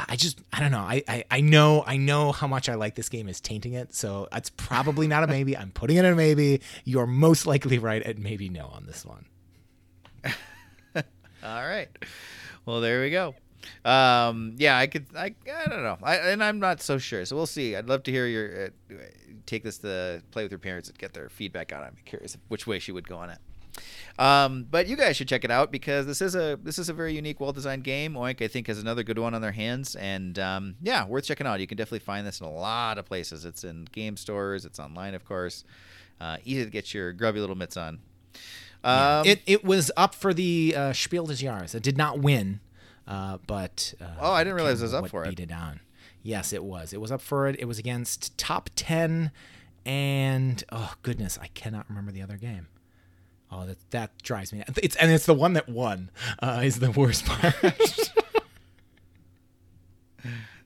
I 0.08 0.16
just 0.16 0.40
I 0.52 0.60
don't 0.60 0.70
know. 0.70 0.78
I, 0.78 1.02
I 1.06 1.24
I 1.30 1.40
know 1.40 1.84
I 1.86 1.96
know 1.96 2.32
how 2.32 2.46
much 2.46 2.68
I 2.68 2.74
like 2.74 2.94
this 2.94 3.08
game 3.08 3.28
is 3.28 3.40
tainting 3.40 3.74
it. 3.74 3.94
So 3.94 4.28
it's 4.32 4.50
probably 4.50 5.06
not 5.06 5.24
a 5.24 5.26
maybe. 5.38 5.56
I'm 5.56 5.70
putting 5.70 5.96
it 5.96 6.04
in 6.04 6.12
a 6.12 6.16
maybe. 6.16 6.60
You 6.84 7.00
are 7.00 7.06
most 7.06 7.46
likely 7.46 7.78
right 7.78 8.02
at 8.02 8.18
maybe 8.18 8.48
no 8.48 8.66
on 8.66 8.86
this 8.86 9.04
one. 9.04 9.26
All 10.94 11.66
right. 11.66 11.88
Well, 12.64 12.80
there 12.80 13.02
we 13.02 13.10
go. 13.10 13.34
Um, 13.84 14.54
yeah, 14.56 14.78
I 14.78 14.86
could. 14.86 15.06
I, 15.16 15.34
I 15.52 15.68
don't 15.68 15.82
know. 15.82 15.98
I, 16.02 16.16
and 16.16 16.42
I'm 16.42 16.58
not 16.58 16.80
so 16.80 16.98
sure. 16.98 17.24
So 17.24 17.36
we'll 17.36 17.46
see. 17.46 17.76
I'd 17.76 17.88
love 17.88 18.02
to 18.04 18.10
hear 18.10 18.26
your 18.26 18.66
uh, 18.66 18.94
take 19.46 19.64
this 19.64 19.78
to 19.78 20.22
play 20.30 20.42
with 20.42 20.52
your 20.52 20.58
parents 20.58 20.88
and 20.88 20.98
get 20.98 21.12
their 21.12 21.28
feedback 21.28 21.72
on 21.72 21.82
it. 21.82 21.86
I'm 21.86 21.96
curious 22.04 22.36
which 22.48 22.66
way 22.66 22.78
she 22.78 22.92
would 22.92 23.08
go 23.08 23.16
on 23.18 23.30
it. 23.30 23.38
Um, 24.18 24.66
but 24.68 24.88
you 24.88 24.96
guys 24.96 25.16
should 25.16 25.28
check 25.28 25.44
it 25.44 25.50
out 25.50 25.70
because 25.70 26.06
this 26.06 26.20
is 26.20 26.34
a 26.34 26.58
this 26.62 26.78
is 26.78 26.88
a 26.88 26.92
very 26.92 27.14
unique, 27.14 27.38
well 27.40 27.52
designed 27.52 27.84
game. 27.84 28.14
Oink, 28.14 28.42
I 28.42 28.48
think, 28.48 28.66
has 28.66 28.80
another 28.80 29.02
good 29.04 29.18
one 29.18 29.32
on 29.34 29.40
their 29.42 29.52
hands, 29.52 29.94
and 29.94 30.38
um, 30.38 30.74
yeah, 30.82 31.06
worth 31.06 31.24
checking 31.24 31.46
out. 31.46 31.60
You 31.60 31.66
can 31.66 31.76
definitely 31.78 32.00
find 32.00 32.26
this 32.26 32.40
in 32.40 32.46
a 32.46 32.52
lot 32.52 32.98
of 32.98 33.04
places. 33.06 33.44
It's 33.44 33.62
in 33.62 33.84
game 33.92 34.16
stores, 34.16 34.64
it's 34.64 34.80
online, 34.80 35.14
of 35.14 35.24
course. 35.24 35.64
Uh, 36.20 36.38
easy 36.44 36.64
to 36.64 36.70
get 36.70 36.92
your 36.92 37.12
grubby 37.12 37.38
little 37.38 37.54
mitts 37.54 37.76
on. 37.76 38.00
Um, 38.82 39.24
it 39.26 39.40
it 39.46 39.64
was 39.64 39.90
up 39.96 40.14
for 40.14 40.34
the 40.34 40.74
uh, 40.76 40.92
Spiel 40.92 41.26
des 41.26 41.34
Jahres. 41.34 41.74
It 41.74 41.82
did 41.84 41.96
not 41.96 42.18
win, 42.18 42.58
uh, 43.06 43.38
but 43.46 43.94
uh, 44.00 44.06
Oh, 44.20 44.32
I 44.32 44.42
didn't 44.42 44.56
realize 44.56 44.80
it 44.80 44.84
was 44.84 44.94
up 44.94 45.08
for 45.08 45.20
what 45.20 45.28
it. 45.28 45.36
Beat 45.36 45.50
it 45.50 45.52
on. 45.52 45.80
Yes, 46.22 46.52
it 46.52 46.64
was. 46.64 46.92
It 46.92 47.00
was 47.00 47.12
up 47.12 47.20
for 47.20 47.46
it. 47.46 47.54
It 47.60 47.66
was 47.66 47.78
against 47.78 48.36
top 48.36 48.68
ten, 48.74 49.30
and 49.86 50.62
oh 50.70 50.94
goodness, 51.02 51.38
I 51.40 51.46
cannot 51.48 51.86
remember 51.88 52.10
the 52.10 52.22
other 52.22 52.36
game. 52.36 52.66
Oh, 53.50 53.66
that 53.66 53.78
that 53.90 54.22
drives 54.22 54.52
me. 54.52 54.62
It's 54.82 54.96
and 54.96 55.10
it's 55.10 55.26
the 55.26 55.34
one 55.34 55.54
that 55.54 55.68
won. 55.68 56.10
Uh, 56.42 56.60
is 56.64 56.78
the 56.80 56.90
worst 56.90 57.24
part. 57.24 57.54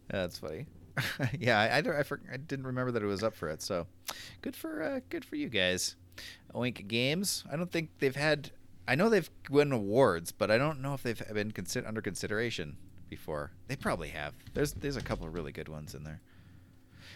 That's 0.09 0.39
funny. 0.39 0.67
yeah, 1.39 1.59
I, 1.59 1.79
I, 1.79 1.79
I, 1.79 2.05
I 2.33 2.37
didn't 2.37 2.67
remember 2.67 2.93
that 2.93 3.03
it 3.03 3.07
was 3.07 3.23
up 3.23 3.35
for 3.35 3.49
it. 3.49 3.63
So, 3.63 3.87
good 4.43 4.57
for 4.57 4.83
uh, 4.83 5.01
good 5.09 5.25
for 5.25 5.37
you 5.37 5.49
guys. 5.49 5.97
Oink 6.55 6.87
Games. 6.89 7.45
I 7.51 7.57
don't 7.57 7.71
think 7.71 7.91
they've 7.99 8.17
had. 8.17 8.51
I 8.87 8.95
know 8.95 9.09
they've 9.09 9.31
won 9.49 9.73
awards, 9.73 10.33
but 10.33 10.51
I 10.51 10.59
don't 10.59 10.81
know 10.83 10.95
if 10.95 11.03
they've 11.03 11.23
been 11.33 11.53
consider, 11.53 11.87
under 11.87 12.03
consideration 12.03 12.77
before. 13.09 13.53
They 13.69 13.77
probably 13.77 14.09
have. 14.09 14.35
There's 14.55 14.73
there's 14.73 14.97
a 14.97 15.03
couple 15.03 15.27
of 15.27 15.35
really 15.35 15.53
good 15.53 15.69
ones 15.69 15.95
in 15.95 16.05
there. 16.05 16.21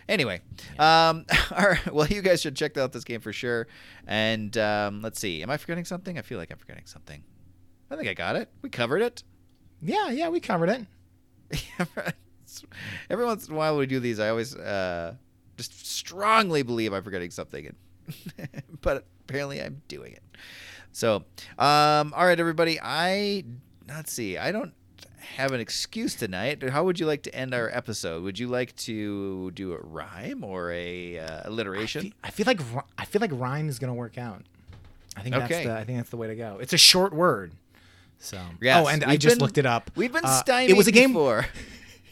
Anyway, 0.09 0.41
um, 0.79 1.27
all 1.57 1.69
right. 1.69 1.93
Well, 1.93 2.07
you 2.07 2.23
guys 2.23 2.41
should 2.41 2.57
check 2.57 2.77
out 2.77 2.93
this 2.93 3.05
game 3.05 3.21
for 3.21 3.33
sure. 3.33 3.67
And 4.07 4.57
um, 4.57 5.03
let's 5.03 5.19
see. 5.19 5.43
Am 5.43 5.51
I 5.51 5.57
forgetting 5.57 5.85
something? 5.85 6.19
I 6.19 6.23
feel 6.23 6.39
like 6.39 6.51
I'm 6.51 6.59
forgetting 6.59 6.87
something. 6.87 7.23
I 7.91 7.97
think 7.97 8.09
I 8.09 8.15
got 8.15 8.37
it. 8.37 8.49
We 8.63 8.71
covered 8.71 9.03
it. 9.03 9.23
yeah, 9.83 10.11
yeah, 10.11 10.29
we 10.29 10.41
covered 10.41 10.71
it. 10.71 10.87
Every 13.11 13.25
once 13.25 13.49
in 13.49 13.55
a 13.55 13.57
while 13.57 13.77
we 13.77 13.87
do 13.87 14.01
these, 14.01 14.19
I 14.19 14.29
always 14.29 14.55
uh, 14.57 15.15
just 15.57 15.87
strongly 15.87 16.63
believe 16.63 16.93
I'm 16.93 17.03
forgetting 17.03 17.31
something, 17.31 17.75
but 18.81 19.07
apparently 19.29 19.61
I'm 19.61 19.83
doing 19.89 20.13
it. 20.13 20.23
So, 20.93 21.25
um, 21.59 22.13
all 22.15 22.25
right, 22.25 22.39
everybody. 22.39 22.79
I 22.83 23.45
let's 23.89 24.13
see. 24.13 24.39
I 24.39 24.51
don't 24.53 24.73
have 25.37 25.53
an 25.53 25.61
excuse 25.61 26.15
tonight. 26.15 26.63
How 26.69 26.85
would 26.85 26.99
you 27.01 27.07
like 27.07 27.23
to 27.25 27.35
end 27.35 27.53
our 27.55 27.69
episode? 27.71 28.23
Would 28.23 28.39
you 28.39 28.49
like 28.49 28.75
to 28.77 29.51
do 29.53 29.73
a 29.73 29.79
rhyme 29.79 30.45
or 30.45 30.71
a 30.73 31.19
uh, 31.19 31.41
I 31.45 31.49
alliteration? 31.49 32.03
feel, 32.03 32.13
I 32.25 32.31
feel 32.31 32.47
like 32.47 32.61
I 32.99 33.05
feel 33.05 33.21
like 33.21 33.31
rhyme 33.35 33.69
is 33.69 33.79
gonna 33.79 33.95
work 33.95 34.17
out. 34.19 34.43
I 35.17 35.23
think 35.23 35.35
that's 35.35 35.53
Okay. 35.53 35.65
the 35.67 35.77
I 35.77 35.85
think 35.85 35.99
that's 35.99 36.11
the 36.11 36.17
way 36.17 36.29
to 36.29 36.35
go. 36.37 36.59
It's 36.61 36.73
a 36.73 36.79
short 36.79 37.13
word. 37.13 37.53
So 38.19 38.41
Yes, 38.61 38.85
oh, 38.85 38.89
and 38.89 39.05
I 39.05 39.17
just 39.17 39.37
been- 39.37 39.45
looked 39.45 39.59
it 39.59 39.67
up. 39.67 39.91
We've 39.95 40.13
been 40.13 40.25
Uh, 40.25 40.41
stymied 40.41 40.71
It 40.71 40.77
was 40.77 40.87
a 40.87 40.93
game. 40.93 41.13
before. 41.13 41.47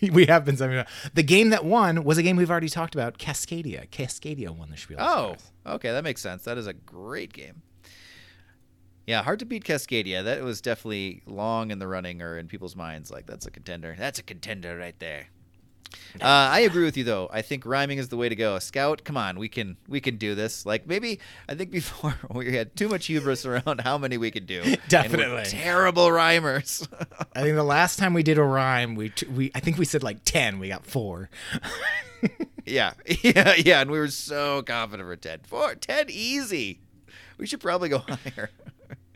we 0.12 0.26
have 0.26 0.44
been 0.44 0.56
stymied. 0.56 0.84
The 1.14 1.22
game 1.22 1.50
that 1.50 1.64
won 1.64 2.04
was 2.04 2.18
a 2.18 2.22
game 2.22 2.36
we've 2.36 2.50
already 2.50 2.68
talked 2.68 2.94
about. 2.94 3.16
Cascadia. 3.18 3.88
Cascadia 3.88 4.50
won 4.50 4.70
the 4.70 4.76
Spiel. 4.76 4.98
Oh, 5.00 5.36
okay, 5.66 5.92
that 5.92 6.04
makes 6.04 6.20
sense. 6.20 6.42
That 6.44 6.58
is 6.58 6.66
a 6.66 6.72
great 6.74 7.32
game. 7.32 7.62
Yeah, 9.06 9.22
hard 9.22 9.38
to 9.40 9.44
beat 9.44 9.64
Cascadia. 9.64 10.24
That 10.24 10.42
was 10.42 10.60
definitely 10.60 11.22
long 11.26 11.70
in 11.70 11.78
the 11.78 11.86
running 11.86 12.22
or 12.22 12.38
in 12.38 12.48
people's 12.48 12.74
minds. 12.74 13.10
Like 13.10 13.26
that's 13.26 13.46
a 13.46 13.50
contender. 13.50 13.94
That's 13.98 14.18
a 14.18 14.22
contender 14.22 14.76
right 14.78 14.98
there. 14.98 15.28
Uh, 16.20 16.24
I 16.26 16.60
agree 16.60 16.84
with 16.84 16.96
you 16.96 17.04
though. 17.04 17.28
I 17.32 17.42
think 17.42 17.66
rhyming 17.66 17.98
is 17.98 18.08
the 18.08 18.16
way 18.16 18.28
to 18.28 18.34
go. 18.34 18.58
Scout, 18.58 19.04
come 19.04 19.16
on, 19.16 19.38
we 19.38 19.48
can 19.48 19.76
we 19.88 20.00
can 20.00 20.16
do 20.16 20.34
this. 20.34 20.64
Like 20.64 20.86
maybe 20.86 21.20
I 21.48 21.54
think 21.54 21.70
before 21.70 22.14
we 22.34 22.54
had 22.54 22.74
too 22.76 22.88
much 22.88 23.06
hubris 23.06 23.44
around 23.44 23.80
how 23.82 23.98
many 23.98 24.16
we 24.16 24.30
could 24.30 24.46
do. 24.46 24.76
Definitely. 24.88 25.44
terrible 25.44 26.10
rhymers. 26.10 26.86
I 27.36 27.42
think 27.42 27.56
the 27.56 27.62
last 27.62 27.98
time 27.98 28.14
we 28.14 28.22
did 28.22 28.38
a 28.38 28.42
rhyme, 28.42 28.94
we 28.94 29.10
t- 29.10 29.26
we 29.26 29.50
I 29.54 29.60
think 29.60 29.78
we 29.78 29.84
said 29.84 30.02
like 30.02 30.18
ten. 30.24 30.58
We 30.58 30.68
got 30.68 30.86
four. 30.86 31.30
yeah, 32.64 32.94
yeah, 33.22 33.54
yeah. 33.56 33.80
And 33.80 33.90
we 33.90 33.98
were 33.98 34.08
so 34.08 34.62
confident 34.62 35.08
for 35.08 35.16
ten. 35.16 35.40
Four, 35.44 35.74
ten, 35.74 36.06
easy. 36.08 36.80
We 37.38 37.46
should 37.46 37.60
probably 37.60 37.88
go 37.88 37.98
higher. 37.98 38.50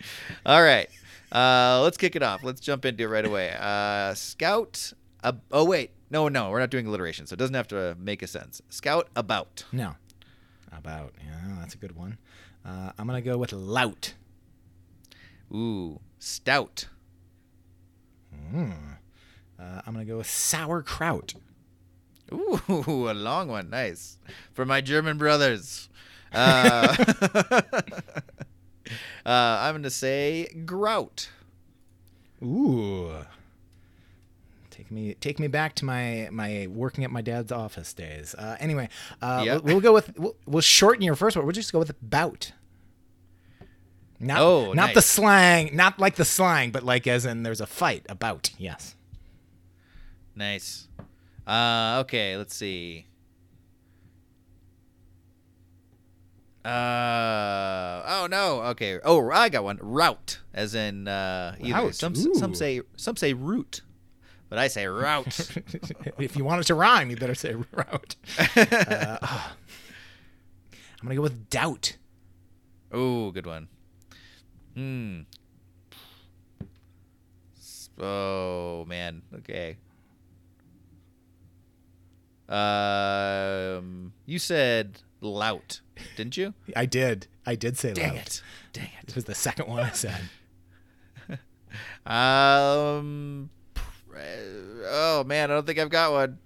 All 0.46 0.62
right, 0.62 0.88
uh, 1.32 1.80
let's 1.82 1.96
kick 1.96 2.16
it 2.16 2.22
off. 2.22 2.42
Let's 2.42 2.60
jump 2.60 2.84
into 2.84 3.04
it 3.04 3.06
right 3.06 3.24
away. 3.26 3.54
Uh, 3.58 4.14
Scout. 4.14 4.92
Uh, 5.22 5.32
oh 5.50 5.64
wait, 5.64 5.90
no, 6.10 6.28
no, 6.28 6.50
we're 6.50 6.60
not 6.60 6.70
doing 6.70 6.86
alliteration, 6.86 7.26
so 7.26 7.34
it 7.34 7.38
doesn't 7.38 7.54
have 7.54 7.68
to 7.68 7.96
make 7.98 8.22
a 8.22 8.26
sense. 8.26 8.62
Scout 8.70 9.08
about. 9.16 9.64
no, 9.72 9.94
about 10.72 11.12
yeah, 11.24 11.56
that's 11.60 11.74
a 11.74 11.78
good 11.78 11.96
one. 11.96 12.18
Uh, 12.64 12.92
I'm 12.98 13.06
gonna 13.06 13.20
go 13.20 13.36
with 13.36 13.52
lout. 13.52 14.14
Ooh, 15.52 16.00
stout. 16.18 16.86
Mm. 18.52 18.98
Uh, 19.58 19.82
I'm 19.86 19.92
gonna 19.92 20.04
go 20.04 20.18
with 20.18 20.28
sauerkraut. 20.28 21.34
Ooh, 22.32 22.60
a 23.08 23.14
long 23.14 23.48
one. 23.48 23.70
Nice. 23.70 24.18
For 24.52 24.64
my 24.64 24.80
German 24.80 25.18
brothers. 25.18 25.88
Uh, 26.32 26.94
uh, 29.26 29.58
I'm 29.60 29.74
going 29.74 29.82
to 29.84 29.90
say 29.90 30.46
grout. 30.64 31.28
Ooh. 32.42 33.12
Take 34.70 34.92
me 34.92 35.14
take 35.14 35.40
me 35.40 35.48
back 35.48 35.74
to 35.76 35.84
my 35.84 36.28
my 36.30 36.68
working 36.70 37.02
at 37.02 37.10
my 37.10 37.20
dad's 37.20 37.50
office 37.50 37.92
days. 37.92 38.34
Uh, 38.36 38.56
anyway, 38.60 38.88
uh, 39.20 39.42
Yep. 39.44 39.62
we'll, 39.64 39.74
we'll 39.74 39.80
go 39.82 39.92
with 39.92 40.16
we'll, 40.16 40.36
we'll 40.46 40.60
shorten 40.62 41.02
your 41.02 41.16
first 41.16 41.36
word. 41.36 41.44
We'll 41.44 41.52
just 41.52 41.72
go 41.72 41.80
with 41.80 41.92
bout. 42.00 42.52
Not, 44.20 44.40
Oh, 44.40 44.72
not 44.72 44.94
the 44.94 45.02
slang, 45.02 45.74
not 45.76 45.98
like 45.98 46.14
the 46.14 46.24
slang, 46.24 46.70
but 46.70 46.84
like 46.84 47.06
as 47.08 47.26
in 47.26 47.42
there's 47.42 47.60
a 47.60 47.66
fight 47.66 48.06
about. 48.08 48.50
Yes. 48.56 48.94
Nice. 50.36 50.86
Uh, 51.46 51.98
okay, 52.04 52.36
let's 52.36 52.54
see. 52.54 53.06
Uh, 56.68 58.02
oh 58.06 58.26
no. 58.30 58.60
Okay. 58.70 58.98
Oh, 59.02 59.30
I 59.30 59.48
got 59.48 59.64
one. 59.64 59.78
Route, 59.80 60.40
as 60.52 60.74
in 60.74 61.08
uh, 61.08 61.56
either 61.60 61.84
Route, 61.84 61.94
some 61.94 62.14
some 62.14 62.54
say 62.54 62.82
some 62.96 63.16
say 63.16 63.32
root, 63.32 63.80
but 64.50 64.58
I 64.58 64.68
say 64.68 64.86
route. 64.86 65.56
if 66.18 66.36
you 66.36 66.44
want 66.44 66.60
it 66.60 66.64
to 66.64 66.74
rhyme, 66.74 67.08
you 67.08 67.16
better 67.16 67.34
say 67.34 67.54
route. 67.54 68.16
Uh, 68.56 69.18
ah. 69.22 69.56
I'm 71.00 71.06
gonna 71.06 71.14
go 71.14 71.22
with 71.22 71.48
doubt. 71.48 71.96
oh, 72.92 73.30
good 73.30 73.46
one. 73.46 73.68
Hmm. 74.74 75.20
Oh 77.98 78.84
man. 78.86 79.22
Okay. 79.36 79.78
Um, 82.48 84.12
you 84.26 84.38
said 84.38 85.00
lout, 85.20 85.80
didn't 86.16 86.36
you? 86.36 86.54
I 86.76 86.86
did. 86.86 87.26
I 87.46 87.54
did 87.54 87.76
say 87.78 87.92
Dang 87.94 88.14
lout. 88.14 88.26
it. 88.26 88.42
Dang 88.72 88.84
it. 89.00 89.06
This 89.06 89.14
was 89.14 89.24
the 89.24 89.34
second 89.34 89.68
one 89.68 89.80
I 89.82 89.90
said. 89.90 90.20
Um. 92.06 93.50
Oh 94.86 95.22
man, 95.24 95.50
I 95.50 95.54
don't 95.54 95.66
think 95.66 95.78
I've 95.78 95.90
got 95.90 96.12
one. 96.12 96.38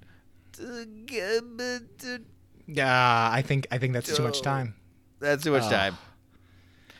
Yeah, 2.67 3.31
I 3.33 3.43
think 3.43 3.67
I 3.71 3.79
think 3.79 3.93
that's 3.93 4.15
too 4.17 4.23
much 4.23 4.43
time. 4.43 4.75
That's 5.21 5.45
too 5.45 5.53
much 5.53 5.65
Oh. 5.65 5.71
time. 5.71 5.97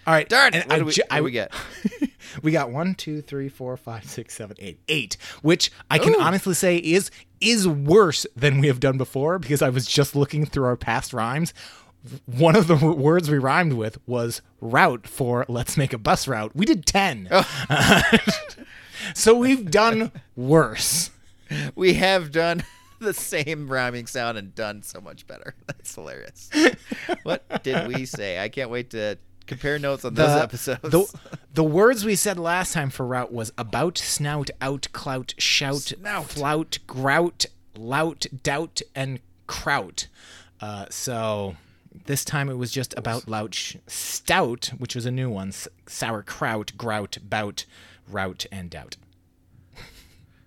All 0.07 0.15
right, 0.15 0.29
Darn 0.29 0.55
it! 0.55 0.67
What 0.67 0.73
I 0.75 0.79
do 0.79 0.85
we, 0.85 0.93
ju- 0.93 1.03
what 1.09 1.17
do 1.19 1.23
we 1.25 1.31
get? 1.33 1.53
we 2.43 2.53
got 2.53 2.71
one, 2.71 2.95
two, 2.95 3.21
three, 3.23 3.49
four, 3.49 3.77
five, 3.77 4.05
six, 4.05 4.35
seven, 4.35 4.57
eight, 4.61 4.81
eight, 4.89 5.17
which 5.43 5.71
I 5.91 5.99
can 5.99 6.15
Ooh. 6.15 6.21
honestly 6.21 6.55
say 6.55 6.77
is 6.77 7.11
is 7.41 7.67
worse 7.67 8.25
than 8.37 8.61
we 8.61 8.69
have 8.69 8.79
done 8.81 8.97
before 8.97 9.39
because 9.39 9.63
I 9.63 9.69
was 9.69 9.87
just 9.87 10.15
looking 10.15 10.47
through 10.47 10.65
our 10.65 10.77
past 10.77 11.13
rhymes. 11.13 11.53
One 12.27 12.57
of 12.57 12.67
the 12.67 12.75
w- 12.75 12.95
words 12.95 13.31
we 13.31 13.39
rhymed 13.39 13.75
with 13.75 13.99
was 14.07 14.43
route 14.61 15.07
for 15.07 15.45
let's 15.49 15.77
make 15.77 15.93
a 15.93 15.99
bus 15.99 16.27
route. 16.29 16.53
We 16.55 16.67
did 16.67 16.87
10. 16.87 17.29
Oh. 17.31 18.03
so 19.15 19.35
we've 19.35 19.71
done 19.71 20.13
worse. 20.37 21.11
we 21.75 21.95
have 21.95 22.31
done 22.33 22.65
the 23.01 23.15
same 23.15 23.69
rhyming 23.69 24.07
sound 24.07 24.39
and 24.39 24.55
done 24.55 24.83
so 24.83 25.01
much 25.01 25.27
better. 25.27 25.55
That's 25.67 25.95
hilarious. 25.95 26.51
what 27.25 27.63
did 27.63 27.89
we 27.89 28.05
say? 28.05 28.39
I 28.43 28.49
can't 28.49 28.71
wait 28.71 28.91
to 28.91 29.19
compare 29.47 29.79
notes 29.79 30.05
on 30.05 30.15
those 30.15 30.29
The- 30.35 30.43
episodes. 30.43 30.81
The, 30.83 31.19
the 31.55 31.65
words 31.65 32.05
we 32.05 32.15
said 32.15 32.39
last 32.39 32.73
time 32.73 32.91
for 32.91 33.07
route 33.07 33.33
was 33.33 33.53
about, 33.59 33.99
snout, 33.99 34.51
out, 34.61 34.89
clout, 34.93 35.35
shout, 35.39 35.77
Snout. 35.83 36.27
flout, 36.27 36.79
grout, 36.87 37.47
lout, 37.77 38.27
doubt, 38.43 38.81
and 38.95 39.21
kraut. 39.47 40.09
Uh, 40.61 40.87
so 40.91 41.57
this 42.07 42.25
time 42.25 42.49
it 42.49 42.57
was 42.57 42.71
just 42.71 42.95
about 42.97 43.29
louch 43.29 43.77
stout, 43.87 44.73
which 44.79 44.95
was 44.95 45.05
a 45.07 45.11
new 45.11 45.29
one, 45.29 45.49
s- 45.49 45.69
sauerkraut, 45.87 46.73
grout, 46.79 47.19
bout, 47.23 47.65
route, 48.09 48.47
and 48.53 48.71
doubt. 48.71 48.97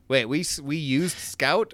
Wait, 0.07 0.25
we 0.25 0.45
we 0.61 0.77
used 0.77 1.17
scout 1.17 1.73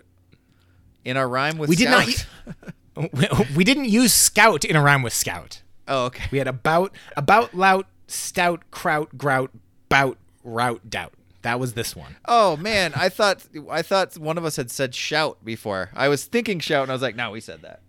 in 1.04 1.18
our 1.18 1.28
rhyme 1.28 1.58
with 1.58 1.70
We 1.70 1.76
did 1.76 1.90
not? 1.90 2.26
We 3.56 3.64
didn't 3.64 3.86
use 3.86 4.14
scout 4.14 4.66
in 4.66 4.76
a 4.76 4.82
rhyme 4.82 5.02
with 5.02 5.14
scout. 5.14 5.62
Oh, 5.92 6.06
okay. 6.06 6.26
We 6.32 6.38
had 6.38 6.48
about, 6.48 6.96
about, 7.16 7.54
lout, 7.54 7.86
stout, 8.08 8.64
kraut, 8.72 9.18
grout, 9.18 9.52
bout, 9.90 10.18
rout, 10.44 10.90
doubt. 10.90 11.14
That 11.44 11.60
was 11.60 11.74
this 11.74 11.96
one. 11.96 12.18
Oh 12.26 12.56
man, 12.58 12.94
I 12.96 13.10
thought 13.10 13.44
I 13.72 13.82
thought 13.82 14.16
one 14.16 14.38
of 14.38 14.46
us 14.46 14.58
had 14.58 14.70
said 14.70 14.94
shout 14.94 15.44
before. 15.44 15.90
I 15.96 16.08
was 16.08 16.26
thinking 16.26 16.60
shout, 16.60 16.84
and 16.84 16.92
I 16.92 16.94
was 16.94 17.02
like, 17.02 17.16
no, 17.16 17.32
we 17.32 17.40
said 17.40 17.64
that. 17.64 17.80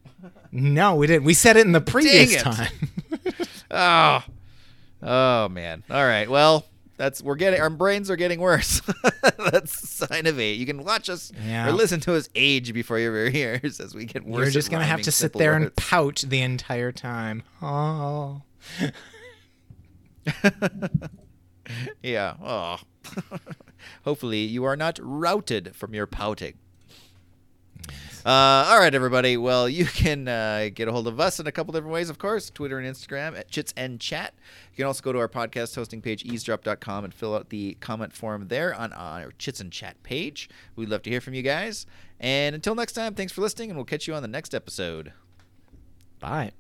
No, 0.50 0.94
we 0.94 1.06
didn't. 1.06 1.24
We 1.24 1.34
said 1.34 1.58
it 1.58 1.66
in 1.66 1.72
the 1.72 1.80
previous 1.80 2.34
it. 2.34 2.40
time. 2.40 2.72
Oh, 3.74 4.22
oh 5.02 5.48
man. 5.48 5.82
All 5.90 6.04
right. 6.04 6.28
Well, 6.28 6.66
that's 6.96 7.22
we're 7.22 7.36
getting 7.36 7.60
our 7.60 7.70
brains 7.70 8.10
are 8.10 8.16
getting 8.16 8.40
worse. 8.40 8.80
that's 9.38 9.82
a 9.82 9.86
sign 10.06 10.26
of 10.26 10.38
age. 10.38 10.58
You 10.58 10.66
can 10.66 10.84
watch 10.84 11.08
us 11.08 11.32
Yeah. 11.46 11.68
or 11.68 11.72
listen 11.72 12.00
to 12.00 12.14
us 12.14 12.28
age 12.34 12.72
before 12.72 12.98
your 12.98 13.26
ears 13.28 13.80
as 13.80 13.94
we 13.94 14.04
get 14.04 14.24
worse. 14.24 14.40
You're 14.46 14.50
just 14.50 14.70
gonna 14.70 14.84
have 14.84 15.02
to 15.02 15.12
sit 15.12 15.32
there 15.32 15.54
and 15.54 15.74
pout 15.76 16.24
the 16.26 16.40
entire 16.42 16.92
time. 16.92 17.42
Oh. 17.60 18.42
yeah. 22.02 22.34
Oh. 22.42 22.76
Hopefully, 24.04 24.38
you 24.40 24.64
are 24.64 24.76
not 24.76 24.98
routed 25.02 25.74
from 25.74 25.94
your 25.94 26.06
pouting. 26.06 26.54
Uh, 28.24 28.28
all 28.68 28.78
right, 28.78 28.94
everybody. 28.94 29.36
Well, 29.36 29.68
you 29.68 29.84
can 29.84 30.28
uh, 30.28 30.68
get 30.72 30.86
a 30.86 30.92
hold 30.92 31.08
of 31.08 31.18
us 31.18 31.40
in 31.40 31.46
a 31.46 31.52
couple 31.52 31.72
different 31.72 31.92
ways, 31.92 32.08
of 32.08 32.18
course. 32.18 32.50
Twitter 32.50 32.78
and 32.78 32.86
Instagram 32.86 33.36
at 33.36 33.48
Chits 33.48 33.74
and 33.76 33.98
Chat. 33.98 34.34
You 34.72 34.76
can 34.76 34.86
also 34.86 35.02
go 35.02 35.12
to 35.12 35.18
our 35.18 35.28
podcast 35.28 35.74
hosting 35.74 36.00
page, 36.00 36.24
eavesdrop.com, 36.24 37.04
and 37.04 37.12
fill 37.12 37.34
out 37.34 37.48
the 37.48 37.76
comment 37.80 38.12
form 38.12 38.46
there 38.48 38.74
on 38.74 38.92
our 38.92 39.32
Chits 39.38 39.60
and 39.60 39.72
Chat 39.72 40.00
page. 40.04 40.48
We'd 40.76 40.88
love 40.88 41.02
to 41.02 41.10
hear 41.10 41.20
from 41.20 41.34
you 41.34 41.42
guys. 41.42 41.84
And 42.20 42.54
until 42.54 42.76
next 42.76 42.92
time, 42.92 43.14
thanks 43.14 43.32
for 43.32 43.40
listening, 43.40 43.70
and 43.70 43.76
we'll 43.76 43.84
catch 43.84 44.06
you 44.06 44.14
on 44.14 44.22
the 44.22 44.28
next 44.28 44.54
episode. 44.54 45.12
Bye. 46.20 46.52